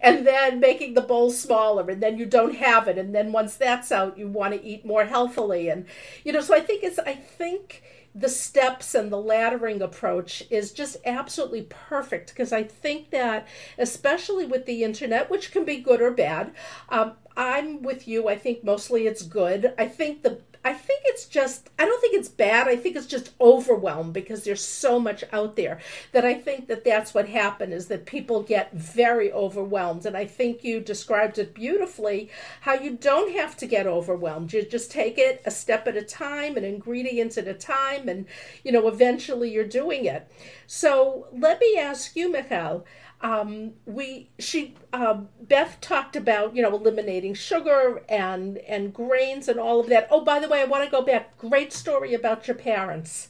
and 0.00 0.26
then 0.26 0.60
making 0.60 0.94
the 0.94 1.00
bowl 1.00 1.30
smaller 1.30 1.88
and 1.90 2.02
then 2.02 2.18
you 2.18 2.26
don't 2.26 2.56
have 2.56 2.88
it 2.88 2.98
and 2.98 3.14
then 3.14 3.32
once 3.32 3.56
that's 3.56 3.92
out 3.92 4.18
you 4.18 4.28
want 4.28 4.54
to 4.54 4.64
eat 4.64 4.84
more 4.84 5.04
healthily 5.04 5.68
and 5.68 5.84
you 6.24 6.32
know 6.32 6.40
so 6.40 6.54
i 6.54 6.60
think 6.60 6.82
it's 6.82 6.98
i 7.00 7.14
think 7.14 7.82
the 8.14 8.28
steps 8.28 8.94
and 8.94 9.12
the 9.12 9.16
laddering 9.16 9.80
approach 9.80 10.42
is 10.50 10.72
just 10.72 10.96
absolutely 11.04 11.62
perfect 11.62 12.30
because 12.30 12.52
I 12.52 12.64
think 12.64 13.10
that, 13.10 13.46
especially 13.76 14.44
with 14.44 14.66
the 14.66 14.82
internet, 14.82 15.30
which 15.30 15.52
can 15.52 15.64
be 15.64 15.76
good 15.76 16.00
or 16.00 16.10
bad, 16.10 16.52
um, 16.88 17.12
I'm 17.36 17.82
with 17.82 18.08
you. 18.08 18.28
I 18.28 18.36
think 18.36 18.64
mostly 18.64 19.06
it's 19.06 19.22
good. 19.22 19.72
I 19.78 19.86
think 19.86 20.22
the 20.22 20.40
I 20.68 20.74
think 20.74 21.00
it's 21.06 21.24
just, 21.24 21.70
I 21.78 21.86
don't 21.86 21.98
think 21.98 22.14
it's 22.14 22.28
bad. 22.28 22.68
I 22.68 22.76
think 22.76 22.94
it's 22.94 23.06
just 23.06 23.30
overwhelmed 23.40 24.12
because 24.12 24.44
there's 24.44 24.62
so 24.62 25.00
much 25.00 25.24
out 25.32 25.56
there 25.56 25.80
that 26.12 26.26
I 26.26 26.34
think 26.34 26.68
that 26.68 26.84
that's 26.84 27.14
what 27.14 27.26
happened 27.26 27.72
is 27.72 27.86
that 27.86 28.04
people 28.04 28.42
get 28.42 28.74
very 28.74 29.32
overwhelmed. 29.32 30.04
And 30.04 30.14
I 30.14 30.26
think 30.26 30.62
you 30.62 30.80
described 30.80 31.38
it 31.38 31.54
beautifully 31.54 32.28
how 32.60 32.74
you 32.74 32.98
don't 32.98 33.32
have 33.32 33.56
to 33.56 33.66
get 33.66 33.86
overwhelmed. 33.86 34.52
You 34.52 34.62
just 34.62 34.90
take 34.90 35.16
it 35.16 35.40
a 35.46 35.50
step 35.50 35.88
at 35.88 35.96
a 35.96 36.02
time, 36.02 36.58
an 36.58 36.64
ingredient 36.64 37.38
at 37.38 37.48
a 37.48 37.54
time, 37.54 38.06
and, 38.06 38.26
you 38.62 38.70
know, 38.70 38.88
eventually 38.88 39.50
you're 39.50 39.64
doing 39.64 40.04
it. 40.04 40.30
So 40.66 41.28
let 41.32 41.60
me 41.60 41.78
ask 41.78 42.14
you, 42.14 42.30
Michal 42.30 42.84
um, 43.20 43.72
we 43.84 44.30
she 44.38 44.74
uh, 44.92 45.14
Beth 45.40 45.80
talked 45.80 46.14
about 46.14 46.54
you 46.54 46.62
know 46.62 46.74
eliminating 46.74 47.34
sugar 47.34 48.02
and 48.08 48.58
and 48.58 48.94
grains 48.94 49.48
and 49.48 49.58
all 49.58 49.80
of 49.80 49.88
that. 49.88 50.08
Oh, 50.10 50.22
by 50.24 50.38
the 50.38 50.48
way, 50.48 50.60
I 50.60 50.64
want 50.64 50.84
to 50.84 50.90
go 50.90 51.02
back. 51.02 51.36
Great 51.36 51.72
story 51.72 52.14
about 52.14 52.46
your 52.46 52.56
parents. 52.56 53.28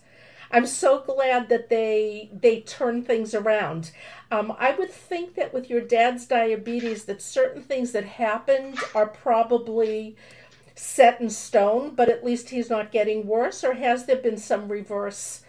I'm 0.50 0.66
so 0.66 1.00
glad 1.00 1.48
that 1.48 1.68
they 1.70 2.30
they 2.32 2.60
turn 2.60 3.02
things 3.02 3.34
around. 3.34 3.90
Um, 4.30 4.54
I 4.58 4.72
would 4.72 4.90
think 4.90 5.34
that 5.36 5.54
with 5.54 5.70
your 5.70 5.80
dad's 5.80 6.26
diabetes, 6.26 7.04
that 7.04 7.22
certain 7.22 7.62
things 7.62 7.92
that 7.92 8.04
happened 8.04 8.78
are 8.94 9.06
probably 9.06 10.16
set 10.74 11.20
in 11.20 11.30
stone, 11.30 11.94
but 11.94 12.08
at 12.08 12.24
least 12.24 12.50
he's 12.50 12.70
not 12.70 12.92
getting 12.92 13.26
worse. 13.26 13.64
Or 13.64 13.74
has 13.74 14.06
there 14.06 14.16
been 14.16 14.38
some 14.38 14.68
reverse, 14.68 15.42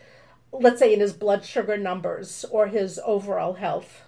let's 0.51 0.79
say, 0.79 0.93
in 0.93 1.01
his 1.01 1.13
blood 1.13 1.45
sugar 1.45 1.77
numbers 1.77 2.45
or 2.51 2.67
his 2.67 2.99
overall 3.05 3.53
health? 3.53 4.03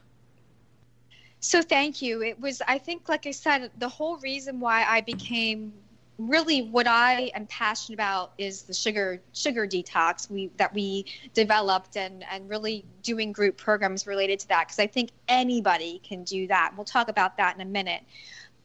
So 1.41 1.63
thank 1.63 2.03
you. 2.03 2.21
It 2.21 2.39
was, 2.39 2.61
I 2.67 2.77
think, 2.77 3.09
like 3.09 3.25
I 3.25 3.31
said, 3.31 3.71
the 3.79 3.89
whole 3.89 4.17
reason 4.17 4.59
why 4.59 4.83
I 4.83 5.01
became 5.01 5.73
really 6.19 6.61
what 6.61 6.85
I 6.85 7.31
am 7.33 7.47
passionate 7.47 7.95
about 7.95 8.33
is 8.37 8.61
the 8.61 8.75
sugar 8.75 9.19
sugar 9.33 9.65
detox 9.65 10.29
we 10.29 10.51
that 10.57 10.71
we 10.71 11.05
developed 11.33 11.97
and 11.97 12.23
and 12.31 12.47
really 12.47 12.85
doing 13.01 13.31
group 13.31 13.57
programs 13.57 14.05
related 14.05 14.39
to 14.41 14.47
that 14.49 14.67
because 14.67 14.77
I 14.77 14.85
think 14.85 15.09
anybody 15.27 15.99
can 16.03 16.23
do 16.23 16.45
that. 16.47 16.73
We'll 16.75 16.85
talk 16.85 17.07
about 17.09 17.37
that 17.37 17.55
in 17.55 17.61
a 17.61 17.65
minute. 17.65 18.03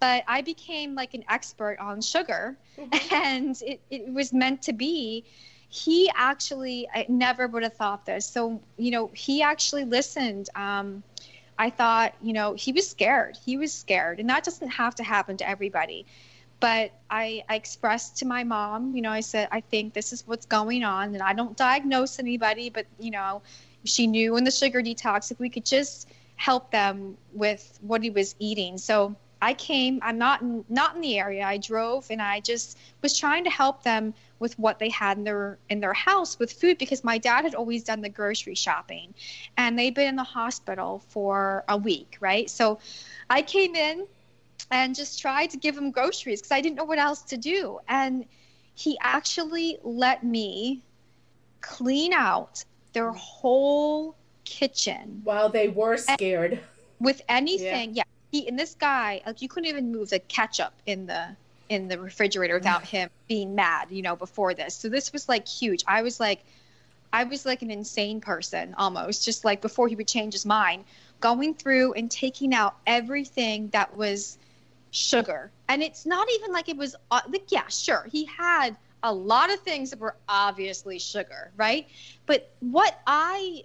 But 0.01 0.25
I 0.29 0.43
became 0.43 0.95
like 0.95 1.15
an 1.15 1.25
expert 1.31 1.79
on 1.81 2.03
sugar, 2.03 2.59
mm-hmm. 2.79 3.15
and 3.15 3.63
it, 3.63 3.81
it 3.91 4.13
was 4.13 4.35
meant 4.35 4.61
to 4.63 4.75
be 4.75 5.25
he 5.71 6.11
actually 6.15 6.87
I 6.95 7.07
never 7.09 7.47
would 7.47 7.63
have 7.63 7.75
thought 7.75 8.05
this. 8.05 8.27
So, 8.27 8.61
you 8.77 8.91
know, 8.91 9.11
he 9.15 9.41
actually 9.41 9.85
listened. 9.85 10.51
Um, 10.55 11.03
I 11.59 11.71
thought, 11.71 12.15
you 12.23 12.33
know, 12.33 12.55
he 12.55 12.73
was 12.73 12.89
scared. 12.89 13.37
He 13.45 13.57
was 13.57 13.73
scared. 13.73 14.21
And 14.21 14.29
that 14.29 14.45
doesn't 14.45 14.69
have 14.69 14.95
to 14.97 15.03
happen 15.03 15.37
to 15.39 15.49
everybody. 15.49 16.07
But 16.59 16.93
I, 17.11 17.45
I 17.49 17.57
expressed 17.57 18.19
to 18.19 18.27
my 18.27 18.45
mom, 18.45 18.95
you 18.95 19.03
know, 19.03 19.11
I 19.11 19.21
said, 19.21 19.49
I 19.53 19.61
think 19.61 19.93
this 19.93 20.13
is 20.13 20.27
what's 20.27 20.47
going 20.47 20.85
on. 20.85 21.15
And 21.15 21.23
I 21.23 21.33
don't 21.33 21.57
diagnose 21.57 22.19
anybody, 22.19 22.71
but, 22.71 22.87
you 22.99 23.11
know, 23.11 23.43
she 23.85 24.07
knew 24.07 24.37
in 24.37 24.45
the 24.45 24.51
sugar 24.51 24.83
detox 24.83 25.31
if 25.31 25.39
we 25.39 25.51
could 25.51 25.65
just 25.65 26.09
help 26.37 26.71
them 26.71 27.17
with 27.33 27.79
what 27.83 28.03
he 28.03 28.11
was 28.11 28.35
eating. 28.39 28.79
So 28.79 29.17
I 29.41 29.53
came, 29.55 30.01
I'm 30.03 30.19
not 30.19 30.41
in, 30.41 30.65
not 30.69 30.95
in 30.95 31.03
the 31.03 31.19
area. 31.19 31.45
I 31.45 31.59
drove 31.59 32.11
and 32.11 32.23
I 32.23 32.41
just 32.41 32.79
was 33.03 33.19
trying 33.19 33.45
to 33.45 33.51
help 33.51 33.83
them 33.83 34.15
with 34.39 34.59
what 34.59 34.79
they 34.79 34.89
had 34.89 35.19
in 35.19 35.25
their 35.25 35.59
in 35.69 35.81
their 35.81 35.93
house 35.93 36.39
with 36.39 36.53
food 36.53 36.79
because 36.79 37.05
my 37.05 37.19
dad 37.19 37.45
had 37.45 37.55
always 37.55 37.85
done 37.85 38.01
the 38.01 38.09
grocery 38.09 38.55
shopping 38.55 39.15
and 39.57 39.79
they'd 39.79 39.95
been 39.95 40.09
in 40.09 40.17
the 40.17 40.25
hospital 40.25 41.03
for 41.09 41.65
a 41.69 41.77
week 41.77 42.17
right? 42.21 42.49
So 42.51 42.79
i 43.31 43.43
came 43.43 43.75
in 43.75 44.07
and 44.71 44.95
just 44.95 45.21
tried 45.21 45.51
to 45.51 45.57
give 45.57 45.77
him 45.77 45.91
groceries 45.91 46.41
because 46.41 46.53
i 46.53 46.61
didn't 46.61 46.77
know 46.77 46.85
what 46.85 46.99
else 46.99 47.23
to 47.23 47.37
do. 47.37 47.79
And 47.89 48.27
he 48.75 48.99
actually 49.01 49.79
let 49.83 50.23
me 50.23 50.83
clean 51.61 52.13
out 52.13 52.65
their 52.93 53.13
whole 53.13 54.17
kitchen. 54.45 55.23
While 55.25 55.49
they 55.49 55.69
were 55.69 55.97
scared. 55.97 56.61
With 57.01 57.21
anything 57.29 57.95
yeah, 57.95 58.05
yeah 58.07 58.16
he 58.31 58.49
and 58.49 58.59
this 58.59 58.75
guy 58.75 59.23
like 59.27 59.43
you 59.43 59.49
couldn't 59.49 59.69
even 59.69 59.93
move 59.93 60.11
the 60.11 60.19
ketchup 60.19 60.73
in 60.87 61.07
the 61.07 61.37
in 61.69 61.89
the 61.89 61.99
refrigerator 61.99 62.55
without 62.55 62.85
him 62.85 63.11
being 63.29 63.55
mad, 63.55 63.89
you 63.91 64.03
know, 64.03 64.17
before 64.17 64.55
this. 64.55 64.75
So 64.75 64.89
this 64.89 65.13
was 65.13 65.29
like 65.29 65.47
huge. 65.49 65.83
I 65.87 66.03
was 66.03 66.21
like, 66.21 66.45
I 67.13 67.25
was 67.25 67.45
like 67.47 67.63
an 67.63 67.71
insane 67.71 68.21
person 68.21 68.75
almost, 68.79 69.25
just 69.25 69.45
like 69.45 69.63
before 69.63 69.89
he 69.89 69.97
would 69.97 70.09
change 70.09 70.33
his 70.33 70.47
mind, 70.47 70.85
going 71.21 71.55
through 71.55 71.95
and 71.95 72.11
taking 72.11 72.55
out 72.55 72.77
everything 72.87 73.69
that 73.69 73.97
was 73.97 74.39
sugar. 74.91 75.51
And 75.69 75.83
it's 75.83 76.07
not 76.07 76.29
even 76.35 76.53
like 76.53 76.69
it 76.69 76.77
was 76.77 76.95
uh, 77.11 77.21
like, 77.29 77.51
yeah, 77.51 77.67
sure, 77.69 78.07
he 78.11 78.27
had 78.27 78.77
a 79.03 79.13
lot 79.13 79.53
of 79.53 79.61
things 79.61 79.91
that 79.91 79.99
were 79.99 80.17
obviously 80.29 80.99
sugar, 80.99 81.51
right? 81.57 81.89
But 82.27 82.51
what 82.61 83.01
I 83.07 83.65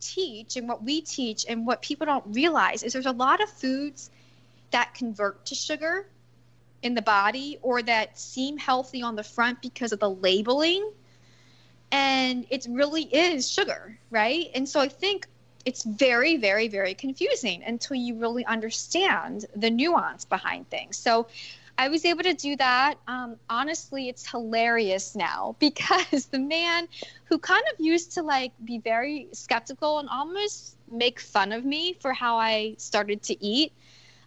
teach 0.00 0.56
and 0.56 0.68
what 0.68 0.82
we 0.82 1.00
teach 1.00 1.44
and 1.48 1.66
what 1.66 1.82
people 1.82 2.06
don't 2.06 2.24
realize 2.28 2.82
is 2.82 2.92
there's 2.92 3.06
a 3.06 3.12
lot 3.12 3.42
of 3.42 3.48
foods 3.50 4.10
that 4.70 4.94
convert 4.94 5.46
to 5.46 5.54
sugar 5.54 6.06
in 6.82 6.94
the 6.94 7.02
body 7.02 7.58
or 7.62 7.82
that 7.82 8.18
seem 8.18 8.56
healthy 8.56 9.02
on 9.02 9.16
the 9.16 9.24
front 9.24 9.60
because 9.60 9.92
of 9.92 9.98
the 9.98 10.10
labeling. 10.10 10.90
And 11.90 12.46
it 12.50 12.66
really 12.68 13.02
is 13.02 13.50
sugar 13.50 13.98
right? 14.10 14.50
And 14.54 14.68
so 14.68 14.80
i 14.80 14.88
think 14.88 15.26
it's 15.64 15.82
very 15.82 16.36
very 16.36 16.68
very 16.68 16.94
confusing 16.94 17.62
until 17.64 17.96
you 17.96 18.14
really 18.14 18.44
understand 18.46 19.46
the 19.56 19.70
nuance 19.70 20.24
behind 20.24 20.68
things. 20.70 20.96
So 20.96 21.26
i 21.78 21.88
was 21.88 22.04
able 22.04 22.22
to 22.22 22.34
do 22.34 22.56
that 22.56 22.98
um, 23.08 23.36
honestly 23.48 24.08
it's 24.08 24.28
hilarious 24.30 25.16
now 25.16 25.56
because 25.60 26.26
the 26.26 26.38
man 26.38 26.88
who 27.24 27.38
kind 27.38 27.64
of 27.72 27.80
used 27.80 28.12
to 28.12 28.22
like 28.22 28.52
be 28.64 28.78
very 28.78 29.28
skeptical 29.32 29.98
and 29.98 30.08
almost 30.08 30.76
make 30.90 31.20
fun 31.20 31.52
of 31.52 31.64
me 31.64 31.96
for 32.00 32.12
how 32.12 32.36
i 32.36 32.74
started 32.78 33.22
to 33.22 33.44
eat 33.44 33.72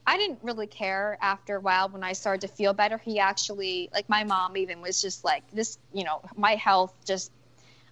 I 0.06 0.18
didn't 0.18 0.40
really 0.42 0.68
care 0.68 1.18
after 1.22 1.58
a 1.58 1.62
while 1.62 1.90
when 1.90 2.04
I 2.04 2.14
started 2.14 2.42
to 2.48 2.54
feel 2.54 2.74
better. 2.74 2.98
He 2.98 3.20
actually, 3.20 3.90
like 3.94 4.10
my 4.10 4.24
mom, 4.24 4.58
even 4.58 4.82
was 4.82 5.02
just 5.02 5.24
like, 5.24 5.44
this, 5.54 5.78
you 5.94 6.04
know, 6.04 6.22
my 6.36 6.56
health 6.56 6.94
just, 7.06 7.32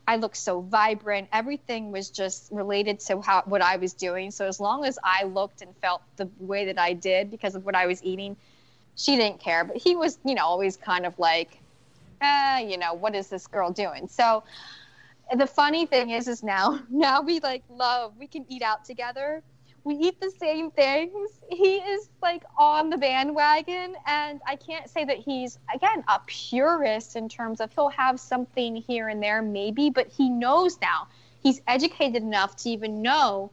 I 0.07 0.15
looked 0.15 0.37
so 0.37 0.61
vibrant. 0.61 1.29
Everything 1.31 1.91
was 1.91 2.09
just 2.09 2.51
related 2.51 2.99
to 3.01 3.21
how 3.21 3.43
what 3.45 3.61
I 3.61 3.77
was 3.77 3.93
doing. 3.93 4.31
So 4.31 4.47
as 4.47 4.59
long 4.59 4.85
as 4.85 4.97
I 5.03 5.25
looked 5.25 5.61
and 5.61 5.75
felt 5.77 6.01
the 6.15 6.27
way 6.39 6.65
that 6.65 6.79
I 6.79 6.93
did 6.93 7.29
because 7.29 7.53
of 7.53 7.63
what 7.63 7.75
I 7.75 7.85
was 7.85 8.03
eating, 8.03 8.35
she 8.99 9.15
didn't 9.15 9.39
care. 9.39 9.63
But 9.63 9.77
he 9.77 9.95
was, 9.95 10.19
you 10.25 10.35
know, 10.35 10.45
always 10.45 10.77
kind 10.77 11.05
of 11.05 11.17
like, 11.17 11.59
eh, 12.21 12.59
you 12.59 12.77
know, 12.77 12.93
what 12.93 13.15
is 13.15 13.29
this 13.29 13.47
girl 13.47 13.71
doing? 13.71 14.07
So 14.07 14.43
the 15.35 15.47
funny 15.47 15.85
thing 15.85 16.09
is, 16.09 16.27
is 16.27 16.43
now, 16.43 16.79
now 16.89 17.21
we 17.21 17.39
like 17.39 17.63
love, 17.69 18.13
we 18.19 18.27
can 18.27 18.45
eat 18.49 18.61
out 18.61 18.85
together 18.85 19.41
we 19.83 19.95
eat 19.95 20.19
the 20.19 20.31
same 20.39 20.71
things. 20.71 21.39
He 21.49 21.77
is 21.77 22.09
like 22.21 22.43
on 22.57 22.89
the 22.89 22.97
bandwagon, 22.97 23.95
and 24.05 24.39
I 24.47 24.55
can't 24.55 24.89
say 24.89 25.05
that 25.05 25.17
he's 25.17 25.57
again 25.73 26.03
a 26.07 26.19
purist 26.27 27.15
in 27.15 27.29
terms 27.29 27.61
of 27.61 27.71
he'll 27.73 27.89
have 27.89 28.19
something 28.19 28.75
here 28.75 29.07
and 29.07 29.21
there 29.21 29.41
maybe, 29.41 29.89
but 29.89 30.07
he 30.07 30.29
knows 30.29 30.77
now. 30.81 31.07
He's 31.41 31.61
educated 31.67 32.21
enough 32.21 32.55
to 32.57 32.69
even 32.69 33.01
know 33.01 33.51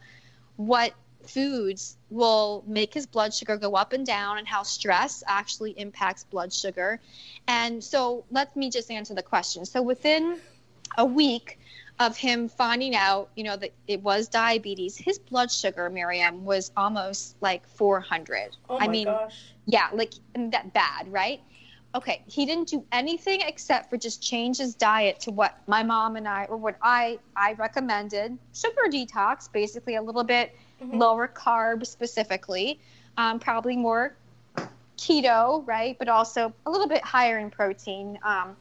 what 0.56 0.92
foods 1.28 1.96
will 2.10 2.64
make 2.66 2.94
his 2.94 3.06
blood 3.06 3.34
sugar 3.34 3.56
go 3.56 3.74
up 3.74 3.92
and 3.92 4.06
down 4.06 4.38
and 4.38 4.46
how 4.46 4.62
stress 4.62 5.22
actually 5.26 5.72
impacts 5.72 6.24
blood 6.24 6.52
sugar. 6.52 7.00
And 7.48 7.82
so 7.82 8.24
let 8.30 8.56
me 8.56 8.70
just 8.70 8.90
answer 8.90 9.14
the 9.14 9.22
question. 9.22 9.64
So 9.64 9.82
within 9.82 10.38
a 10.96 11.04
week, 11.04 11.58
of 11.98 12.16
him 12.16 12.48
finding 12.48 12.94
out, 12.94 13.30
you 13.36 13.44
know, 13.44 13.56
that 13.56 13.72
it 13.86 14.02
was 14.02 14.28
diabetes. 14.28 14.96
His 14.96 15.18
blood 15.18 15.50
sugar, 15.50 15.88
Miriam, 15.88 16.44
was 16.44 16.70
almost 16.76 17.36
like 17.40 17.66
400. 17.66 18.56
Oh 18.68 18.78
my 18.78 18.84
I 18.84 18.88
mean, 18.88 19.06
gosh. 19.06 19.54
yeah, 19.64 19.88
like 19.92 20.14
that 20.34 20.72
bad, 20.74 21.10
right? 21.10 21.40
Okay, 21.94 22.22
he 22.26 22.44
didn't 22.44 22.68
do 22.68 22.84
anything 22.92 23.40
except 23.40 23.88
for 23.88 23.96
just 23.96 24.22
change 24.22 24.58
his 24.58 24.74
diet 24.74 25.20
to 25.20 25.30
what 25.30 25.58
my 25.66 25.82
mom 25.82 26.16
and 26.16 26.28
I, 26.28 26.44
or 26.44 26.58
what 26.58 26.76
I, 26.82 27.18
I 27.34 27.54
recommended. 27.54 28.36
Sugar 28.52 28.82
detox, 28.90 29.50
basically 29.50 29.94
a 29.94 30.02
little 30.02 30.24
bit 30.24 30.54
mm-hmm. 30.82 30.98
lower 30.98 31.28
carb 31.28 31.86
specifically, 31.86 32.80
um, 33.16 33.38
probably 33.38 33.76
more 33.76 34.16
keto, 34.96 35.66
right? 35.66 35.98
But 35.98 36.08
also 36.08 36.52
a 36.64 36.70
little 36.70 36.88
bit 36.88 37.02
higher 37.02 37.38
in 37.38 37.50
protein. 37.50 38.18
Um, 38.22 38.56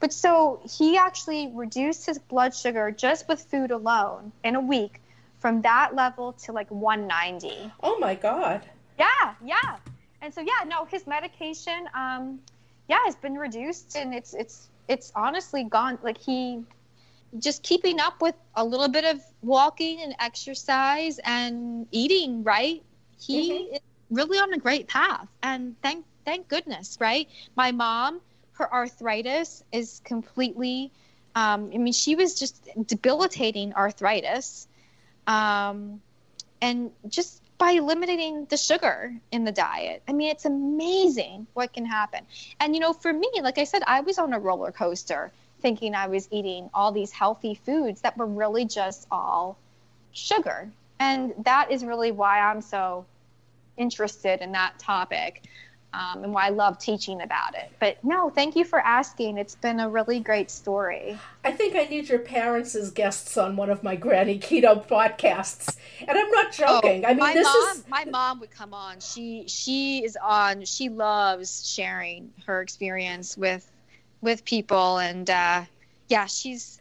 but 0.00 0.12
so 0.12 0.60
he 0.68 0.96
actually 0.96 1.50
reduced 1.54 2.06
his 2.06 2.18
blood 2.18 2.54
sugar 2.54 2.90
just 2.90 3.28
with 3.28 3.40
food 3.40 3.70
alone 3.70 4.32
in 4.42 4.54
a 4.54 4.60
week 4.60 5.00
from 5.38 5.62
that 5.62 5.94
level 5.94 6.32
to 6.32 6.52
like 6.52 6.70
190. 6.70 7.72
Oh 7.82 7.98
my 7.98 8.14
God. 8.14 8.62
Yeah, 8.98 9.34
yeah. 9.44 9.76
And 10.22 10.32
so 10.32 10.40
yeah, 10.40 10.66
no, 10.66 10.84
his 10.86 11.06
medication, 11.06 11.86
um, 11.94 12.40
yeah, 12.88 12.98
has 13.04 13.14
been 13.16 13.34
reduced, 13.34 13.96
and 13.96 14.14
it's 14.14 14.32
it's 14.34 14.68
it's 14.88 15.12
honestly 15.14 15.64
gone. 15.64 15.98
Like 16.02 16.16
he 16.16 16.62
just 17.38 17.62
keeping 17.62 18.00
up 18.00 18.20
with 18.20 18.34
a 18.54 18.64
little 18.64 18.88
bit 18.88 19.04
of 19.04 19.20
walking 19.42 20.00
and 20.00 20.14
exercise 20.20 21.18
and 21.24 21.86
eating 21.90 22.44
right. 22.44 22.82
He 23.18 23.52
mm-hmm. 23.52 23.74
is 23.74 23.80
really 24.10 24.38
on 24.38 24.52
a 24.52 24.58
great 24.58 24.88
path, 24.88 25.28
and 25.42 25.74
thank 25.82 26.04
thank 26.24 26.48
goodness, 26.48 26.98
right? 27.00 27.28
My 27.56 27.72
mom 27.72 28.20
her 28.54 28.72
arthritis 28.72 29.62
is 29.72 30.00
completely. 30.04 30.90
Um, 31.34 31.70
I 31.74 31.78
mean, 31.78 31.92
she 31.92 32.14
was 32.14 32.38
just 32.38 32.68
debilitating 32.86 33.74
arthritis, 33.74 34.68
um, 35.26 36.00
and 36.62 36.92
just 37.08 37.42
by 37.58 37.72
eliminating 37.72 38.46
the 38.46 38.56
sugar 38.56 39.14
in 39.30 39.44
the 39.44 39.52
diet. 39.52 40.02
I 40.08 40.12
mean, 40.12 40.30
it's 40.30 40.44
amazing 40.44 41.46
what 41.54 41.72
can 41.72 41.84
happen. 41.84 42.24
And 42.60 42.74
you 42.74 42.80
know, 42.80 42.92
for 42.92 43.12
me, 43.12 43.28
like 43.42 43.58
I 43.58 43.64
said, 43.64 43.82
I 43.86 44.00
was 44.00 44.18
on 44.18 44.32
a 44.32 44.38
roller 44.38 44.72
coaster 44.72 45.32
thinking 45.64 45.94
I 45.94 46.08
was 46.08 46.28
eating 46.30 46.68
all 46.74 46.92
these 46.92 47.10
healthy 47.10 47.54
foods 47.54 48.02
that 48.02 48.18
were 48.18 48.26
really 48.26 48.66
just 48.66 49.06
all 49.10 49.56
sugar. 50.12 50.68
And 51.00 51.32
that 51.38 51.70
is 51.70 51.86
really 51.86 52.12
why 52.12 52.38
I'm 52.38 52.60
so 52.60 53.06
interested 53.78 54.42
in 54.42 54.52
that 54.52 54.78
topic 54.78 55.44
um, 55.94 56.22
and 56.22 56.34
why 56.34 56.48
I 56.48 56.50
love 56.50 56.78
teaching 56.78 57.22
about 57.22 57.54
it. 57.54 57.72
But 57.80 57.96
no, 58.04 58.28
thank 58.28 58.56
you 58.56 58.66
for 58.66 58.78
asking. 58.78 59.38
It's 59.38 59.54
been 59.54 59.80
a 59.80 59.88
really 59.88 60.20
great 60.20 60.50
story. 60.50 61.18
I 61.44 61.52
think 61.52 61.76
I 61.76 61.84
need 61.84 62.10
your 62.10 62.18
parents 62.18 62.74
as 62.74 62.90
guests 62.90 63.38
on 63.38 63.56
one 63.56 63.70
of 63.70 63.82
my 63.82 63.96
Granny 63.96 64.38
Keto 64.38 64.86
podcasts, 64.86 65.78
and 66.06 66.10
I'm 66.10 66.30
not 66.30 66.52
joking. 66.52 67.06
Oh, 67.06 67.08
I 67.08 67.14
mean, 67.14 67.32
this 67.32 67.44
mom, 67.44 67.68
is 67.70 67.84
my 67.88 68.04
mom 68.04 68.40
would 68.40 68.50
come 68.50 68.74
on. 68.74 69.00
She 69.00 69.44
she 69.46 70.04
is 70.04 70.18
on. 70.22 70.66
She 70.66 70.90
loves 70.90 71.66
sharing 71.72 72.32
her 72.46 72.60
experience 72.60 73.38
with 73.38 73.70
with 74.24 74.44
people, 74.44 74.98
and 74.98 75.30
uh, 75.30 75.64
yeah, 76.08 76.26
she's 76.26 76.80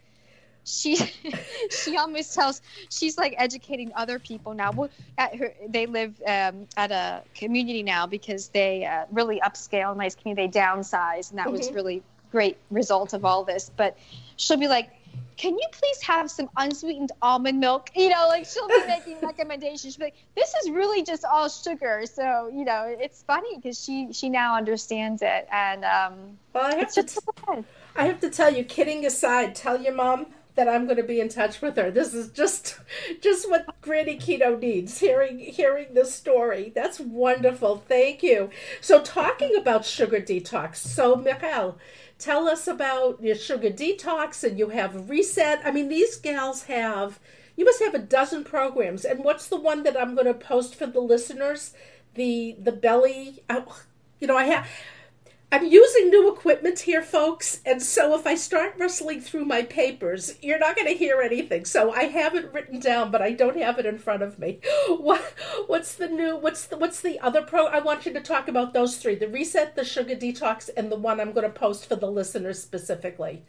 she 0.65 0.95
she 1.69 1.97
almost 1.97 2.33
tells 2.33 2.61
she's 2.89 3.17
like 3.17 3.35
educating 3.37 3.91
other 3.95 4.17
people 4.17 4.53
now. 4.53 4.71
Well, 4.71 4.89
at 5.17 5.35
her 5.35 5.53
they 5.67 5.85
live 5.85 6.19
um, 6.25 6.67
at 6.77 6.91
a 6.91 7.21
community 7.35 7.83
now 7.83 8.07
because 8.07 8.47
they 8.47 8.85
uh, 8.85 9.05
really 9.11 9.39
upscale 9.41 9.95
nice 9.95 10.15
community. 10.15 10.47
They 10.47 10.59
downsize 10.59 11.29
and 11.29 11.37
that 11.37 11.47
mm-hmm. 11.47 11.57
was 11.57 11.71
really 11.71 12.01
great 12.31 12.57
result 12.71 13.13
of 13.13 13.25
all 13.25 13.43
this. 13.43 13.69
But 13.75 13.97
she'll 14.37 14.57
be 14.57 14.67
like 14.67 14.89
can 15.37 15.53
you 15.57 15.67
please 15.71 16.01
have 16.01 16.29
some 16.29 16.49
unsweetened 16.57 17.11
almond 17.21 17.59
milk 17.59 17.89
you 17.95 18.09
know 18.09 18.27
like 18.27 18.45
she'll 18.45 18.67
be 18.67 18.83
making 18.87 19.17
recommendations 19.21 19.93
she'll 19.93 19.99
be 19.99 20.05
like 20.05 20.15
this 20.35 20.53
is 20.63 20.69
really 20.69 21.03
just 21.03 21.25
all 21.25 21.49
sugar 21.49 22.03
so 22.05 22.49
you 22.53 22.63
know 22.63 22.85
it's 22.87 23.23
funny 23.23 23.55
because 23.57 23.81
she 23.83 24.07
she 24.11 24.29
now 24.29 24.55
understands 24.55 25.21
it 25.21 25.47
and 25.51 25.83
um 25.83 26.37
well, 26.53 26.65
I 26.65 26.75
have 26.75 26.93
to 26.93 27.03
t- 27.03 27.19
I 27.95 28.05
have 28.05 28.19
to 28.21 28.29
tell 28.29 28.53
you 28.53 28.63
kidding 28.63 29.05
aside 29.05 29.55
tell 29.55 29.81
your 29.81 29.93
mom 29.93 30.27
that 30.55 30.67
I'm 30.67 30.85
going 30.85 30.97
to 30.97 31.03
be 31.03 31.19
in 31.19 31.29
touch 31.29 31.61
with 31.61 31.77
her. 31.77 31.89
This 31.89 32.13
is 32.13 32.29
just 32.29 32.79
just 33.21 33.49
what 33.49 33.65
Granny 33.81 34.17
Keto 34.17 34.59
needs. 34.59 34.99
Hearing 34.99 35.39
hearing 35.39 35.93
this 35.93 36.13
story. 36.13 36.71
That's 36.75 36.99
wonderful. 36.99 37.83
Thank 37.87 38.21
you. 38.23 38.49
So 38.81 39.01
talking 39.01 39.55
about 39.55 39.85
sugar 39.85 40.19
detox. 40.19 40.77
So 40.77 41.15
Michal, 41.15 41.77
tell 42.23 42.47
us 42.47 42.67
about 42.67 43.21
your 43.21 43.35
sugar 43.35 43.69
detox 43.69 44.43
and 44.43 44.57
you 44.57 44.69
have 44.69 45.09
reset. 45.09 45.61
I 45.65 45.71
mean 45.71 45.89
these 45.89 46.15
gals 46.15 46.63
have 46.63 47.19
you 47.55 47.65
must 47.65 47.83
have 47.83 47.93
a 47.93 47.99
dozen 47.99 48.43
programs. 48.43 49.05
And 49.05 49.23
what's 49.23 49.47
the 49.47 49.59
one 49.59 49.83
that 49.83 49.99
I'm 49.99 50.15
going 50.15 50.27
to 50.27 50.33
post 50.33 50.75
for 50.75 50.87
the 50.87 51.01
listeners? 51.01 51.73
The 52.15 52.55
the 52.59 52.71
belly 52.71 53.43
oh, 53.49 53.81
you 54.19 54.27
know, 54.27 54.37
I 54.37 54.45
have 54.45 54.67
I'm 55.53 55.67
using 55.67 56.09
new 56.09 56.33
equipment 56.33 56.79
here, 56.79 57.03
folks, 57.03 57.61
and 57.63 57.79
so 57.79 58.15
if 58.15 58.25
I 58.25 58.33
start 58.33 58.73
rustling 58.79 59.21
through 59.21 59.45
my 59.45 59.61
papers, 59.61 60.33
you're 60.41 60.57
not 60.57 60.75
going 60.75 60.87
to 60.87 60.95
hear 60.95 61.21
anything. 61.21 61.65
So 61.65 61.93
I 61.93 62.05
have 62.05 62.33
it 62.33 62.51
written 62.51 62.79
down, 62.79 63.11
but 63.11 63.21
I 63.21 63.33
don't 63.33 63.57
have 63.57 63.77
it 63.77 63.85
in 63.85 63.99
front 63.99 64.23
of 64.23 64.39
me. 64.39 64.61
What 64.89 65.21
what's 65.67 65.93
the 65.93 66.07
new 66.07 66.35
what's 66.37 66.65
the 66.65 66.77
what's 66.77 67.01
the 67.01 67.19
other 67.19 67.43
pro? 67.43 67.67
I 67.67 67.81
want 67.81 68.03
you 68.07 68.13
to 68.13 68.19
talk 68.19 68.47
about 68.47 68.73
those 68.73 68.97
three: 68.97 69.13
the 69.13 69.27
reset, 69.27 69.75
the 69.75 69.85
sugar 69.85 70.15
detox, 70.15 70.71
and 70.75 70.91
the 70.91 70.95
one 70.95 71.19
I'm 71.19 71.33
going 71.33 71.45
to 71.45 71.59
post 71.59 71.87
for 71.87 71.97
the 71.97 72.09
listeners 72.09 72.59
specifically. 72.59 73.43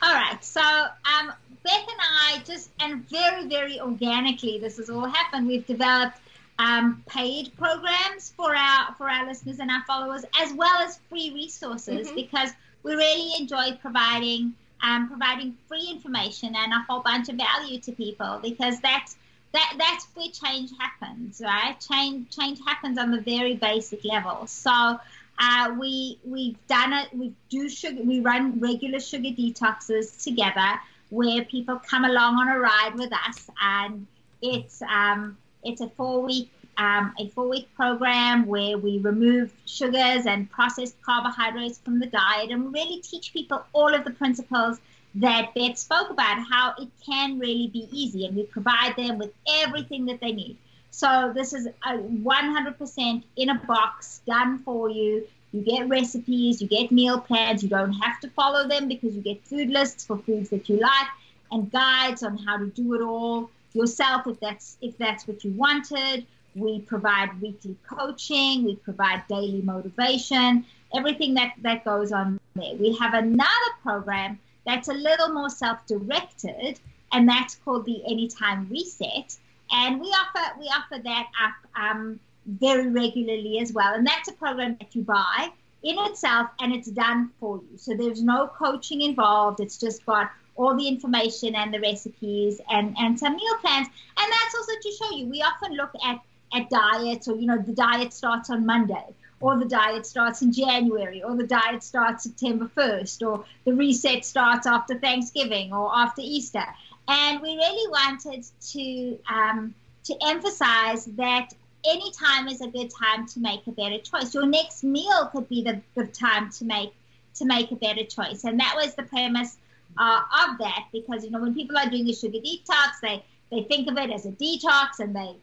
All 0.00 0.14
right. 0.14 0.42
So 0.42 0.62
um, 0.62 1.30
Beth 1.62 1.88
and 1.88 2.00
I 2.00 2.42
just 2.46 2.70
and 2.80 3.06
very 3.10 3.46
very 3.46 3.78
organically, 3.82 4.58
this 4.58 4.78
has 4.78 4.88
all 4.88 5.04
happened. 5.04 5.46
We've 5.46 5.66
developed 5.66 6.20
um, 6.58 7.02
paid 7.06 7.56
programs 7.56 8.32
for 8.36 8.54
our 8.54 8.94
for 8.96 9.10
our 9.10 9.26
listeners 9.26 9.58
and 9.58 9.70
our 9.70 9.84
followers, 9.86 10.24
as 10.40 10.52
well 10.54 10.76
as 10.82 10.98
free 11.08 11.32
resources, 11.34 12.06
mm-hmm. 12.06 12.16
because 12.16 12.50
we 12.82 12.94
really 12.94 13.32
enjoy 13.40 13.76
providing 13.80 14.54
um, 14.82 15.08
providing 15.08 15.56
free 15.68 15.88
information 15.90 16.54
and 16.56 16.72
a 16.72 16.84
whole 16.88 17.00
bunch 17.00 17.28
of 17.28 17.36
value 17.36 17.78
to 17.80 17.92
people, 17.92 18.38
because 18.42 18.80
that's 18.80 19.16
that 19.52 19.74
that's 19.78 20.06
where 20.14 20.30
change 20.30 20.70
happens, 20.78 21.40
right? 21.44 21.76
Change 21.80 22.30
change 22.30 22.58
happens 22.66 22.98
on 22.98 23.10
the 23.10 23.20
very 23.20 23.56
basic 23.56 24.04
level. 24.04 24.46
So. 24.46 24.98
Uh, 25.38 25.74
we 25.78 26.18
we've 26.24 26.56
done 26.66 26.94
it. 26.94 27.08
We 27.12 27.30
do 27.50 27.68
sugar. 27.68 28.02
We 28.02 28.20
run 28.20 28.58
regular 28.58 29.00
sugar 29.00 29.28
detoxes 29.28 30.24
together, 30.24 30.80
where 31.10 31.44
people 31.44 31.78
come 31.78 32.06
along 32.06 32.36
on 32.36 32.48
a 32.48 32.58
ride 32.58 32.94
with 32.94 33.12
us, 33.12 33.46
and 33.60 34.06
it's 34.40 34.80
um, 34.80 35.36
it's 35.66 35.80
a 35.80 35.88
four 35.90 36.22
week 36.22 36.50
um, 36.78 37.14
a 37.18 37.28
four 37.28 37.48
week 37.48 37.68
program 37.74 38.46
where 38.46 38.76
we 38.76 38.98
remove 38.98 39.52
sugars 39.64 40.26
and 40.26 40.50
processed 40.50 41.00
carbohydrates 41.02 41.78
from 41.78 41.98
the 41.98 42.06
diet 42.06 42.50
and 42.50 42.72
really 42.72 43.00
teach 43.00 43.32
people 43.32 43.64
all 43.72 43.94
of 43.94 44.04
the 44.04 44.10
principles 44.10 44.78
that 45.14 45.54
Beth 45.54 45.78
spoke 45.78 46.10
about, 46.10 46.44
how 46.50 46.74
it 46.78 46.88
can 47.04 47.38
really 47.38 47.68
be 47.68 47.88
easy, 47.90 48.26
and 48.26 48.36
we 48.36 48.42
provide 48.42 48.94
them 48.96 49.16
with 49.16 49.32
everything 49.48 50.04
that 50.06 50.20
they 50.20 50.32
need. 50.32 50.58
So 50.90 51.32
this 51.34 51.54
is 51.54 51.66
a 51.66 51.96
100% 51.96 53.22
in 53.36 53.48
a 53.48 53.54
box 53.66 54.20
done 54.26 54.58
for 54.58 54.90
you. 54.90 55.26
You 55.52 55.62
get 55.62 55.88
recipes, 55.88 56.60
you 56.60 56.68
get 56.68 56.92
meal 56.92 57.18
plans. 57.20 57.62
You 57.62 57.70
don't 57.70 57.94
have 57.94 58.20
to 58.20 58.28
follow 58.30 58.68
them 58.68 58.88
because 58.88 59.14
you 59.14 59.22
get 59.22 59.42
food 59.44 59.70
lists 59.70 60.04
for 60.04 60.18
foods 60.18 60.50
that 60.50 60.68
you 60.68 60.78
like 60.78 61.08
and 61.50 61.70
guides 61.70 62.22
on 62.22 62.36
how 62.38 62.58
to 62.58 62.66
do 62.66 62.94
it 62.94 63.00
all 63.00 63.50
yourself 63.76 64.26
if 64.26 64.40
that's 64.40 64.76
if 64.80 64.96
that's 64.98 65.28
what 65.28 65.44
you 65.44 65.52
wanted. 65.52 66.26
We 66.54 66.80
provide 66.80 67.40
weekly 67.42 67.76
coaching. 67.86 68.64
We 68.64 68.76
provide 68.76 69.24
daily 69.28 69.60
motivation. 69.62 70.64
Everything 70.94 71.34
that 71.34 71.52
that 71.62 71.84
goes 71.84 72.12
on 72.12 72.40
there. 72.54 72.74
We 72.76 72.96
have 72.96 73.14
another 73.14 73.70
program 73.82 74.38
that's 74.64 74.88
a 74.88 74.94
little 74.94 75.28
more 75.28 75.50
self-directed, 75.50 76.80
and 77.12 77.28
that's 77.28 77.54
called 77.56 77.84
the 77.84 78.02
Anytime 78.04 78.68
Reset. 78.70 79.36
And 79.70 80.00
we 80.00 80.08
offer 80.08 80.58
we 80.58 80.66
offer 80.66 81.02
that 81.02 81.26
up 81.44 81.54
um, 81.80 82.18
very 82.46 82.88
regularly 82.88 83.58
as 83.60 83.72
well. 83.72 83.94
And 83.94 84.06
that's 84.06 84.28
a 84.28 84.32
program 84.32 84.76
that 84.80 84.94
you 84.94 85.02
buy 85.02 85.50
in 85.82 85.96
itself, 86.00 86.50
and 86.60 86.72
it's 86.72 86.88
done 86.88 87.30
for 87.38 87.60
you. 87.70 87.78
So 87.78 87.94
there's 87.94 88.22
no 88.22 88.48
coaching 88.48 89.02
involved. 89.02 89.60
It's 89.60 89.78
just 89.78 90.04
got 90.06 90.30
all 90.56 90.76
the 90.76 90.88
information 90.88 91.54
and 91.54 91.72
the 91.72 91.80
recipes 91.80 92.60
and, 92.70 92.96
and 92.98 93.18
some 93.18 93.36
meal 93.36 93.56
plans. 93.60 93.88
And 94.18 94.32
that's 94.32 94.54
also 94.54 94.72
to 94.80 94.92
show 94.92 95.16
you. 95.16 95.26
We 95.26 95.42
often 95.42 95.74
look 95.74 95.92
at, 96.04 96.20
at 96.52 96.70
diets 96.70 97.28
or, 97.28 97.36
you 97.36 97.46
know, 97.46 97.58
the 97.58 97.72
diet 97.72 98.12
starts 98.12 98.50
on 98.50 98.66
Monday 98.66 99.04
or 99.40 99.58
the 99.58 99.66
diet 99.66 100.06
starts 100.06 100.42
in 100.42 100.52
January 100.52 101.22
or 101.22 101.36
the 101.36 101.46
diet 101.46 101.82
starts 101.82 102.24
September 102.24 102.70
1st 102.76 103.26
or 103.26 103.44
the 103.64 103.72
reset 103.74 104.24
starts 104.24 104.66
after 104.66 104.98
Thanksgiving 104.98 105.72
or 105.72 105.94
after 105.94 106.22
Easter. 106.24 106.64
And 107.08 107.40
we 107.40 107.56
really 107.56 107.90
wanted 107.90 108.44
to, 108.72 109.18
um, 109.32 109.74
to 110.04 110.16
emphasize 110.26 111.04
that 111.16 111.52
any 111.86 112.10
time 112.12 112.48
is 112.48 112.60
a 112.60 112.68
good 112.68 112.90
time 112.90 113.26
to 113.28 113.40
make 113.40 113.66
a 113.66 113.72
better 113.72 113.98
choice. 113.98 114.34
Your 114.34 114.46
next 114.46 114.82
meal 114.82 115.28
could 115.32 115.48
be 115.48 115.62
the, 115.62 115.80
the 115.94 116.06
time 116.06 116.50
to 116.52 116.64
make 116.64 116.92
to 117.36 117.44
make 117.44 117.70
a 117.70 117.76
better 117.76 118.04
choice. 118.04 118.44
And 118.44 118.58
that 118.60 118.74
was 118.76 118.94
the 118.94 119.02
premise 119.02 119.58
uh, 119.98 120.22
of 120.46 120.58
that 120.58 120.84
because 120.92 121.24
you 121.24 121.30
know 121.30 121.40
when 121.40 121.54
people 121.54 121.76
are 121.76 121.88
doing 121.88 122.08
a 122.08 122.14
sugar 122.14 122.38
detox, 122.38 123.00
they 123.02 123.24
they 123.50 123.62
think 123.62 123.88
of 123.88 123.96
it 123.96 124.10
as 124.10 124.26
a 124.26 124.32
detox 124.32 125.00
and 125.00 125.14
they 125.14 125.36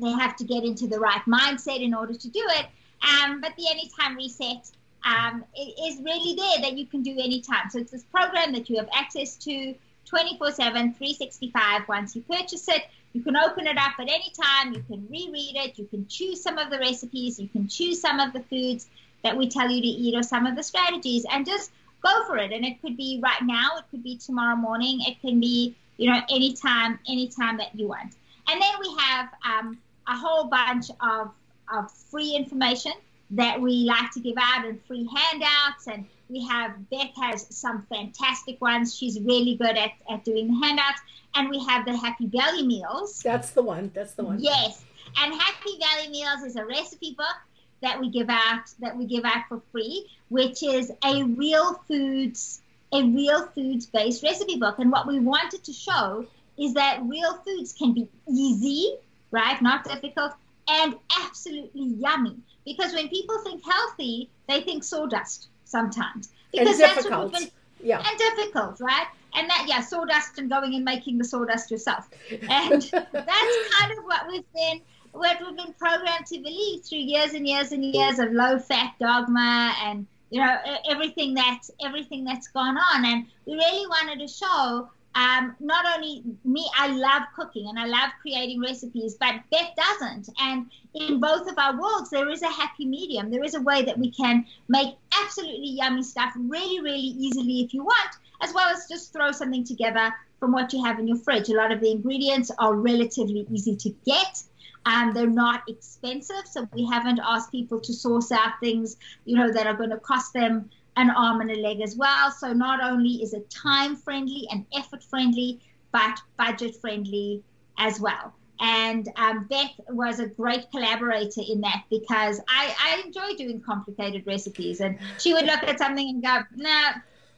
they 0.00 0.10
have 0.10 0.36
to 0.36 0.44
get 0.44 0.64
into 0.64 0.86
the 0.86 0.98
right 0.98 1.22
mindset 1.26 1.80
in 1.80 1.94
order 1.94 2.14
to 2.14 2.28
do 2.28 2.42
it. 2.44 2.66
Um, 3.02 3.40
but 3.40 3.54
the 3.56 3.68
anytime 3.70 4.16
reset 4.16 4.70
um, 5.04 5.44
is 5.56 6.00
really 6.02 6.34
there 6.34 6.62
that 6.62 6.78
you 6.78 6.86
can 6.86 7.02
do 7.02 7.12
anytime. 7.12 7.70
So 7.70 7.78
it's 7.78 7.92
this 7.92 8.04
program 8.04 8.52
that 8.52 8.68
you 8.70 8.76
have 8.76 8.88
access 8.94 9.36
to 9.36 9.74
24 10.06 10.52
7, 10.52 10.94
365 10.94 11.88
once 11.88 12.16
you 12.16 12.22
purchase 12.22 12.68
it. 12.68 12.84
You 13.12 13.22
can 13.22 13.36
open 13.36 13.66
it 13.66 13.78
up 13.78 13.92
at 14.00 14.08
any 14.08 14.32
time. 14.42 14.74
You 14.74 14.82
can 14.82 15.06
reread 15.08 15.56
it. 15.56 15.78
You 15.78 15.86
can 15.86 16.06
choose 16.08 16.42
some 16.42 16.58
of 16.58 16.70
the 16.70 16.78
recipes. 16.78 17.38
You 17.38 17.48
can 17.48 17.68
choose 17.68 18.00
some 18.00 18.18
of 18.18 18.32
the 18.32 18.40
foods 18.40 18.88
that 19.22 19.36
we 19.36 19.48
tell 19.48 19.70
you 19.70 19.80
to 19.80 19.86
eat 19.86 20.14
or 20.14 20.22
some 20.22 20.46
of 20.46 20.56
the 20.56 20.62
strategies 20.62 21.24
and 21.30 21.46
just 21.46 21.70
go 22.04 22.26
for 22.26 22.36
it. 22.36 22.52
And 22.52 22.64
it 22.64 22.80
could 22.80 22.96
be 22.96 23.20
right 23.22 23.42
now, 23.42 23.78
it 23.78 23.84
could 23.90 24.02
be 24.02 24.16
tomorrow 24.16 24.56
morning, 24.56 25.00
it 25.02 25.20
can 25.20 25.40
be, 25.40 25.74
you 25.96 26.10
know, 26.10 26.20
anytime, 26.30 26.98
anytime 27.08 27.56
that 27.58 27.74
you 27.74 27.88
want. 27.88 28.14
And 28.48 28.60
then 28.60 28.74
we 28.80 28.94
have 28.98 29.28
um, 29.44 29.78
a 30.06 30.16
whole 30.16 30.44
bunch 30.44 30.90
of, 31.00 31.30
of 31.72 31.90
free 31.90 32.34
information 32.34 32.92
that 33.30 33.60
we 33.60 33.84
like 33.84 34.10
to 34.12 34.20
give 34.20 34.36
out 34.38 34.66
and 34.66 34.80
free 34.84 35.08
handouts. 35.14 35.86
And 35.86 36.04
we 36.28 36.46
have, 36.46 36.88
Beth 36.90 37.10
has 37.16 37.46
some 37.54 37.82
fantastic 37.88 38.60
ones. 38.60 38.96
She's 38.96 39.18
really 39.20 39.56
good 39.56 39.76
at, 39.76 39.92
at 40.10 40.24
doing 40.24 40.48
the 40.48 40.66
handouts. 40.66 41.00
And 41.34 41.48
we 41.48 41.64
have 41.64 41.84
the 41.84 41.96
Happy 41.96 42.26
Belly 42.26 42.66
Meals. 42.66 43.20
That's 43.20 43.50
the 43.50 43.62
one. 43.62 43.90
That's 43.94 44.14
the 44.14 44.24
one. 44.24 44.38
Yes. 44.40 44.84
And 45.16 45.34
Happy 45.34 45.78
Belly 45.80 46.10
Meals 46.10 46.42
is 46.44 46.56
a 46.56 46.64
recipe 46.64 47.14
book 47.16 47.36
that 47.82 48.00
we 48.00 48.08
give 48.08 48.30
out 48.30 48.62
that 48.80 48.96
we 48.96 49.04
give 49.04 49.24
out 49.24 49.44
for 49.48 49.60
free, 49.70 50.08
which 50.34 50.64
is 50.64 50.90
a 51.04 51.22
real 51.22 51.74
foods 51.86 52.60
a 52.92 53.02
real 53.02 53.46
foods 53.46 53.86
based 53.86 54.22
recipe 54.22 54.56
book. 54.56 54.78
And 54.80 54.90
what 54.90 55.06
we 55.06 55.20
wanted 55.20 55.62
to 55.64 55.72
show 55.72 56.26
is 56.58 56.74
that 56.74 57.00
real 57.04 57.34
foods 57.38 57.72
can 57.72 57.92
be 57.92 58.08
easy, 58.28 58.96
right? 59.30 59.60
Not 59.62 59.84
difficult, 59.84 60.32
and 60.68 60.96
absolutely 61.24 61.84
yummy. 61.84 62.36
Because 62.64 62.92
when 62.92 63.08
people 63.08 63.38
think 63.42 63.62
healthy, 63.64 64.28
they 64.48 64.60
think 64.60 64.82
sawdust 64.82 65.48
sometimes. 65.64 66.30
Because 66.52 66.78
that's 66.78 67.08
what 67.08 67.24
we've 67.24 67.32
been 67.32 67.50
yeah. 67.82 68.02
and 68.04 68.18
difficult, 68.18 68.80
right? 68.80 69.06
And 69.36 69.48
that, 69.50 69.66
yeah, 69.68 69.80
sawdust 69.80 70.38
and 70.38 70.50
going 70.50 70.74
and 70.74 70.84
making 70.84 71.18
the 71.18 71.24
sawdust 71.24 71.70
yourself. 71.70 72.08
And 72.30 72.82
that's 72.92 73.56
kind 73.78 73.98
of 73.98 74.04
what 74.04 74.26
we've 74.28 74.52
been 74.52 74.80
what 75.12 75.38
we've 75.40 75.56
been 75.56 75.72
programmed 75.74 76.26
to 76.26 76.38
believe 76.38 76.82
through 76.82 76.98
years 76.98 77.34
and 77.34 77.46
years 77.46 77.70
and 77.70 77.84
years 77.84 78.18
of 78.18 78.32
low 78.32 78.58
fat 78.58 78.94
dogma 78.98 79.72
and 79.84 80.08
you 80.30 80.40
know 80.40 80.56
everything 80.88 81.34
that's 81.34 81.70
everything 81.84 82.24
that's 82.24 82.48
gone 82.48 82.76
on 82.76 83.04
and 83.04 83.26
we 83.46 83.54
really 83.54 83.86
wanted 83.86 84.18
to 84.18 84.28
show 84.28 84.88
um, 85.16 85.54
not 85.60 85.84
only 85.94 86.24
me, 86.44 86.68
I 86.76 86.88
love 86.88 87.22
cooking 87.36 87.68
and 87.68 87.78
I 87.78 87.86
love 87.86 88.10
creating 88.20 88.60
recipes, 88.60 89.14
but 89.14 89.34
Beth 89.50 89.70
doesn't. 89.76 90.28
And 90.40 90.66
in 90.94 91.20
both 91.20 91.48
of 91.48 91.56
our 91.56 91.80
worlds, 91.80 92.10
there 92.10 92.28
is 92.28 92.42
a 92.42 92.50
happy 92.50 92.84
medium. 92.84 93.30
There 93.30 93.44
is 93.44 93.54
a 93.54 93.62
way 93.62 93.82
that 93.82 93.96
we 93.96 94.10
can 94.10 94.44
make 94.68 94.96
absolutely 95.22 95.70
yummy 95.70 96.02
stuff 96.02 96.32
really, 96.36 96.80
really 96.80 96.98
easily 96.98 97.60
if 97.60 97.72
you 97.72 97.84
want, 97.84 98.16
as 98.42 98.52
well 98.52 98.68
as 98.68 98.88
just 98.88 99.12
throw 99.12 99.30
something 99.30 99.64
together 99.64 100.12
from 100.40 100.50
what 100.50 100.72
you 100.72 100.84
have 100.84 100.98
in 100.98 101.06
your 101.06 101.18
fridge. 101.18 101.48
A 101.48 101.54
lot 101.54 101.70
of 101.70 101.80
the 101.80 101.92
ingredients 101.92 102.50
are 102.58 102.74
relatively 102.74 103.46
easy 103.52 103.76
to 103.76 103.90
get. 104.04 104.42
Um, 104.86 105.14
they're 105.14 105.26
not 105.26 105.62
expensive, 105.68 106.46
so 106.46 106.68
we 106.74 106.86
haven't 106.86 107.20
asked 107.24 107.50
people 107.50 107.80
to 107.80 107.92
source 107.92 108.30
out 108.30 108.60
things, 108.60 108.96
you 109.24 109.36
know, 109.36 109.50
that 109.50 109.66
are 109.66 109.74
going 109.74 109.90
to 109.90 109.98
cost 109.98 110.32
them 110.32 110.70
an 110.96 111.10
arm 111.10 111.40
and 111.40 111.50
a 111.50 111.56
leg 111.56 111.80
as 111.80 111.96
well. 111.96 112.30
So 112.30 112.52
not 112.52 112.82
only 112.82 113.22
is 113.22 113.32
it 113.32 113.48
time 113.50 113.96
friendly 113.96 114.46
and 114.50 114.66
effort 114.76 115.02
friendly, 115.02 115.60
but 115.90 116.18
budget 116.36 116.76
friendly 116.80 117.42
as 117.78 118.00
well. 118.00 118.34
And 118.60 119.08
um, 119.16 119.46
Beth 119.48 119.72
was 119.88 120.20
a 120.20 120.26
great 120.26 120.70
collaborator 120.70 121.42
in 121.48 121.60
that 121.62 121.84
because 121.90 122.40
I, 122.48 122.74
I 122.80 123.02
enjoy 123.04 123.34
doing 123.36 123.60
complicated 123.60 124.26
recipes, 124.26 124.80
and 124.80 124.98
she 125.18 125.32
would 125.34 125.44
look 125.44 125.62
at 125.64 125.78
something 125.78 126.08
and 126.08 126.22
go, 126.22 126.38
"No, 126.54 126.82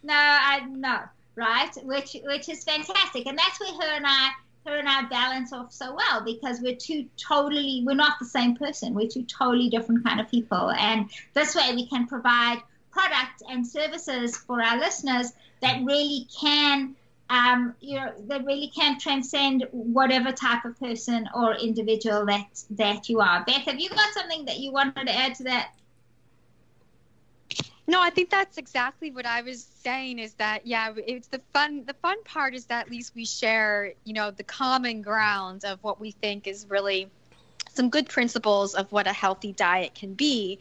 no, 0.03 0.15
I 0.15 0.67
no," 0.69 1.01
right? 1.35 1.71
Which 1.83 2.17
which 2.23 2.51
is 2.51 2.65
fantastic, 2.65 3.27
and 3.27 3.39
that's 3.39 3.59
where 3.59 3.73
her 3.73 3.97
and 3.97 4.05
I 4.07 4.31
her 4.67 4.77
and 4.77 4.89
I 4.89 5.03
balance 5.03 5.53
off 5.53 5.73
so 5.73 5.95
well 5.95 6.23
because 6.25 6.61
we're 6.61 6.77
two 6.77 7.07
totally 7.17 7.83
we're 7.87 7.95
not 7.95 8.19
the 8.19 8.27
same 8.27 8.57
person. 8.57 8.95
We're 8.95 9.09
two 9.09 9.25
totally 9.25 9.69
different 9.69 10.05
kind 10.05 10.21
of 10.21 10.31
people, 10.31 10.71
and 10.73 11.09
this 11.35 11.55
way 11.55 11.75
we 11.75 11.87
can 11.87 12.07
provide 12.07 12.63
products 12.91 13.43
and 13.49 13.67
services 13.67 14.37
for 14.37 14.63
our 14.63 14.79
listeners 14.79 15.33
that 15.61 15.85
really 15.85 16.27
can 16.41 16.97
um, 17.29 17.75
you 17.81 17.97
know 17.97 18.13
that 18.29 18.45
really 18.45 18.69
can 18.69 18.99
transcend 18.99 19.67
whatever 19.73 20.33
type 20.33 20.65
of 20.65 20.79
person 20.79 21.29
or 21.35 21.55
individual 21.55 22.27
that 22.27 22.47
that 22.71 23.09
you 23.09 23.21
are. 23.21 23.45
Beth, 23.45 23.63
have 23.63 23.81
you 23.81 23.89
got 23.89 24.13
something 24.15 24.45
that 24.47 24.59
you 24.59 24.73
wanted 24.73 25.07
to 25.07 25.17
add 25.17 25.35
to 25.37 25.45
that? 25.45 25.73
No, 27.89 28.03
I 28.03 28.11
think 28.11 28.31
that's 28.31 28.59
exactly 28.59 29.13
what 29.13 29.27
I 29.27 29.43
was 29.43 29.65
saying 29.65 30.19
is 30.19 30.35
that 30.35 30.67
yeah, 30.67 30.93
it's 30.97 31.29
the 31.29 31.41
fun 31.53 31.85
the 31.87 31.95
fun 31.95 32.23
part 32.25 32.55
is 32.55 32.67
that 32.67 32.87
at 32.87 32.91
least 32.91 33.15
we 33.15 33.25
share, 33.25 33.93
you 34.05 34.13
know, 34.13 34.31
the 34.31 34.43
common 34.43 35.03
ground 35.03 35.65
of 35.65 35.83
what 35.83 36.01
we 36.01 36.11
think 36.11 36.47
is 36.49 36.67
really 36.69 37.09
some 37.77 37.91
good 37.91 38.09
principles 38.09 38.75
of 38.75 38.91
what 38.91 39.07
a 39.07 39.13
healthy 39.13 39.53
diet 39.53 39.95
can 39.95 40.15
be. 40.15 40.59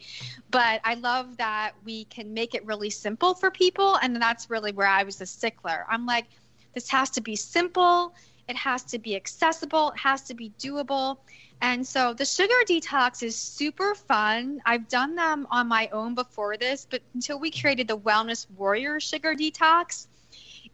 But 0.50 0.80
I 0.84 0.94
love 0.94 1.38
that 1.38 1.72
we 1.84 2.04
can 2.04 2.34
make 2.34 2.54
it 2.54 2.64
really 2.66 2.90
simple 2.90 3.34
for 3.34 3.50
people. 3.50 3.96
And 4.02 4.14
that's 4.16 4.50
really 4.50 4.72
where 4.72 4.86
I 4.86 5.02
was 5.02 5.20
a 5.20 5.26
stickler. 5.26 5.86
I'm 5.88 6.04
like, 6.04 6.26
this 6.74 6.90
has 6.90 7.08
to 7.10 7.22
be 7.22 7.34
simple, 7.34 8.14
it 8.48 8.56
has 8.56 8.84
to 8.84 8.98
be 8.98 9.16
accessible, 9.16 9.92
it 9.92 9.98
has 9.98 10.22
to 10.22 10.34
be 10.34 10.52
doable. 10.58 11.16
And 11.60 11.86
so 11.86 12.12
the 12.12 12.24
sugar 12.24 12.54
detox 12.66 13.22
is 13.22 13.36
super 13.36 13.94
fun. 13.94 14.60
I've 14.66 14.88
done 14.88 15.14
them 15.14 15.46
on 15.50 15.68
my 15.68 15.88
own 15.88 16.14
before 16.14 16.56
this, 16.56 16.86
but 16.88 17.00
until 17.14 17.38
we 17.38 17.50
created 17.50 17.88
the 17.88 17.96
Wellness 17.96 18.46
Warrior 18.56 19.00
Sugar 19.00 19.34
Detox, 19.34 20.06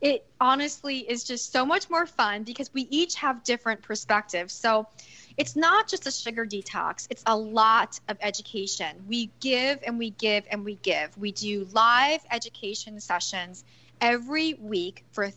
it 0.01 0.27
honestly 0.41 0.99
is 0.99 1.23
just 1.23 1.53
so 1.53 1.65
much 1.65 1.89
more 1.89 2.07
fun 2.07 2.43
because 2.43 2.73
we 2.75 2.89
each 2.91 3.15
have 3.15 3.45
different 3.45 3.83
perspectives. 3.83 4.53
So 4.53 4.89
it's 5.37 5.55
not 5.55 5.89
just 5.89 6.07
a 6.09 6.11
sugar 6.11 6.45
detox, 6.45 7.07
it's 7.09 7.23
a 7.27 7.37
lot 7.37 8.01
of 8.09 8.17
education. 8.21 9.05
We 9.09 9.31
give 9.39 9.79
and 9.87 9.99
we 9.99 10.11
give 10.11 10.45
and 10.51 10.65
we 10.65 10.75
give. 10.77 11.17
We 11.17 11.31
do 11.31 11.69
live 11.73 12.21
education 12.33 12.99
sessions 13.01 13.65
every 14.01 14.55
week 14.55 15.05
for 15.13 15.31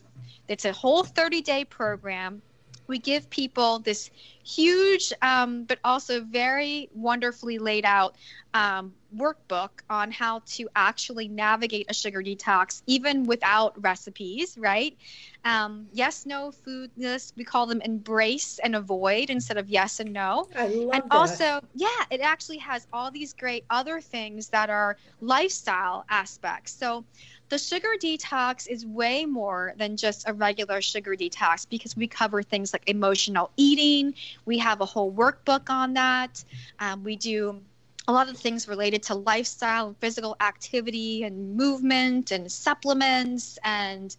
it's 0.48 0.64
a 0.64 0.72
whole 0.72 1.04
30 1.04 1.42
day 1.42 1.64
program 1.64 2.42
we 2.86 2.98
give 2.98 3.28
people 3.30 3.78
this 3.80 4.10
huge 4.46 5.12
um, 5.22 5.64
but 5.64 5.78
also 5.82 6.20
very 6.20 6.88
wonderfully 6.94 7.58
laid 7.58 7.84
out 7.84 8.14
um, 8.54 8.94
workbook 9.14 9.70
on 9.90 10.10
how 10.12 10.40
to 10.46 10.68
actually 10.76 11.26
navigate 11.28 11.86
a 11.90 11.94
sugar 11.94 12.22
detox 12.22 12.82
even 12.86 13.24
without 13.24 13.82
recipes 13.82 14.56
right? 14.56 14.96
Um, 15.44 15.88
yes 15.92 16.26
no 16.26 16.52
food 16.52 16.90
list 16.96 17.34
we 17.36 17.44
call 17.44 17.66
them 17.66 17.80
embrace 17.80 18.60
and 18.62 18.76
avoid 18.76 19.30
instead 19.30 19.56
of 19.58 19.68
yes 19.68 19.98
and 19.98 20.12
no. 20.12 20.46
I 20.56 20.68
love 20.68 20.90
and 20.94 21.02
that. 21.02 21.12
also 21.12 21.60
yeah 21.74 22.04
it 22.10 22.20
actually 22.20 22.58
has 22.58 22.86
all 22.92 23.10
these 23.10 23.32
great 23.32 23.64
other 23.68 24.00
things 24.00 24.48
that 24.50 24.70
are 24.70 24.96
lifestyle 25.20 26.04
aspects. 26.08 26.72
So 26.72 27.04
the 27.48 27.58
sugar 27.58 27.94
detox 28.00 28.66
is 28.66 28.84
way 28.84 29.24
more 29.24 29.74
than 29.78 29.96
just 29.96 30.28
a 30.28 30.32
regular 30.32 30.80
sugar 30.80 31.14
detox 31.14 31.68
because 31.68 31.96
we 31.96 32.06
cover 32.06 32.42
things 32.42 32.72
like 32.72 32.88
emotional 32.88 33.50
eating. 33.56 34.14
We 34.44 34.58
have 34.58 34.80
a 34.80 34.84
whole 34.84 35.12
workbook 35.12 35.70
on 35.70 35.94
that. 35.94 36.42
Um, 36.80 37.04
we 37.04 37.16
do 37.16 37.60
a 38.08 38.12
lot 38.12 38.28
of 38.28 38.36
things 38.36 38.68
related 38.68 39.02
to 39.04 39.14
lifestyle 39.14 39.88
and 39.88 39.96
physical 39.98 40.36
activity 40.40 41.24
and 41.24 41.56
movement 41.56 42.30
and 42.30 42.50
supplements 42.50 43.58
and 43.64 44.16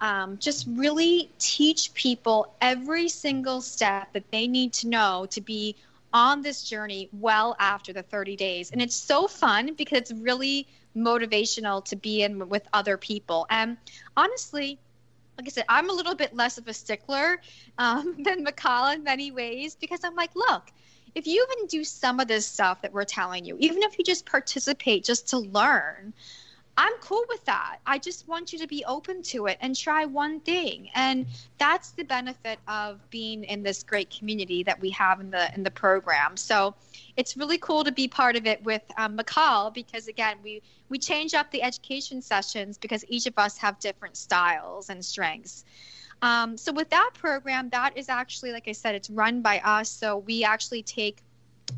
um, 0.00 0.38
just 0.38 0.66
really 0.70 1.30
teach 1.38 1.92
people 1.94 2.54
every 2.60 3.08
single 3.08 3.60
step 3.60 4.12
that 4.12 4.30
they 4.30 4.46
need 4.46 4.72
to 4.74 4.88
know 4.88 5.26
to 5.30 5.40
be 5.40 5.76
on 6.12 6.40
this 6.40 6.62
journey 6.62 7.08
well 7.12 7.54
after 7.58 7.92
the 7.92 8.02
30 8.02 8.36
days. 8.36 8.70
And 8.70 8.80
it's 8.80 8.96
so 8.96 9.26
fun 9.26 9.74
because 9.74 9.98
it's 9.98 10.12
really 10.12 10.66
motivational 10.98 11.84
to 11.86 11.96
be 11.96 12.22
in 12.22 12.48
with 12.48 12.66
other 12.72 12.96
people. 12.96 13.46
And 13.50 13.76
honestly, 14.16 14.78
like 15.36 15.46
I 15.46 15.50
said, 15.50 15.64
I'm 15.68 15.88
a 15.88 15.92
little 15.92 16.14
bit 16.14 16.34
less 16.34 16.58
of 16.58 16.66
a 16.66 16.74
stickler 16.74 17.40
um, 17.78 18.16
than 18.24 18.42
Michal 18.42 18.88
in 18.88 19.04
many 19.04 19.30
ways 19.30 19.76
because 19.76 20.00
I'm 20.04 20.16
like, 20.16 20.34
look, 20.34 20.70
if 21.14 21.26
you 21.26 21.46
even 21.50 21.66
do 21.66 21.84
some 21.84 22.20
of 22.20 22.28
this 22.28 22.46
stuff 22.46 22.82
that 22.82 22.92
we're 22.92 23.04
telling 23.04 23.44
you, 23.44 23.56
even 23.58 23.82
if 23.82 23.98
you 23.98 24.04
just 24.04 24.26
participate 24.26 25.04
just 25.04 25.28
to 25.28 25.38
learn, 25.38 26.12
I'm 26.78 26.92
cool 27.00 27.24
with 27.28 27.44
that. 27.46 27.78
I 27.86 27.98
just 27.98 28.28
want 28.28 28.52
you 28.52 28.58
to 28.60 28.68
be 28.68 28.84
open 28.84 29.20
to 29.24 29.46
it 29.46 29.58
and 29.60 29.74
try 29.74 30.04
one 30.04 30.38
thing. 30.38 30.88
And 30.94 31.26
that's 31.58 31.90
the 31.90 32.04
benefit 32.04 32.60
of 32.68 33.00
being 33.10 33.42
in 33.42 33.64
this 33.64 33.82
great 33.82 34.10
community 34.16 34.62
that 34.62 34.80
we 34.80 34.90
have 34.90 35.18
in 35.18 35.32
the 35.32 35.52
in 35.56 35.64
the 35.64 35.72
program. 35.72 36.36
So 36.36 36.76
it's 37.16 37.36
really 37.36 37.58
cool 37.58 37.82
to 37.82 37.90
be 37.90 38.06
part 38.06 38.36
of 38.36 38.46
it 38.46 38.62
with 38.62 38.82
um, 38.96 39.16
Michal 39.16 39.72
because 39.72 40.06
again, 40.06 40.36
we 40.44 40.62
we 40.88 41.00
change 41.00 41.34
up 41.34 41.50
the 41.50 41.64
education 41.64 42.22
sessions 42.22 42.78
because 42.78 43.04
each 43.08 43.26
of 43.26 43.36
us 43.36 43.58
have 43.58 43.80
different 43.80 44.16
styles 44.16 44.88
and 44.88 45.04
strengths. 45.04 45.64
Um, 46.22 46.56
so 46.56 46.72
with 46.72 46.90
that 46.90 47.10
program, 47.14 47.70
that 47.70 47.96
is 47.98 48.08
actually, 48.08 48.52
like 48.52 48.68
I 48.68 48.72
said, 48.72 48.94
it's 48.94 49.10
run 49.10 49.42
by 49.42 49.58
us. 49.64 49.90
So 49.90 50.18
we 50.18 50.44
actually 50.44 50.84
take 50.84 51.22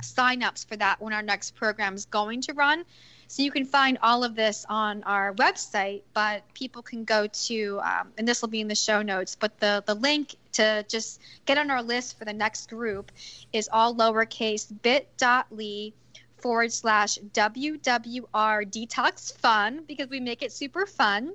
signups 0.02 0.66
for 0.66 0.76
that 0.76 1.00
when 1.00 1.14
our 1.14 1.22
next 1.22 1.54
program 1.54 1.94
is 1.94 2.04
going 2.04 2.42
to 2.42 2.52
run. 2.52 2.84
So 3.30 3.44
you 3.44 3.52
can 3.52 3.64
find 3.64 3.96
all 4.02 4.24
of 4.24 4.34
this 4.34 4.66
on 4.68 5.04
our 5.04 5.32
website, 5.34 6.02
but 6.14 6.42
people 6.52 6.82
can 6.82 7.04
go 7.04 7.28
to, 7.28 7.80
um, 7.84 8.08
and 8.18 8.26
this 8.26 8.42
will 8.42 8.48
be 8.48 8.60
in 8.60 8.66
the 8.66 8.74
show 8.74 9.02
notes, 9.02 9.36
but 9.38 9.56
the, 9.60 9.84
the 9.86 9.94
link 9.94 10.34
to 10.54 10.84
just 10.88 11.20
get 11.46 11.56
on 11.56 11.70
our 11.70 11.80
list 11.80 12.18
for 12.18 12.24
the 12.24 12.32
next 12.32 12.68
group 12.68 13.12
is 13.52 13.68
all 13.72 13.94
lowercase 13.94 14.66
bit.ly 14.82 15.92
forward 16.38 16.72
slash 16.72 17.18
WWR 17.32 18.68
detox 18.68 19.38
fun 19.38 19.84
because 19.86 20.08
we 20.10 20.18
make 20.18 20.42
it 20.42 20.50
super 20.50 20.84
fun. 20.84 21.32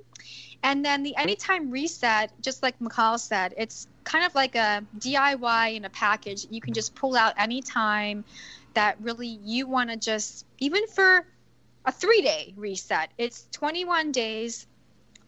And 0.62 0.84
then 0.84 1.02
the 1.02 1.16
anytime 1.16 1.70
reset, 1.70 2.30
just 2.42 2.62
like 2.62 2.78
Michal 2.78 3.16
said, 3.16 3.54
it's 3.56 3.86
kind 4.04 4.26
of 4.26 4.34
like 4.34 4.54
a 4.54 4.84
DIY 4.98 5.76
in 5.76 5.86
a 5.86 5.90
package. 5.90 6.46
You 6.50 6.60
can 6.60 6.74
just 6.74 6.94
pull 6.94 7.16
out 7.16 7.32
anytime 7.38 8.22
that 8.74 8.98
really 9.00 9.38
you 9.42 9.66
want 9.66 9.88
to 9.88 9.96
just, 9.96 10.44
even 10.58 10.86
for 10.88 11.24
a 11.86 11.92
three 11.92 12.20
day 12.20 12.52
reset. 12.56 13.10
It's 13.16 13.46
21 13.52 14.12
days 14.12 14.66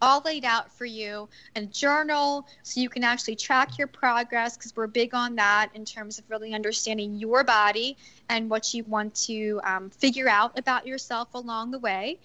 all 0.01 0.23
laid 0.25 0.45
out 0.45 0.73
for 0.73 0.85
you 0.85 1.29
and 1.55 1.73
journal 1.73 2.47
so 2.63 2.81
you 2.81 2.89
can 2.89 3.03
actually 3.03 3.37
track 3.37 3.79
your 3.79 3.89
progress 3.89 4.57
because 4.57 4.77
we're 4.77 4.87
big 4.87 5.15
on 5.15 5.37
that 5.37 5.71
in 5.75 5.85
terms 5.85 6.19
of 6.19 6.25
really 6.29 6.55
understanding 6.55 7.17
your 7.17 7.43
body 7.43 7.97
and 8.29 8.49
what 8.49 8.75
you 8.75 8.85
want 8.85 9.15
to 9.15 9.61
um, 9.65 9.91
figure 9.91 10.29
out 10.29 10.57
about 10.59 10.87
yourself 10.87 11.35
along 11.35 11.71
the 11.71 11.79
way. 11.79 12.19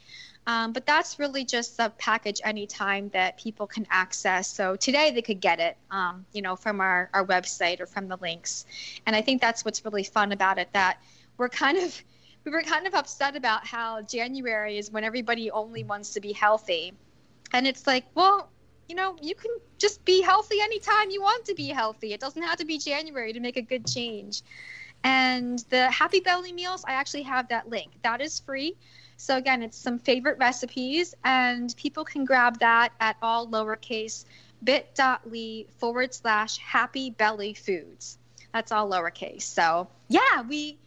Um, 0.45 0.73
but 0.73 0.85
that's 0.85 1.19
really 1.19 1.45
just 1.45 1.79
a 1.79 1.89
package 1.97 2.41
anytime 2.43 3.09
that 3.09 3.37
people 3.37 3.65
can 3.65 3.87
access. 3.89 4.47
So 4.47 4.75
today 4.75 5.11
they 5.11 5.21
could 5.21 5.39
get 5.39 5.59
it, 5.59 5.77
um, 5.89 6.25
you 6.33 6.41
know, 6.41 6.57
from 6.57 6.81
our, 6.81 7.09
our 7.13 7.25
website 7.25 7.79
or 7.79 7.85
from 7.85 8.09
the 8.09 8.17
links. 8.17 8.65
And 9.05 9.15
I 9.15 9.21
think 9.21 9.41
that's 9.41 9.63
what's 9.63 9.85
really 9.85 10.03
fun 10.03 10.33
about 10.33 10.57
it 10.57 10.67
that 10.73 10.97
we're 11.37 11.49
kind 11.49 11.77
of 11.77 12.03
we 12.45 12.51
were 12.51 12.61
kind 12.61 12.87
of 12.87 12.93
upset 12.93 13.35
about 13.35 13.65
how 13.65 14.01
January 14.01 14.77
is 14.77 14.91
when 14.91 15.03
everybody 15.03 15.49
only 15.51 15.83
wants 15.83 16.11
to 16.13 16.19
be 16.19 16.33
healthy. 16.33 16.93
And 17.53 17.67
it's 17.67 17.87
like, 17.87 18.05
well, 18.15 18.49
you 18.89 18.95
know, 18.95 19.15
you 19.21 19.35
can 19.35 19.51
just 19.77 20.03
be 20.05 20.21
healthy 20.21 20.59
anytime 20.61 21.09
you 21.09 21.21
want 21.21 21.45
to 21.45 21.53
be 21.53 21.67
healthy. 21.67 22.13
It 22.13 22.19
doesn't 22.19 22.41
have 22.41 22.57
to 22.57 22.65
be 22.65 22.77
January 22.77 23.33
to 23.33 23.39
make 23.39 23.57
a 23.57 23.61
good 23.61 23.87
change. 23.87 24.41
And 25.03 25.59
the 25.69 25.89
Happy 25.91 26.19
Belly 26.19 26.53
meals, 26.53 26.83
I 26.87 26.93
actually 26.93 27.23
have 27.23 27.47
that 27.49 27.69
link. 27.69 27.91
That 28.03 28.21
is 28.21 28.39
free. 28.39 28.75
So 29.17 29.37
again, 29.37 29.61
it's 29.61 29.77
some 29.77 29.99
favorite 29.99 30.37
recipes, 30.37 31.13
and 31.23 31.73
people 31.77 32.03
can 32.03 32.25
grab 32.25 32.59
that 32.59 32.91
at 32.99 33.15
all 33.21 33.47
lowercase 33.47 34.25
bit.ly 34.63 35.65
forward 35.77 36.13
slash 36.13 36.57
happy 36.57 37.09
belly 37.11 37.53
foods. 37.53 38.17
That's 38.53 38.71
all 38.71 38.89
lowercase. 38.89 39.43
So 39.43 39.87
yeah, 40.07 40.41
we 40.47 40.77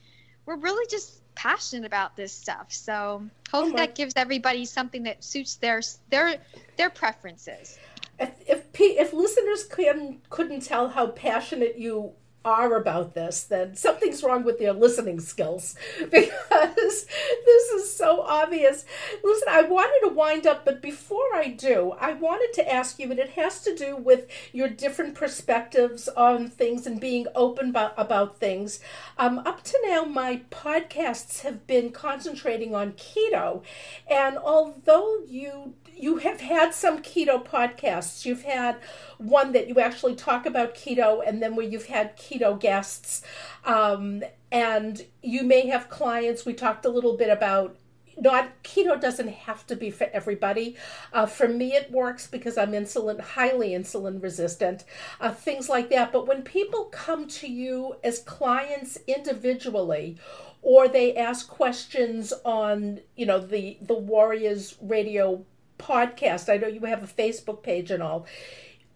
we're 0.47 0.57
really 0.57 0.87
just 0.89 1.21
passionate 1.37 1.87
about 1.87 2.17
this 2.17 2.33
stuff. 2.33 2.67
So 2.73 3.23
hopefully 3.51 3.75
oh 3.75 3.77
that 3.77 3.95
gives 3.95 4.15
everybody 4.17 4.65
something 4.65 5.05
that 5.05 5.23
suits 5.23 5.57
their 5.57 5.81
their 6.11 6.37
their 6.77 6.91
preferences. 6.91 7.79
If 8.19 8.31
if, 8.49 8.65
if 8.75 9.13
listeners 9.13 9.65
can 9.65 10.19
couldn't 10.31 10.61
tell 10.61 10.89
how 10.89 11.09
passionate 11.09 11.79
you 11.79 12.13
are 12.47 12.77
about 12.77 13.15
this, 13.15 13.43
then 13.43 13.75
something's 13.75 14.23
wrong 14.23 14.45
with 14.45 14.61
their 14.61 14.73
listening 14.73 15.19
skills 15.19 15.75
because 15.99 17.07
this 17.45 17.71
is 17.73 17.93
so 17.93 18.23
obvious. 18.23 18.85
Listen, 19.25 19.49
I 19.51 19.63
wanted 19.63 20.09
to 20.09 20.15
wind 20.15 20.47
up, 20.47 20.65
but 20.65 20.81
before 20.81 21.35
I 21.35 21.49
do, 21.49 21.95
I 21.99 22.13
wanted 22.13 22.53
to 22.55 22.73
ask 22.73 23.01
you, 23.01 23.11
and 23.11 23.19
it 23.19 23.31
has 23.31 23.63
to 23.63 23.75
do 23.75 23.97
with 23.97 24.29
your 24.53 24.69
different 24.69 25.17
perspectives 25.17 26.09
on 26.09 26.49
things 26.49 26.87
and 26.87 27.01
being 27.01 27.27
open 27.35 27.71
about, 27.71 27.95
about 27.97 28.39
things. 28.39 28.79
Um, 29.19 29.41
up 29.41 29.65
to 29.65 29.79
now, 29.85 30.05
my 30.05 30.43
podcasts 30.51 31.41
have 31.41 31.67
been 31.67 31.91
concentrating 31.91 32.77
on 32.77 32.93
keto, 32.93 33.63
and 34.09 34.39
although 34.39 35.19
you 35.27 35.75
you 35.97 36.19
have 36.19 36.41
had 36.41 36.75
some 36.75 37.03
keto 37.03 37.45
podcasts. 37.45 38.25
You've 38.25 38.43
had 38.43 38.77
one 39.19 39.53
that 39.53 39.69
you 39.69 39.81
actually 39.81 40.15
talk 40.15 40.47
about 40.47 40.75
keto, 40.75 41.27
and 41.27 41.43
then 41.43 41.57
where 41.57 41.67
you've 41.67 41.87
had 41.87 42.17
keto 42.17 42.59
guests. 42.59 43.23
Um, 43.65 44.23
and 44.53 45.05
you 45.23 45.43
may 45.43 45.67
have 45.69 45.89
clients. 45.89 46.45
We 46.45 46.55
talked 46.55 46.85
a 46.85 46.91
little 46.91 47.17
bit 47.17 47.31
about 47.31 47.77
not 48.19 48.63
keto 48.63 48.99
doesn't 48.99 49.29
have 49.29 49.67
to 49.67 49.77
be 49.77 49.91
for 49.91 50.09
everybody. 50.13 50.77
Uh, 51.13 51.27
for 51.27 51.49
me, 51.49 51.75
it 51.75 51.91
works 51.91 52.27
because 52.27 52.57
I'm 52.57 52.73
insulin 52.73 53.21
highly 53.21 53.71
insulin 53.71 54.23
resistant, 54.23 54.85
uh, 55.21 55.33
things 55.33 55.69
like 55.69 55.91
that. 55.91 56.13
But 56.13 56.27
when 56.27 56.43
people 56.43 56.85
come 56.85 57.29
to 57.29 57.47
you 57.47 57.97
as 58.03 58.21
clients 58.21 58.99
individually, 59.07 60.17
or 60.63 60.89
they 60.89 61.15
ask 61.15 61.49
questions 61.49 62.33
on 62.45 63.01
you 63.17 63.27
know 63.27 63.39
the 63.39 63.79
the 63.83 63.95
Warriors 63.95 64.77
Radio 64.81 65.45
podcast. 65.79 66.53
I 66.53 66.57
know 66.57 66.69
you 66.69 66.81
have 66.87 67.03
a 67.03 67.07
Facebook 67.07 67.63
page 67.63 67.91
and 67.91 68.03
all. 68.03 68.27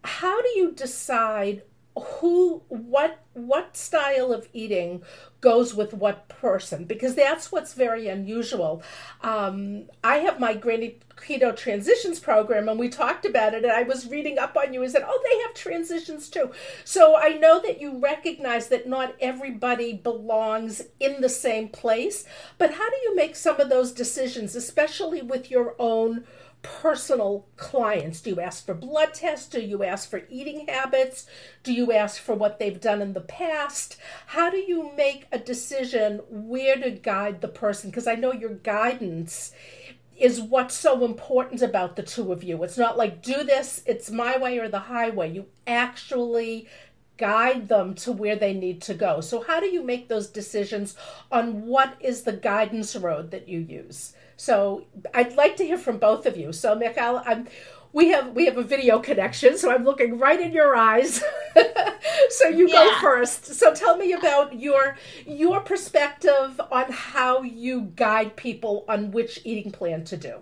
How 0.03 0.41
do 0.41 0.49
you 0.57 0.72
decide 0.72 1.62
who 1.99 2.62
what 2.68 3.18
what 3.33 3.76
style 3.76 4.33
of 4.33 4.49
eating 4.53 5.03
goes 5.41 5.74
with 5.74 5.93
what 5.93 6.28
person 6.28 6.85
because 6.85 7.14
that's 7.14 7.51
what's 7.51 7.74
very 7.74 8.07
unusual 8.07 8.83
um, 9.22 9.85
i 10.05 10.16
have 10.16 10.39
my 10.39 10.55
granny 10.55 10.99
keto 11.16 11.55
transitions 11.55 12.20
program 12.20 12.68
and 12.68 12.78
we 12.78 12.89
talked 12.89 13.24
about 13.24 13.55
it 13.55 13.64
and 13.64 13.72
i 13.72 13.83
was 13.83 14.09
reading 14.09 14.39
up 14.39 14.57
on 14.57 14.72
you 14.72 14.83
and 14.83 14.93
said 14.93 15.05
oh 15.05 15.22
they 15.31 15.39
have 15.41 15.55
transitions 15.55 16.28
too 16.28 16.51
so 16.85 17.16
i 17.16 17.31
know 17.31 17.61
that 17.61 17.81
you 17.81 17.99
recognize 17.99 18.68
that 18.68 18.89
not 18.89 19.14
everybody 19.20 19.93
belongs 19.93 20.83
in 21.01 21.20
the 21.20 21.28
same 21.28 21.68
place 21.68 22.24
but 22.57 22.74
how 22.74 22.89
do 22.89 22.97
you 23.03 23.16
make 23.16 23.35
some 23.35 23.61
of 23.61 23.68
those 23.68 23.91
decisions 23.93 24.55
especially 24.55 25.22
with 25.22 25.51
your 25.51 25.74
own 25.78 26.24
personal 26.63 27.47
clients? 27.57 28.21
Do 28.21 28.31
you 28.31 28.41
ask 28.41 28.65
for 28.65 28.75
blood 28.75 29.15
tests? 29.15 29.49
Do 29.49 29.61
you 29.61 29.83
ask 29.83 30.09
for 30.09 30.23
eating 30.29 30.67
habits? 30.69 31.27
Do 31.63 31.73
you 31.73 31.93
ask 31.93 32.21
for 32.21 32.35
what 32.35 32.59
they've 32.59 32.81
done 32.81 33.03
in 33.03 33.13
the 33.13 33.21
past? 33.21 33.97
How 34.27 34.51
do 34.51 34.59
you 34.59 34.93
make 34.97 35.27
a 35.33 35.39
decision 35.39 36.21
where 36.29 36.77
to 36.77 36.91
guide 36.91 37.41
the 37.41 37.49
person? 37.49 37.91
Because 37.91 38.07
I 38.07 38.15
know 38.15 38.33
your 38.33 38.55
guidance 38.55 39.53
is 40.19 40.41
what's 40.41 40.75
so 40.75 41.05
important 41.05 41.63
about 41.63 41.97
the 41.97 42.03
two 42.03 42.31
of 42.31 42.45
you. 42.45 42.63
It's 42.63 42.77
not 42.77 42.99
like 42.99 43.23
do 43.23 43.43
this, 43.43 43.83
it's 43.87 44.11
my 44.11 44.37
way 44.37 44.59
or 44.59 44.69
the 44.69 44.79
highway. 44.79 45.33
You 45.33 45.47
actually 45.67 46.69
guide 47.17 47.69
them 47.69 47.95
to 47.95 48.13
where 48.13 48.37
they 48.37 48.53
need 48.53 48.83
to 48.83 48.95
go. 48.95 49.21
So, 49.21 49.43
how 49.43 49.61
do 49.61 49.67
you 49.67 49.83
make 49.83 50.09
those 50.09 50.27
decisions 50.27 50.97
on 51.33 51.67
what 51.67 51.95
is 52.01 52.23
the 52.23 52.33
guidance 52.33 52.95
road 52.97 53.31
that 53.31 53.49
you 53.49 53.61
use? 53.61 54.15
So 54.41 54.84
I'd 55.12 55.36
like 55.36 55.57
to 55.59 55.66
hear 55.66 55.76
from 55.76 55.99
both 55.99 56.24
of 56.24 56.34
you. 56.34 56.55
So 56.55 56.74
Michael, 56.74 57.20
I'm, 57.26 57.47
we 57.93 58.09
have 58.09 58.32
we 58.32 58.47
have 58.47 58.57
a 58.57 58.62
video 58.62 58.99
connection, 58.99 59.59
so 59.59 59.70
I'm 59.70 59.84
looking 59.84 60.18
right 60.18 60.41
in 60.41 60.53
your 60.53 60.74
eyes. 60.74 61.22
so 62.30 62.49
you 62.49 62.66
yeah. 62.66 62.74
go 62.74 63.01
first. 63.03 63.45
So 63.45 63.74
tell 63.74 63.99
me 63.99 64.14
about 64.14 64.59
your 64.59 64.97
your 65.26 65.61
perspective 65.61 66.59
on 66.72 66.86
how 66.91 67.43
you 67.43 67.93
guide 67.97 68.34
people 68.36 68.86
on 68.88 69.11
which 69.11 69.41
eating 69.45 69.70
plan 69.72 70.05
to 70.05 70.16
do. 70.16 70.38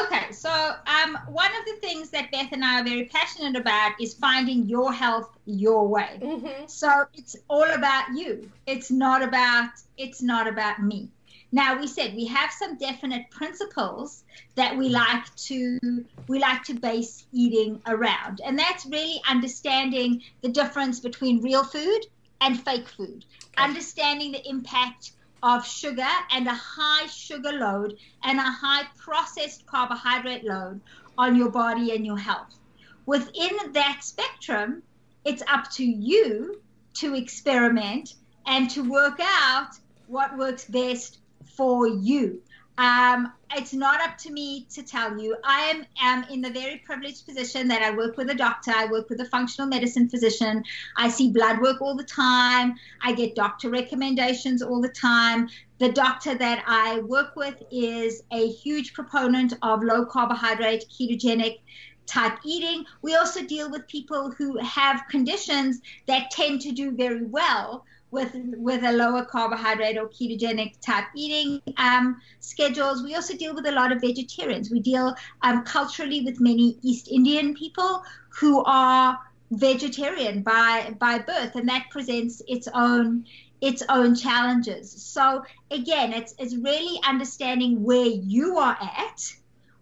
Okay, 0.00 0.30
so 0.30 0.50
um, 0.50 1.18
one 1.26 1.50
of 1.58 1.64
the 1.64 1.76
things 1.80 2.10
that 2.10 2.30
Beth 2.30 2.52
and 2.52 2.64
I 2.64 2.82
are 2.82 2.84
very 2.84 3.06
passionate 3.06 3.56
about 3.56 4.00
is 4.00 4.14
finding 4.14 4.66
your 4.66 4.92
health 4.92 5.30
your 5.44 5.88
way. 5.88 6.20
Mm-hmm. 6.22 6.66
So 6.68 7.06
it's 7.14 7.34
all 7.48 7.68
about 7.68 8.10
you. 8.14 8.48
It's 8.66 8.92
not 8.92 9.22
about 9.22 9.70
it's 9.96 10.22
not 10.22 10.46
about 10.46 10.80
me. 10.80 11.08
Now 11.50 11.80
we 11.80 11.86
said 11.86 12.14
we 12.14 12.26
have 12.26 12.50
some 12.52 12.76
definite 12.76 13.30
principles 13.30 14.22
that 14.54 14.76
we 14.76 14.90
like 14.90 15.34
to 15.36 15.78
we 16.26 16.38
like 16.38 16.62
to 16.64 16.74
base 16.74 17.26
eating 17.32 17.80
around, 17.86 18.42
and 18.44 18.58
that's 18.58 18.84
really 18.84 19.20
understanding 19.26 20.22
the 20.42 20.50
difference 20.50 21.00
between 21.00 21.42
real 21.42 21.64
food 21.64 22.00
and 22.40 22.62
fake 22.62 22.88
food, 22.88 23.24
okay. 23.56 23.64
understanding 23.64 24.32
the 24.32 24.46
impact 24.48 25.12
of 25.42 25.66
sugar 25.66 26.06
and 26.32 26.46
a 26.46 26.54
high 26.54 27.06
sugar 27.06 27.52
load 27.52 27.96
and 28.24 28.38
a 28.38 28.42
high 28.42 28.84
processed 28.98 29.64
carbohydrate 29.66 30.44
load 30.44 30.80
on 31.16 31.34
your 31.34 31.50
body 31.50 31.94
and 31.94 32.04
your 32.04 32.18
health. 32.18 32.58
Within 33.06 33.72
that 33.72 34.00
spectrum, 34.02 34.82
it's 35.24 35.42
up 35.48 35.70
to 35.72 35.84
you 35.84 36.60
to 36.94 37.14
experiment 37.14 38.14
and 38.46 38.68
to 38.70 38.82
work 38.88 39.18
out 39.20 39.70
what 40.08 40.36
works 40.36 40.64
best 40.66 41.18
for 41.58 41.88
you. 41.88 42.40
Um, 42.78 43.32
it's 43.56 43.72
not 43.74 44.00
up 44.00 44.16
to 44.18 44.30
me 44.30 44.66
to 44.70 44.84
tell 44.84 45.18
you. 45.18 45.36
I 45.42 45.62
am, 45.62 45.84
am 46.00 46.30
in 46.30 46.40
the 46.40 46.50
very 46.50 46.76
privileged 46.86 47.26
position 47.26 47.66
that 47.68 47.82
I 47.82 47.90
work 47.90 48.16
with 48.16 48.30
a 48.30 48.34
doctor, 48.34 48.70
I 48.70 48.86
work 48.86 49.10
with 49.10 49.20
a 49.20 49.24
functional 49.24 49.68
medicine 49.68 50.08
physician. 50.08 50.62
I 50.96 51.08
see 51.08 51.32
blood 51.32 51.60
work 51.60 51.82
all 51.82 51.96
the 51.96 52.04
time. 52.04 52.76
I 53.02 53.12
get 53.12 53.34
doctor 53.34 53.70
recommendations 53.70 54.62
all 54.62 54.80
the 54.80 54.90
time. 54.90 55.48
The 55.78 55.90
doctor 55.90 56.36
that 56.36 56.62
I 56.68 57.00
work 57.00 57.34
with 57.34 57.60
is 57.72 58.22
a 58.30 58.48
huge 58.48 58.94
proponent 58.94 59.54
of 59.62 59.82
low 59.82 60.06
carbohydrate, 60.06 60.84
ketogenic 60.88 61.58
type 62.06 62.38
eating. 62.44 62.84
We 63.02 63.16
also 63.16 63.42
deal 63.44 63.68
with 63.70 63.88
people 63.88 64.30
who 64.30 64.56
have 64.58 65.02
conditions 65.10 65.80
that 66.06 66.30
tend 66.30 66.60
to 66.60 66.72
do 66.72 66.92
very 66.92 67.24
well 67.24 67.84
with 68.10 68.32
with 68.34 68.82
a 68.84 68.92
lower 68.92 69.24
carbohydrate 69.24 69.98
or 69.98 70.08
ketogenic 70.08 70.80
type 70.80 71.04
eating 71.14 71.60
um, 71.76 72.20
schedules. 72.40 73.02
We 73.02 73.14
also 73.14 73.36
deal 73.36 73.54
with 73.54 73.66
a 73.66 73.72
lot 73.72 73.92
of 73.92 74.00
vegetarians. 74.00 74.70
We 74.70 74.80
deal 74.80 75.14
um, 75.42 75.64
culturally 75.64 76.22
with 76.22 76.40
many 76.40 76.78
East 76.82 77.08
Indian 77.08 77.54
people 77.54 78.02
who 78.40 78.64
are 78.64 79.18
vegetarian 79.50 80.42
by 80.42 80.94
by 80.98 81.18
birth, 81.18 81.54
and 81.54 81.68
that 81.68 81.86
presents 81.90 82.42
its 82.46 82.68
own 82.72 83.26
its 83.60 83.82
own 83.88 84.14
challenges. 84.14 84.90
So 84.90 85.44
again, 85.70 86.12
it's 86.12 86.34
it's 86.38 86.56
really 86.56 87.00
understanding 87.06 87.82
where 87.82 88.06
you 88.06 88.58
are 88.58 88.76
at 88.80 89.34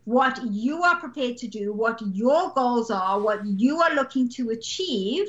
what 0.04 0.40
you 0.52 0.84
are 0.84 1.00
prepared 1.00 1.36
to 1.36 1.48
do, 1.48 1.72
what 1.72 2.00
your 2.12 2.52
goals 2.54 2.92
are, 2.92 3.20
what 3.20 3.44
you 3.44 3.80
are 3.80 3.92
looking 3.92 4.28
to 4.28 4.50
achieve. 4.50 5.26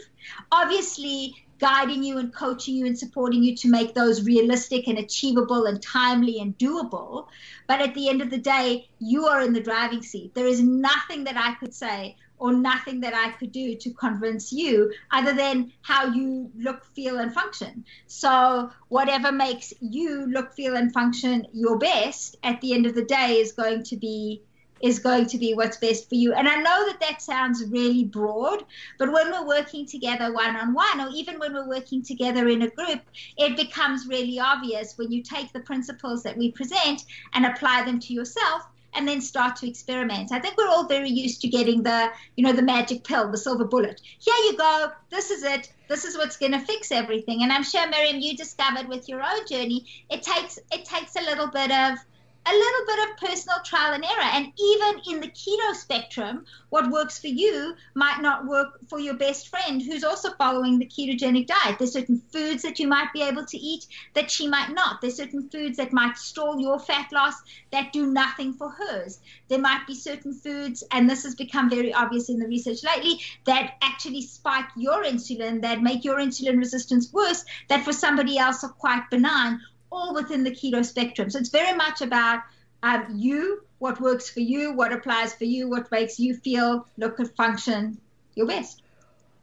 Obviously, 0.51 1.33
guiding 1.59 2.03
you 2.03 2.17
and 2.17 2.33
coaching 2.33 2.75
you 2.75 2.85
and 2.85 2.97
supporting 2.97 3.43
you 3.43 3.55
to 3.57 3.69
make 3.69 3.93
those 3.93 4.25
realistic 4.25 4.87
and 4.87 4.97
achievable 4.97 5.65
and 5.65 5.81
timely 5.81 6.39
and 6.39 6.57
doable. 6.57 7.27
But 7.67 7.81
at 7.81 7.93
the 7.93 8.09
end 8.09 8.21
of 8.21 8.29
the 8.29 8.37
day, 8.37 8.89
you 8.99 9.25
are 9.25 9.41
in 9.41 9.53
the 9.53 9.61
driving 9.61 10.01
seat. 10.01 10.33
There 10.33 10.47
is 10.47 10.61
nothing 10.61 11.23
that 11.25 11.37
I 11.37 11.55
could 11.55 11.73
say 11.73 12.15
or 12.39 12.53
nothing 12.53 13.01
that 13.01 13.15
I 13.15 13.31
could 13.31 13.51
do 13.51 13.75
to 13.75 13.93
convince 13.93 14.51
you 14.53 14.93
other 15.11 15.33
than 15.33 15.71
how 15.81 16.13
you 16.13 16.51
look, 16.57 16.85
feel, 16.93 17.19
and 17.19 17.33
function. 17.33 17.85
So, 18.05 18.69
whatever 18.89 19.31
makes 19.31 19.73
you 19.81 20.27
look, 20.27 20.53
feel, 20.53 20.75
and 20.75 20.93
function 20.93 21.47
your 21.53 21.77
best 21.77 22.35
at 22.43 22.61
the 22.61 22.73
end 22.73 22.85
of 22.85 22.93
the 22.93 23.05
day 23.05 23.37
is 23.39 23.53
going 23.53 23.83
to 23.83 23.97
be 23.97 24.43
is 24.81 24.99
going 24.99 25.25
to 25.27 25.37
be 25.37 25.53
what's 25.53 25.77
best 25.77 26.09
for 26.09 26.15
you. 26.15 26.33
And 26.33 26.47
I 26.47 26.55
know 26.55 26.87
that 26.87 26.99
that 26.99 27.21
sounds 27.21 27.63
really 27.69 28.03
broad, 28.03 28.63
but 28.97 29.11
when 29.11 29.31
we're 29.31 29.47
working 29.47 29.85
together 29.85 30.33
one 30.33 30.55
on 30.55 30.73
one, 30.73 31.01
or 31.01 31.09
even 31.13 31.39
when 31.39 31.53
we're 31.53 31.67
working 31.67 32.03
together 32.03 32.47
in 32.47 32.61
a 32.61 32.69
group, 32.69 33.01
it 33.37 33.55
becomes 33.55 34.07
really 34.07 34.39
obvious 34.39 34.97
when 34.97 35.11
you 35.11 35.23
take 35.23 35.51
the 35.53 35.59
principles 35.59 36.23
that 36.23 36.37
we 36.37 36.51
present 36.51 37.05
and 37.33 37.45
apply 37.45 37.83
them 37.83 37.99
to 37.99 38.13
yourself 38.13 38.63
and 38.93 39.07
then 39.07 39.21
start 39.21 39.55
to 39.55 39.69
experiment. 39.69 40.31
I 40.31 40.39
think 40.39 40.57
we're 40.57 40.67
all 40.67 40.87
very 40.87 41.09
used 41.09 41.41
to 41.41 41.47
getting 41.47 41.83
the, 41.83 42.09
you 42.35 42.43
know, 42.43 42.53
the 42.53 42.63
magic 42.63 43.03
pill, 43.03 43.29
the 43.29 43.37
silver 43.37 43.65
bullet. 43.65 44.01
Here 44.19 44.35
you 44.45 44.57
go. 44.57 44.91
This 45.09 45.29
is 45.29 45.43
it. 45.43 45.71
This 45.87 46.03
is 46.03 46.17
what's 46.17 46.37
going 46.37 46.53
to 46.53 46.59
fix 46.59 46.91
everything. 46.91 47.43
And 47.43 47.51
I'm 47.51 47.63
sure, 47.63 47.87
Miriam, 47.87 48.19
you 48.19 48.35
discovered 48.35 48.87
with 48.87 49.07
your 49.07 49.21
own 49.21 49.47
journey, 49.47 49.85
it 50.09 50.23
takes 50.23 50.57
it 50.71 50.83
takes 50.85 51.15
a 51.15 51.21
little 51.21 51.47
bit 51.47 51.71
of 51.71 51.99
a 52.47 52.53
little 52.53 52.85
bit 52.85 53.09
of 53.09 53.17
personal 53.17 53.57
trial 53.63 53.93
and 53.93 54.05
error. 54.05 54.29
And 54.33 54.53
even 54.57 55.01
in 55.07 55.19
the 55.19 55.27
keto 55.27 55.75
spectrum, 55.75 56.45
what 56.69 56.89
works 56.89 57.19
for 57.19 57.27
you 57.27 57.75
might 57.93 58.21
not 58.21 58.45
work 58.45 58.79
for 58.87 58.99
your 58.99 59.15
best 59.15 59.49
friend 59.49 59.81
who's 59.81 60.03
also 60.03 60.31
following 60.31 60.79
the 60.79 60.85
ketogenic 60.85 61.47
diet. 61.47 61.77
There's 61.77 61.91
certain 61.91 62.21
foods 62.31 62.63
that 62.63 62.79
you 62.79 62.87
might 62.87 63.11
be 63.13 63.21
able 63.21 63.45
to 63.45 63.57
eat 63.57 63.85
that 64.13 64.31
she 64.31 64.47
might 64.47 64.71
not. 64.71 65.01
There's 65.01 65.17
certain 65.17 65.49
foods 65.49 65.77
that 65.77 65.91
might 65.91 66.17
stall 66.17 66.59
your 66.59 66.79
fat 66.79 67.11
loss 67.11 67.35
that 67.71 67.91
do 67.91 68.07
nothing 68.07 68.53
for 68.53 68.69
hers. 68.69 69.19
There 69.49 69.59
might 69.59 69.85
be 69.85 69.95
certain 69.95 70.33
foods, 70.33 70.83
and 70.91 71.09
this 71.09 71.23
has 71.23 71.35
become 71.35 71.69
very 71.69 71.93
obvious 71.93 72.29
in 72.29 72.39
the 72.39 72.47
research 72.47 72.83
lately, 72.83 73.19
that 73.45 73.73
actually 73.81 74.21
spike 74.21 74.69
your 74.77 75.03
insulin, 75.03 75.61
that 75.63 75.81
make 75.81 76.05
your 76.05 76.19
insulin 76.19 76.57
resistance 76.57 77.11
worse, 77.11 77.43
that 77.67 77.83
for 77.83 77.93
somebody 77.93 78.37
else 78.37 78.63
are 78.63 78.69
quite 78.69 79.09
benign 79.09 79.59
all 79.97 80.13
within 80.13 80.43
the 80.43 80.51
keto 80.51 80.85
spectrum. 80.85 81.29
So 81.29 81.39
it's 81.39 81.49
very 81.49 81.75
much 81.75 82.01
about 82.01 82.41
um, 82.83 83.05
you, 83.15 83.63
what 83.79 83.99
works 83.99 84.29
for 84.29 84.39
you, 84.39 84.73
what 84.73 84.93
applies 84.93 85.33
for 85.33 85.45
you, 85.45 85.69
what 85.69 85.91
makes 85.91 86.19
you 86.19 86.35
feel, 86.35 86.87
look, 86.97 87.19
and 87.19 87.29
function 87.31 87.97
your 88.35 88.45
best. 88.45 88.83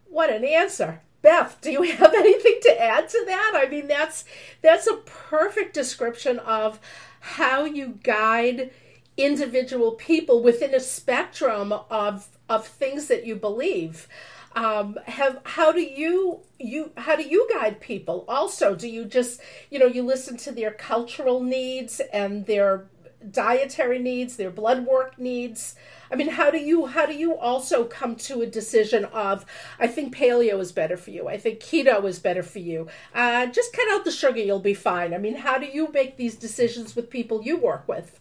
What 0.09 0.31
an 0.31 0.45
answer. 0.45 1.01
Beth, 1.23 1.59
do 1.61 1.73
you 1.73 1.83
have 1.83 2.15
anything 2.17 2.59
to 2.63 2.81
add 2.81 3.09
to 3.09 3.25
that? 3.27 3.53
I 3.57 3.69
mean, 3.69 3.89
that's 3.89 4.25
that's 4.63 4.87
a 4.87 4.97
perfect 4.97 5.75
description 5.75 6.39
of 6.39 6.79
how 7.21 7.65
you 7.65 7.99
guide 8.03 8.71
individual 9.17 9.93
people 9.93 10.43
within 10.43 10.75
a 10.75 10.81
spectrum 10.81 11.73
of 11.91 12.29
of 12.49 12.67
things 12.67 13.09
that 13.09 13.27
you 13.27 13.35
believe 13.35 14.07
um, 14.55 14.99
have 15.07 15.41
how 15.45 15.73
do 15.73 15.81
you 15.81 16.41
you 16.59 16.93
how 16.97 17.17
do 17.17 17.23
you 17.23 17.49
guide 17.53 17.81
people? 17.81 18.25
Also 18.29 18.75
do 18.75 18.89
you 18.89 19.05
just 19.05 19.41
you 19.71 19.79
know 19.79 19.87
you 19.87 20.03
listen 20.03 20.37
to 20.39 20.53
their 20.53 20.71
cultural 20.71 21.43
needs 21.43 22.01
and 22.13 22.47
their 22.47 22.87
dietary 23.31 23.99
needs 23.99 24.37
their 24.37 24.51
blood 24.51 24.87
work 24.87 25.19
needs? 25.19 25.75
I 26.11 26.17
mean 26.17 26.29
how 26.29 26.51
do 26.51 26.59
you 26.59 26.87
how 26.87 27.07
do 27.07 27.15
you 27.15 27.37
also 27.37 27.85
come 27.85 28.15
to 28.17 28.43
a 28.43 28.47
decision 28.47 29.05
of 29.07 29.45
i 29.81 29.87
think 29.89 30.15
paleo 30.15 30.61
is 30.61 30.71
better 30.71 30.97
for 30.97 31.11
you. 31.11 31.27
I 31.27 31.37
think 31.37 31.59
keto 31.59 32.05
is 32.05 32.21
better 32.21 32.43
for 32.43 32.61
you. 32.61 32.87
Uh, 33.13 33.47
just 33.47 33.73
cut 33.73 33.91
out 33.93 34.05
the 34.05 34.13
sugar 34.13 34.39
you'll 34.39 34.61
be 34.61 34.75
fine. 34.75 35.13
I 35.15 35.19
mean 35.19 35.35
how 35.37 35.59
do 35.59 35.67
you 35.67 35.91
make 35.91 36.17
these 36.17 36.37
decisions 36.37 36.95
with 36.95 37.11
people 37.11 37.43
you 37.43 37.57
work 37.57 37.89
with? 37.89 38.21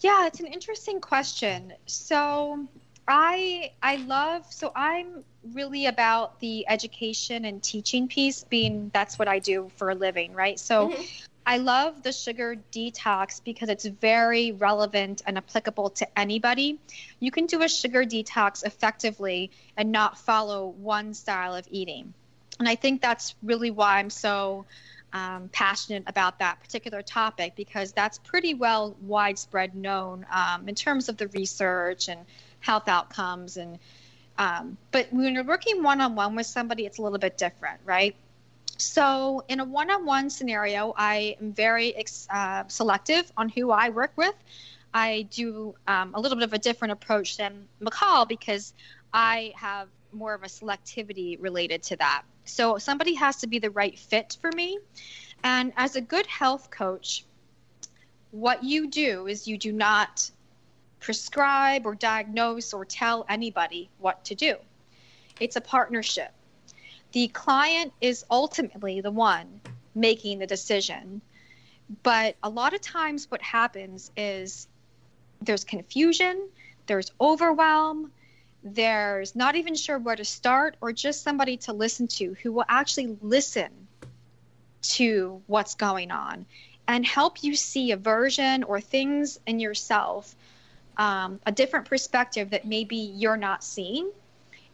Yeah 0.00 0.26
it's 0.26 0.40
an 0.40 0.46
interesting 0.46 1.00
question. 1.00 1.74
So 1.84 2.66
I 3.08 3.72
I 3.82 3.96
love 3.96 4.44
so 4.52 4.70
I'm 4.76 5.24
really 5.54 5.86
about 5.86 6.40
the 6.40 6.68
education 6.68 7.46
and 7.46 7.62
teaching 7.62 8.06
piece 8.06 8.44
being 8.44 8.90
that's 8.92 9.18
what 9.18 9.28
I 9.28 9.38
do 9.38 9.70
for 9.76 9.90
a 9.90 9.94
living, 9.94 10.34
right? 10.34 10.58
So 10.58 10.90
mm-hmm. 10.90 11.02
I 11.46 11.56
love 11.56 12.02
the 12.02 12.12
sugar 12.12 12.56
detox 12.70 13.42
because 13.42 13.70
it's 13.70 13.86
very 13.86 14.52
relevant 14.52 15.22
and 15.26 15.38
applicable 15.38 15.90
to 15.90 16.18
anybody. 16.18 16.78
You 17.20 17.30
can 17.30 17.46
do 17.46 17.62
a 17.62 17.68
sugar 17.68 18.04
detox 18.04 18.66
effectively 18.66 19.50
and 19.74 19.90
not 19.90 20.18
follow 20.18 20.66
one 20.66 21.14
style 21.14 21.54
of 21.54 21.66
eating. 21.70 22.12
And 22.58 22.68
I 22.68 22.74
think 22.74 23.00
that's 23.00 23.34
really 23.42 23.70
why 23.70 23.98
I'm 23.98 24.10
so 24.10 24.66
um, 25.14 25.48
passionate 25.50 26.02
about 26.06 26.40
that 26.40 26.60
particular 26.60 27.00
topic 27.00 27.54
because 27.56 27.92
that's 27.92 28.18
pretty 28.18 28.52
well 28.52 28.94
widespread 29.00 29.74
known 29.74 30.26
um, 30.30 30.68
in 30.68 30.74
terms 30.74 31.08
of 31.08 31.16
the 31.16 31.28
research 31.28 32.08
and 32.08 32.20
health 32.60 32.88
outcomes 32.88 33.56
and 33.56 33.78
um, 34.38 34.76
but 34.92 35.08
when 35.12 35.34
you're 35.34 35.42
working 35.42 35.82
one-on-one 35.82 36.36
with 36.36 36.46
somebody 36.46 36.86
it's 36.86 36.98
a 36.98 37.02
little 37.02 37.18
bit 37.18 37.36
different 37.38 37.80
right? 37.84 38.14
So 38.76 39.42
in 39.48 39.60
a 39.60 39.64
one-on-one 39.64 40.30
scenario 40.30 40.94
i 40.96 41.36
am 41.40 41.52
very 41.52 41.94
uh, 42.30 42.64
selective 42.68 43.30
on 43.36 43.48
who 43.48 43.70
i 43.70 43.90
work 43.90 44.12
with. 44.16 44.34
I 44.94 45.28
do 45.30 45.74
um, 45.86 46.14
a 46.14 46.20
little 46.20 46.36
bit 46.36 46.44
of 46.44 46.54
a 46.54 46.58
different 46.58 46.92
approach 46.92 47.36
than 47.36 47.68
Michal 47.80 48.24
because 48.26 48.72
i 49.12 49.52
have 49.56 49.88
more 50.12 50.34
of 50.34 50.42
a 50.42 50.46
selectivity 50.46 51.36
related 51.40 51.82
to 51.82 51.96
that. 51.96 52.22
So 52.44 52.78
somebody 52.78 53.14
has 53.14 53.36
to 53.38 53.46
be 53.46 53.58
the 53.58 53.70
right 53.70 53.98
fit 53.98 54.38
for 54.40 54.50
me. 54.52 54.78
And 55.44 55.72
as 55.76 55.96
a 55.96 56.00
good 56.00 56.26
health 56.26 56.70
coach 56.70 57.24
what 58.30 58.62
you 58.62 58.88
do 58.88 59.26
is 59.26 59.48
you 59.48 59.58
do 59.58 59.72
not 59.72 60.30
prescribe 61.00 61.86
or 61.86 61.94
diagnose 61.94 62.72
or 62.72 62.84
tell 62.84 63.24
anybody 63.28 63.88
what 63.98 64.24
to 64.26 64.34
do. 64.34 64.56
It's 65.40 65.56
a 65.56 65.60
partnership. 65.60 66.32
The 67.12 67.28
client 67.28 67.92
is 68.00 68.24
ultimately 68.30 69.00
the 69.00 69.10
one 69.10 69.60
making 69.94 70.38
the 70.38 70.46
decision. 70.46 71.20
But 72.02 72.36
a 72.42 72.50
lot 72.50 72.74
of 72.74 72.80
times, 72.80 73.30
what 73.30 73.40
happens 73.40 74.10
is 74.16 74.68
there's 75.40 75.64
confusion, 75.64 76.48
there's 76.86 77.12
overwhelm, 77.20 78.12
there's 78.62 79.34
not 79.34 79.56
even 79.56 79.74
sure 79.74 79.98
where 79.98 80.16
to 80.16 80.24
start, 80.24 80.76
or 80.80 80.92
just 80.92 81.22
somebody 81.22 81.56
to 81.58 81.72
listen 81.72 82.08
to 82.08 82.34
who 82.42 82.52
will 82.52 82.64
actually 82.68 83.16
listen 83.22 83.70
to 84.82 85.42
what's 85.46 85.74
going 85.74 86.10
on 86.10 86.44
and 86.86 87.06
help 87.06 87.42
you 87.42 87.54
see 87.54 87.92
a 87.92 87.96
version 87.96 88.64
or 88.64 88.80
things 88.80 89.38
in 89.46 89.60
yourself 89.60 90.34
um, 90.98 91.40
a 91.46 91.52
different 91.52 91.86
perspective 91.86 92.50
that 92.50 92.66
maybe 92.66 92.96
you're 92.96 93.36
not 93.36 93.62
seeing 93.62 94.10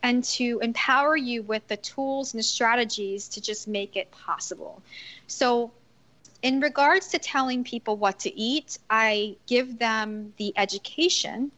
and 0.03 0.23
to 0.23 0.59
empower 0.61 1.17
you 1.17 1.43
with 1.43 1.67
the 1.69 1.77
tools 1.79 2.35
and 2.35 2.39
the 2.39 2.45
strategies 2.45 3.29
to 3.29 3.41
just 3.41 3.69
make 3.69 3.97
it 3.97 4.11
possible. 4.11 4.83
So, 5.27 5.71
in 6.43 6.61
regards 6.61 7.09
to 7.09 7.19
telling 7.19 7.65
people 7.65 7.97
what 7.97 8.19
to 8.21 8.39
eat, 8.39 8.79
I 8.91 9.37
give 9.47 9.79
them 9.79 10.35
the 10.37 10.53
education, 10.57 11.51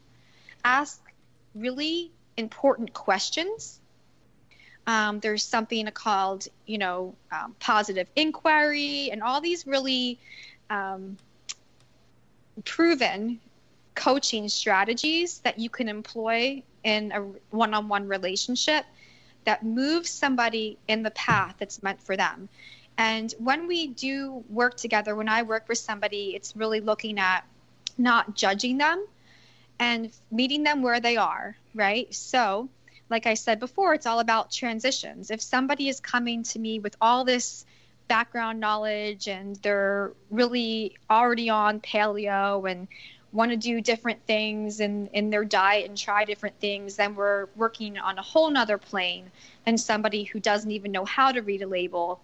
ask 0.64 1.00
really 1.56 2.12
important 2.36 2.92
questions. 2.92 3.80
Um, 4.86 5.18
there's 5.18 5.42
something 5.42 5.86
called, 5.86 6.46
you 6.66 6.78
know, 6.78 7.16
um, 7.32 7.56
positive 7.58 8.06
inquiry, 8.14 9.10
and 9.10 9.24
all 9.24 9.40
these 9.40 9.66
really 9.66 10.20
um, 10.70 11.16
proven 12.64 13.40
coaching 13.96 14.48
strategies 14.48 15.38
that 15.40 15.58
you 15.58 15.68
can 15.68 15.88
employ 15.88 16.62
in 16.84 17.10
a 17.12 17.20
one-on-one 17.50 18.06
relationship 18.06 18.84
that 19.44 19.64
moves 19.64 20.10
somebody 20.10 20.78
in 20.86 21.02
the 21.02 21.10
path 21.10 21.56
that's 21.58 21.82
meant 21.82 22.00
for 22.02 22.16
them. 22.16 22.48
And 22.98 23.34
when 23.38 23.66
we 23.66 23.88
do 23.88 24.44
work 24.48 24.76
together, 24.76 25.14
when 25.14 25.28
I 25.28 25.42
work 25.42 25.68
with 25.68 25.78
somebody, 25.78 26.34
it's 26.34 26.56
really 26.56 26.80
looking 26.80 27.18
at 27.18 27.44
not 27.98 28.34
judging 28.34 28.78
them 28.78 29.04
and 29.78 30.10
meeting 30.30 30.62
them 30.62 30.82
where 30.82 31.00
they 31.00 31.16
are, 31.16 31.56
right? 31.74 32.12
So, 32.14 32.68
like 33.10 33.26
I 33.26 33.34
said 33.34 33.60
before, 33.60 33.94
it's 33.94 34.06
all 34.06 34.20
about 34.20 34.50
transitions. 34.50 35.30
If 35.30 35.40
somebody 35.40 35.88
is 35.88 36.00
coming 36.00 36.42
to 36.44 36.58
me 36.58 36.78
with 36.78 36.96
all 37.00 37.24
this 37.24 37.64
background 38.08 38.60
knowledge 38.60 39.28
and 39.28 39.56
they're 39.56 40.12
really 40.30 40.96
already 41.10 41.50
on 41.50 41.80
paleo 41.80 42.70
and 42.70 42.88
want 43.36 43.50
to 43.52 43.56
do 43.56 43.80
different 43.80 44.20
things 44.26 44.80
in, 44.80 45.08
in 45.08 45.30
their 45.30 45.44
diet 45.44 45.88
and 45.88 45.96
try 45.96 46.24
different 46.24 46.58
things, 46.58 46.96
then 46.96 47.14
we're 47.14 47.46
working 47.54 47.98
on 47.98 48.18
a 48.18 48.22
whole 48.22 48.50
nother 48.50 48.78
plane 48.78 49.30
than 49.64 49.78
somebody 49.78 50.24
who 50.24 50.40
doesn't 50.40 50.70
even 50.70 50.90
know 50.90 51.04
how 51.04 51.30
to 51.30 51.40
read 51.40 51.62
a 51.62 51.66
label, 51.66 52.20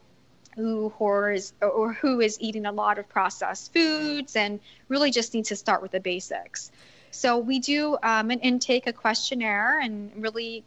who 0.57 0.93
or 0.99 1.33
is, 1.33 1.53
or 1.61 1.93
who 1.93 2.21
is 2.21 2.39
eating 2.41 2.67
a 2.67 2.73
lot 2.73 2.99
of 2.99 3.09
processed 3.09 3.73
foods 3.73 4.37
and 4.37 4.61
really 4.89 5.11
just 5.11 5.35
needs 5.35 5.51
to 5.51 5.57
start 5.57 5.83
with 5.83 5.93
the 5.93 6.01
basics. 6.01 6.73
So 7.11 7.39
we 7.39 7.61
do 7.61 7.99
um, 8.03 8.31
an 8.31 8.41
intake, 8.41 8.87
a 8.87 8.93
questionnaire, 8.93 9.79
and 9.81 10.11
really 10.17 10.65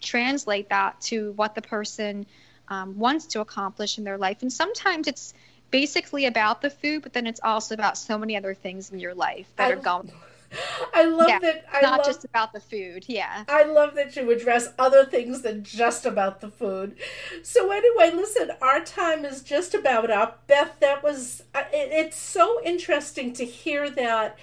translate 0.00 0.68
that 0.68 1.00
to 1.02 1.32
what 1.32 1.54
the 1.54 1.62
person 1.62 2.26
um, 2.68 2.98
wants 2.98 3.26
to 3.26 3.40
accomplish 3.40 3.98
in 3.98 4.04
their 4.04 4.18
life. 4.18 4.42
And 4.42 4.52
sometimes 4.52 5.08
it's 5.08 5.34
basically 5.70 6.26
about 6.26 6.62
the 6.62 6.70
food, 6.70 7.02
but 7.02 7.12
then 7.12 7.26
it's 7.26 7.40
also 7.42 7.74
about 7.74 7.98
so 7.98 8.18
many 8.18 8.36
other 8.36 8.54
things 8.54 8.90
in 8.90 8.98
your 8.98 9.14
life 9.14 9.46
that 9.56 9.68
I, 9.68 9.72
are 9.72 9.76
going. 9.76 10.12
I 10.94 11.04
love 11.04 11.28
yeah, 11.28 11.38
that. 11.38 11.64
I 11.72 11.80
not 11.80 11.98
love, 11.98 12.06
just 12.06 12.24
about 12.24 12.52
the 12.52 12.60
food. 12.60 13.04
Yeah. 13.06 13.44
I 13.48 13.64
love 13.64 13.94
that 13.94 14.16
you 14.16 14.30
address 14.30 14.68
other 14.78 15.04
things 15.04 15.42
than 15.42 15.62
just 15.62 16.04
about 16.06 16.40
the 16.40 16.48
food. 16.48 16.96
So 17.42 17.70
anyway, 17.70 18.10
listen, 18.14 18.50
our 18.60 18.80
time 18.80 19.24
is 19.24 19.42
just 19.42 19.74
about 19.74 20.10
up. 20.10 20.46
Beth, 20.46 20.78
that 20.80 21.02
was. 21.02 21.42
Uh, 21.54 21.62
it, 21.72 21.90
it's 21.92 22.16
so 22.16 22.60
interesting 22.64 23.32
to 23.34 23.44
hear 23.44 23.90
that. 23.90 24.38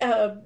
Uh, 0.00 0.36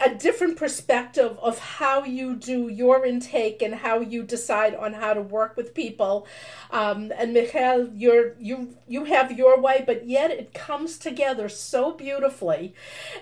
a 0.00 0.14
different 0.14 0.56
perspective 0.56 1.38
of 1.40 1.58
how 1.58 2.04
you 2.04 2.34
do 2.34 2.68
your 2.68 3.04
intake 3.04 3.60
and 3.60 3.74
how 3.74 4.00
you 4.00 4.22
decide 4.22 4.74
on 4.74 4.94
how 4.94 5.12
to 5.12 5.20
work 5.20 5.56
with 5.56 5.74
people. 5.74 6.26
Um, 6.70 7.12
and 7.16 7.34
Michael, 7.34 7.90
you're 7.94 8.34
you 8.38 8.76
you 8.88 9.04
have 9.04 9.36
your 9.36 9.60
way, 9.60 9.84
but 9.86 10.06
yet 10.06 10.30
it 10.30 10.54
comes 10.54 10.98
together 10.98 11.48
so 11.48 11.92
beautifully. 11.92 12.74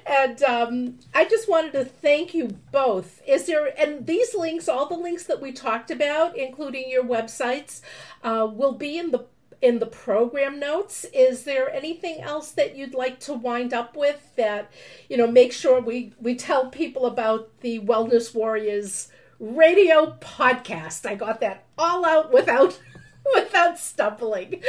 And 0.07 0.43
um, 0.43 0.99
I 1.15 1.25
just 1.25 1.49
wanted 1.49 1.73
to 1.73 1.85
thank 1.85 2.33
you 2.33 2.57
both. 2.71 3.21
Is 3.27 3.47
there 3.47 3.73
and 3.79 4.07
these 4.07 4.35
links, 4.35 4.69
all 4.69 4.87
the 4.87 4.95
links 4.95 5.25
that 5.25 5.41
we 5.41 5.53
talked 5.53 5.91
about, 5.91 6.37
including 6.37 6.89
your 6.89 7.05
websites, 7.05 7.81
uh, 8.23 8.49
will 8.51 8.75
be 8.75 8.99
in 8.99 9.11
the 9.11 9.25
in 9.61 9.79
the 9.79 9.87
program 9.87 10.59
notes. 10.59 11.05
Is 11.13 11.45
there 11.45 11.71
anything 11.71 12.21
else 12.21 12.51
that 12.53 12.77
you'd 12.77 12.95
like 12.95 13.21
to 13.21 13.35
wind 13.35 13.73
up 13.73 13.97
with 13.97 14.33
that, 14.37 14.71
you 15.09 15.17
know, 15.17 15.27
make 15.27 15.53
sure 15.53 15.81
we, 15.81 16.13
we 16.21 16.35
tell 16.35 16.67
people 16.71 17.07
about 17.07 17.61
the 17.61 17.81
Wellness 17.81 18.35
Warriors 18.35 19.09
radio 19.39 20.17
podcast? 20.21 21.07
I 21.07 21.15
got 21.15 21.41
that 21.41 21.65
all 21.77 22.05
out 22.05 22.33
without 22.33 22.81
without 23.35 23.79
stumbling. 23.79 24.63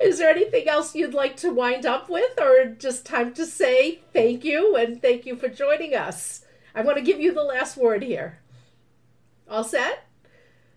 Is 0.00 0.18
there 0.18 0.30
anything 0.30 0.68
else 0.68 0.94
you'd 0.94 1.14
like 1.14 1.36
to 1.38 1.52
wind 1.52 1.86
up 1.86 2.10
with 2.10 2.38
or 2.38 2.66
just 2.66 3.06
time 3.06 3.32
to 3.34 3.46
say 3.46 4.02
thank 4.12 4.44
you 4.44 4.76
and 4.76 5.00
thank 5.00 5.24
you 5.24 5.36
for 5.36 5.48
joining 5.48 5.94
us? 5.94 6.44
I 6.74 6.82
want 6.82 6.98
to 6.98 7.04
give 7.04 7.20
you 7.20 7.32
the 7.32 7.42
last 7.42 7.76
word 7.76 8.02
here. 8.02 8.40
All 9.48 9.64
set? 9.64 10.06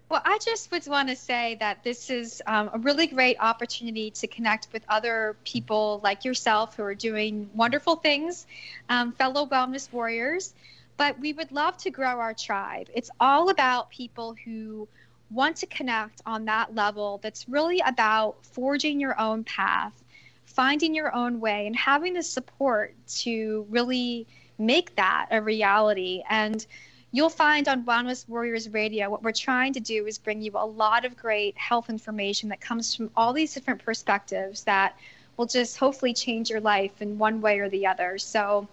Well, 0.08 0.22
I 0.24 0.38
just 0.38 0.72
would 0.72 0.86
want 0.86 1.10
to 1.10 1.16
say 1.16 1.58
that 1.60 1.84
this 1.84 2.12
is 2.12 2.42
um, 2.46 2.70
a 2.74 2.78
really 2.78 3.08
great 3.08 3.38
opportunity 3.40 4.12
to 4.12 4.28
connect 4.28 4.68
with 4.72 4.84
other 4.88 5.36
people 5.44 6.00
like 6.04 6.26
yourself 6.26 6.76
who 6.76 6.84
are 6.84 6.94
doing 6.94 7.50
wonderful 7.56 7.96
things, 7.96 8.46
um, 8.88 9.14
fellow 9.14 9.48
wellness 9.48 9.92
warriors. 9.92 10.54
But 10.98 11.20
we 11.20 11.34
would 11.34 11.52
love 11.52 11.78
to 11.78 11.90
grow 11.90 12.20
our 12.20 12.36
tribe. 12.36 12.88
It's 12.94 13.10
all 13.20 13.50
about 13.50 13.90
people 13.90 14.36
who 14.46 14.88
want 15.32 15.58
to 15.58 15.66
connect 15.66 16.22
on 16.26 16.46
that 16.46 16.76
level 16.76 17.20
that's 17.24 17.50
really 17.50 17.82
about 17.86 18.46
forging 18.46 19.00
your 19.00 19.20
own 19.20 19.44
path, 19.44 20.04
finding 20.46 20.94
your 20.94 21.14
own 21.16 21.40
way, 21.40 21.66
and 21.66 21.76
having 21.76 22.14
the 22.14 22.24
support 22.24 22.94
to 23.08 23.66
really 23.70 24.28
make 24.60 24.96
that 24.96 25.28
a 25.32 25.42
reality. 25.42 26.22
And 26.30 26.66
you'll 27.16 27.30
find 27.30 27.68
on 27.68 27.86
Wellness 27.86 28.28
Warriors 28.28 28.70
Radio, 28.70 29.10
what 29.10 29.24
we're 29.24 29.32
trying 29.32 29.74
to 29.74 29.80
do 29.80 30.06
is 30.06 30.18
bring 30.18 30.42
you 30.42 30.52
a 30.56 30.66
lot 30.66 31.06
of 31.06 31.16
great 31.16 31.58
health 31.58 31.90
information 31.90 32.50
that 32.50 32.60
comes 32.60 32.94
from 32.94 33.10
all 33.16 33.32
these 33.32 33.54
different 33.54 33.84
perspectives 33.84 34.64
that 34.64 34.98
will 35.38 35.46
just 35.46 35.78
hopefully 35.78 36.14
change 36.14 36.50
your 36.50 36.60
life 36.60 37.02
in 37.02 37.18
one 37.18 37.42
way 37.42 37.60
or 37.60 37.70
the 37.70 37.88
other. 37.88 38.18
So, 38.18 38.68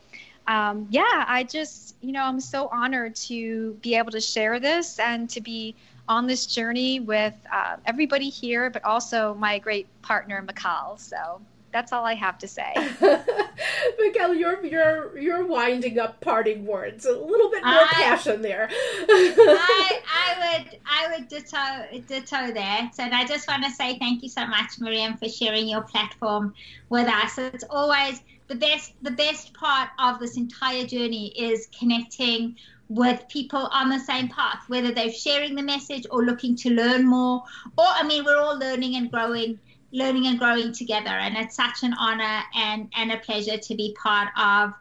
um, 0.47 0.87
yeah, 0.91 1.25
I 1.29 1.45
just, 1.45 1.95
you 2.01 2.13
know, 2.13 2.23
I'm 2.23 2.41
so 2.41 2.69
honored 2.69 3.15
to 3.17 3.75
be 3.83 3.95
able 3.97 4.11
to 4.13 4.21
share 4.21 4.59
this 4.59 4.99
and 4.99 5.29
to 5.31 5.41
be 5.41 5.75
on 6.09 6.27
this 6.27 6.47
journey 6.47 7.01
with 7.01 7.35
uh, 7.53 7.77
everybody 7.87 8.29
here, 8.29 8.71
but 8.71 8.85
also 8.85 9.35
my 9.35 9.59
great 9.59 9.87
partner, 10.03 10.43
Michal. 10.43 10.97
So, 10.99 11.41
that's 11.73 11.93
all 11.93 12.05
I 12.05 12.15
have 12.15 12.39
to 12.39 12.49
say. 12.49 12.73
Michal, 13.99 14.35
you're 14.35 14.65
you're 14.65 15.19
you're 15.19 15.47
winding 15.47 15.99
up 15.99 16.21
parting 16.21 16.67
words. 16.67 17.07
A 17.07 17.13
little 17.13 17.51
bit 17.51 17.65
more 17.65 17.75
I, 17.75 17.89
passion 17.93 18.43
there. 18.43 18.69
I, 18.71 20.01
I 20.07 20.59
would 20.61 20.79
I 20.87 21.17
would 21.17 21.29
ditto 21.29 22.01
ditto 22.07 22.53
that, 22.53 22.93
and 22.99 23.15
I 23.15 23.27
just 23.27 23.49
want 23.49 23.65
to 23.65 23.71
say 23.71 23.99
thank 23.99 24.23
you 24.23 24.29
so 24.29 24.47
much, 24.47 24.79
Miriam, 24.79 25.17
for 25.17 25.29
sharing 25.29 25.69
your 25.69 25.83
platform 25.83 26.55
with 26.89 27.09
us. 27.09 27.39
It's 27.39 27.65
always 27.71 28.21
the 28.49 28.55
best 28.55 28.93
the 29.03 29.11
best 29.11 29.55
part 29.55 29.89
of 29.99 30.21
this 30.21 30.37
entire 30.37 30.87
journey 30.87 31.29
is 31.29 31.69
connecting 31.79 32.57
with 32.89 33.27
people 33.29 33.69
on 33.73 33.89
the 33.89 33.99
same 33.99 34.29
path, 34.29 34.63
whether 34.69 34.93
they're 34.93 35.13
sharing 35.13 35.55
the 35.55 35.63
message 35.63 36.05
or 36.11 36.25
looking 36.25 36.55
to 36.57 36.69
learn 36.69 37.07
more. 37.07 37.43
Or 37.79 37.87
I 37.87 38.03
mean, 38.03 38.25
we're 38.25 38.37
all 38.37 38.59
learning 38.59 38.97
and 38.97 39.11
growing 39.11 39.59
learning 39.93 40.27
and 40.27 40.39
growing 40.39 40.73
together. 40.73 41.11
And 41.11 41.37
it's 41.37 41.57
such 41.57 41.83
an 41.83 41.95
honor 41.95 42.43
and, 42.55 42.91
and 42.97 43.13
a 43.13 43.19
pleasure 43.19 43.59
to 43.59 43.75
be 43.75 43.95
part 44.03 44.29
of 44.37 44.73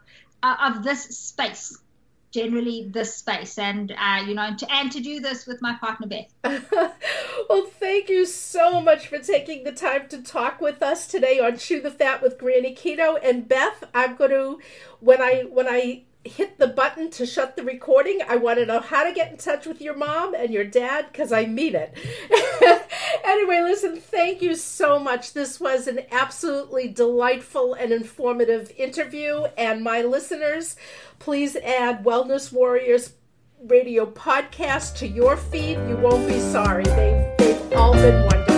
of 0.42 0.82
this 0.82 1.04
space 1.04 1.78
generally 2.32 2.88
this 2.90 3.14
space 3.14 3.58
and 3.58 3.92
uh, 3.92 4.22
you 4.26 4.34
know 4.34 4.42
and 4.42 4.58
to, 4.58 4.72
and 4.72 4.90
to 4.90 5.00
do 5.00 5.20
this 5.20 5.46
with 5.46 5.60
my 5.60 5.74
partner 5.74 6.06
beth 6.06 6.32
well 7.48 7.66
thank 7.78 8.08
you 8.08 8.24
so 8.24 8.80
much 8.80 9.06
for 9.06 9.18
taking 9.18 9.64
the 9.64 9.72
time 9.72 10.08
to 10.08 10.20
talk 10.22 10.60
with 10.60 10.82
us 10.82 11.06
today 11.06 11.38
on 11.38 11.56
chew 11.58 11.80
the 11.80 11.90
fat 11.90 12.22
with 12.22 12.38
granny 12.38 12.74
keto 12.74 13.18
and 13.22 13.48
beth 13.48 13.84
i'm 13.94 14.16
going 14.16 14.30
to 14.30 14.58
when 15.00 15.20
i 15.20 15.44
when 15.50 15.68
i 15.68 16.02
hit 16.24 16.58
the 16.58 16.68
button 16.68 17.10
to 17.10 17.26
shut 17.26 17.56
the 17.56 17.64
recording. 17.64 18.20
I 18.28 18.36
want 18.36 18.58
to 18.58 18.66
know 18.66 18.80
how 18.80 19.04
to 19.04 19.12
get 19.12 19.32
in 19.32 19.38
touch 19.38 19.66
with 19.66 19.80
your 19.80 19.96
mom 19.96 20.34
and 20.34 20.50
your 20.50 20.64
dad 20.64 21.06
because 21.10 21.32
I 21.32 21.46
mean 21.46 21.74
it. 21.74 21.96
anyway, 23.24 23.60
listen, 23.62 23.96
thank 23.96 24.40
you 24.40 24.54
so 24.54 24.98
much. 24.98 25.32
This 25.32 25.60
was 25.60 25.86
an 25.86 26.00
absolutely 26.10 26.88
delightful 26.88 27.74
and 27.74 27.92
informative 27.92 28.72
interview. 28.76 29.44
And 29.56 29.82
my 29.82 30.02
listeners, 30.02 30.76
please 31.18 31.56
add 31.56 32.04
Wellness 32.04 32.52
Warriors 32.52 33.14
radio 33.64 34.06
podcast 34.06 34.96
to 34.98 35.08
your 35.08 35.36
feed. 35.36 35.78
You 35.88 35.96
won't 35.96 36.28
be 36.28 36.40
sorry. 36.40 36.84
They've, 36.84 37.36
they've 37.38 37.72
all 37.72 37.94
been 37.94 38.24
wonderful. 38.26 38.52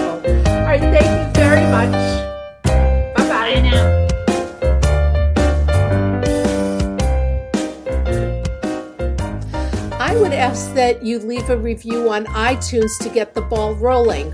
All 0.53 0.65
right, 0.65 0.81
thank 0.81 1.05
you 1.05 1.43
very 1.43 1.63
much. 1.71 1.93
Bye 2.65 3.29
bye. 3.29 3.55
Bye 3.55 3.61
now. 3.61 4.04
Would 10.25 10.33
ask 10.33 10.73
that 10.73 11.03
you 11.03 11.19
leave 11.19 11.51
a 11.51 11.57
review 11.57 12.09
on 12.09 12.25
iTunes 12.25 12.99
to 12.99 13.11
get 13.11 13.35
the 13.35 13.43
ball 13.43 13.75
rolling. 13.75 14.33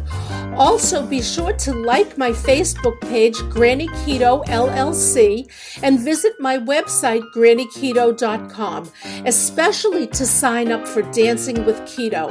Also, 0.55 1.05
be 1.05 1.21
sure 1.21 1.53
to 1.55 1.73
like 1.73 2.17
my 2.17 2.31
Facebook 2.31 3.01
page, 3.01 3.37
Granny 3.49 3.89
Keto 3.89 4.47
LLC, 4.47 5.51
and 5.83 5.99
visit 5.99 6.35
my 6.39 6.59
website, 6.59 7.23
grannyketo.com, 7.35 8.89
especially 9.27 10.07
to 10.07 10.25
sign 10.25 10.71
up 10.71 10.87
for 10.87 11.03
Dancing 11.11 11.65
with 11.65 11.81
Keto. 11.81 12.31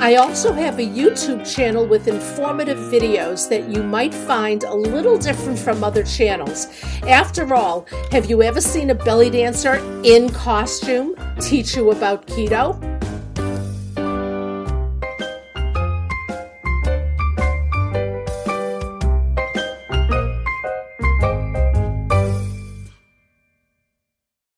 I 0.00 0.16
also 0.16 0.52
have 0.52 0.80
a 0.80 0.86
YouTube 0.86 1.48
channel 1.48 1.86
with 1.86 2.08
informative 2.08 2.78
videos 2.78 3.48
that 3.48 3.68
you 3.68 3.84
might 3.84 4.14
find 4.14 4.64
a 4.64 4.74
little 4.74 5.18
different 5.18 5.58
from 5.58 5.84
other 5.84 6.02
channels. 6.02 6.66
After 7.06 7.54
all, 7.54 7.86
have 8.10 8.28
you 8.28 8.42
ever 8.42 8.60
seen 8.60 8.90
a 8.90 8.94
belly 8.96 9.30
dancer 9.30 9.76
in 10.02 10.30
costume 10.30 11.14
teach 11.40 11.76
you 11.76 11.92
about 11.92 12.26
keto? 12.26 12.97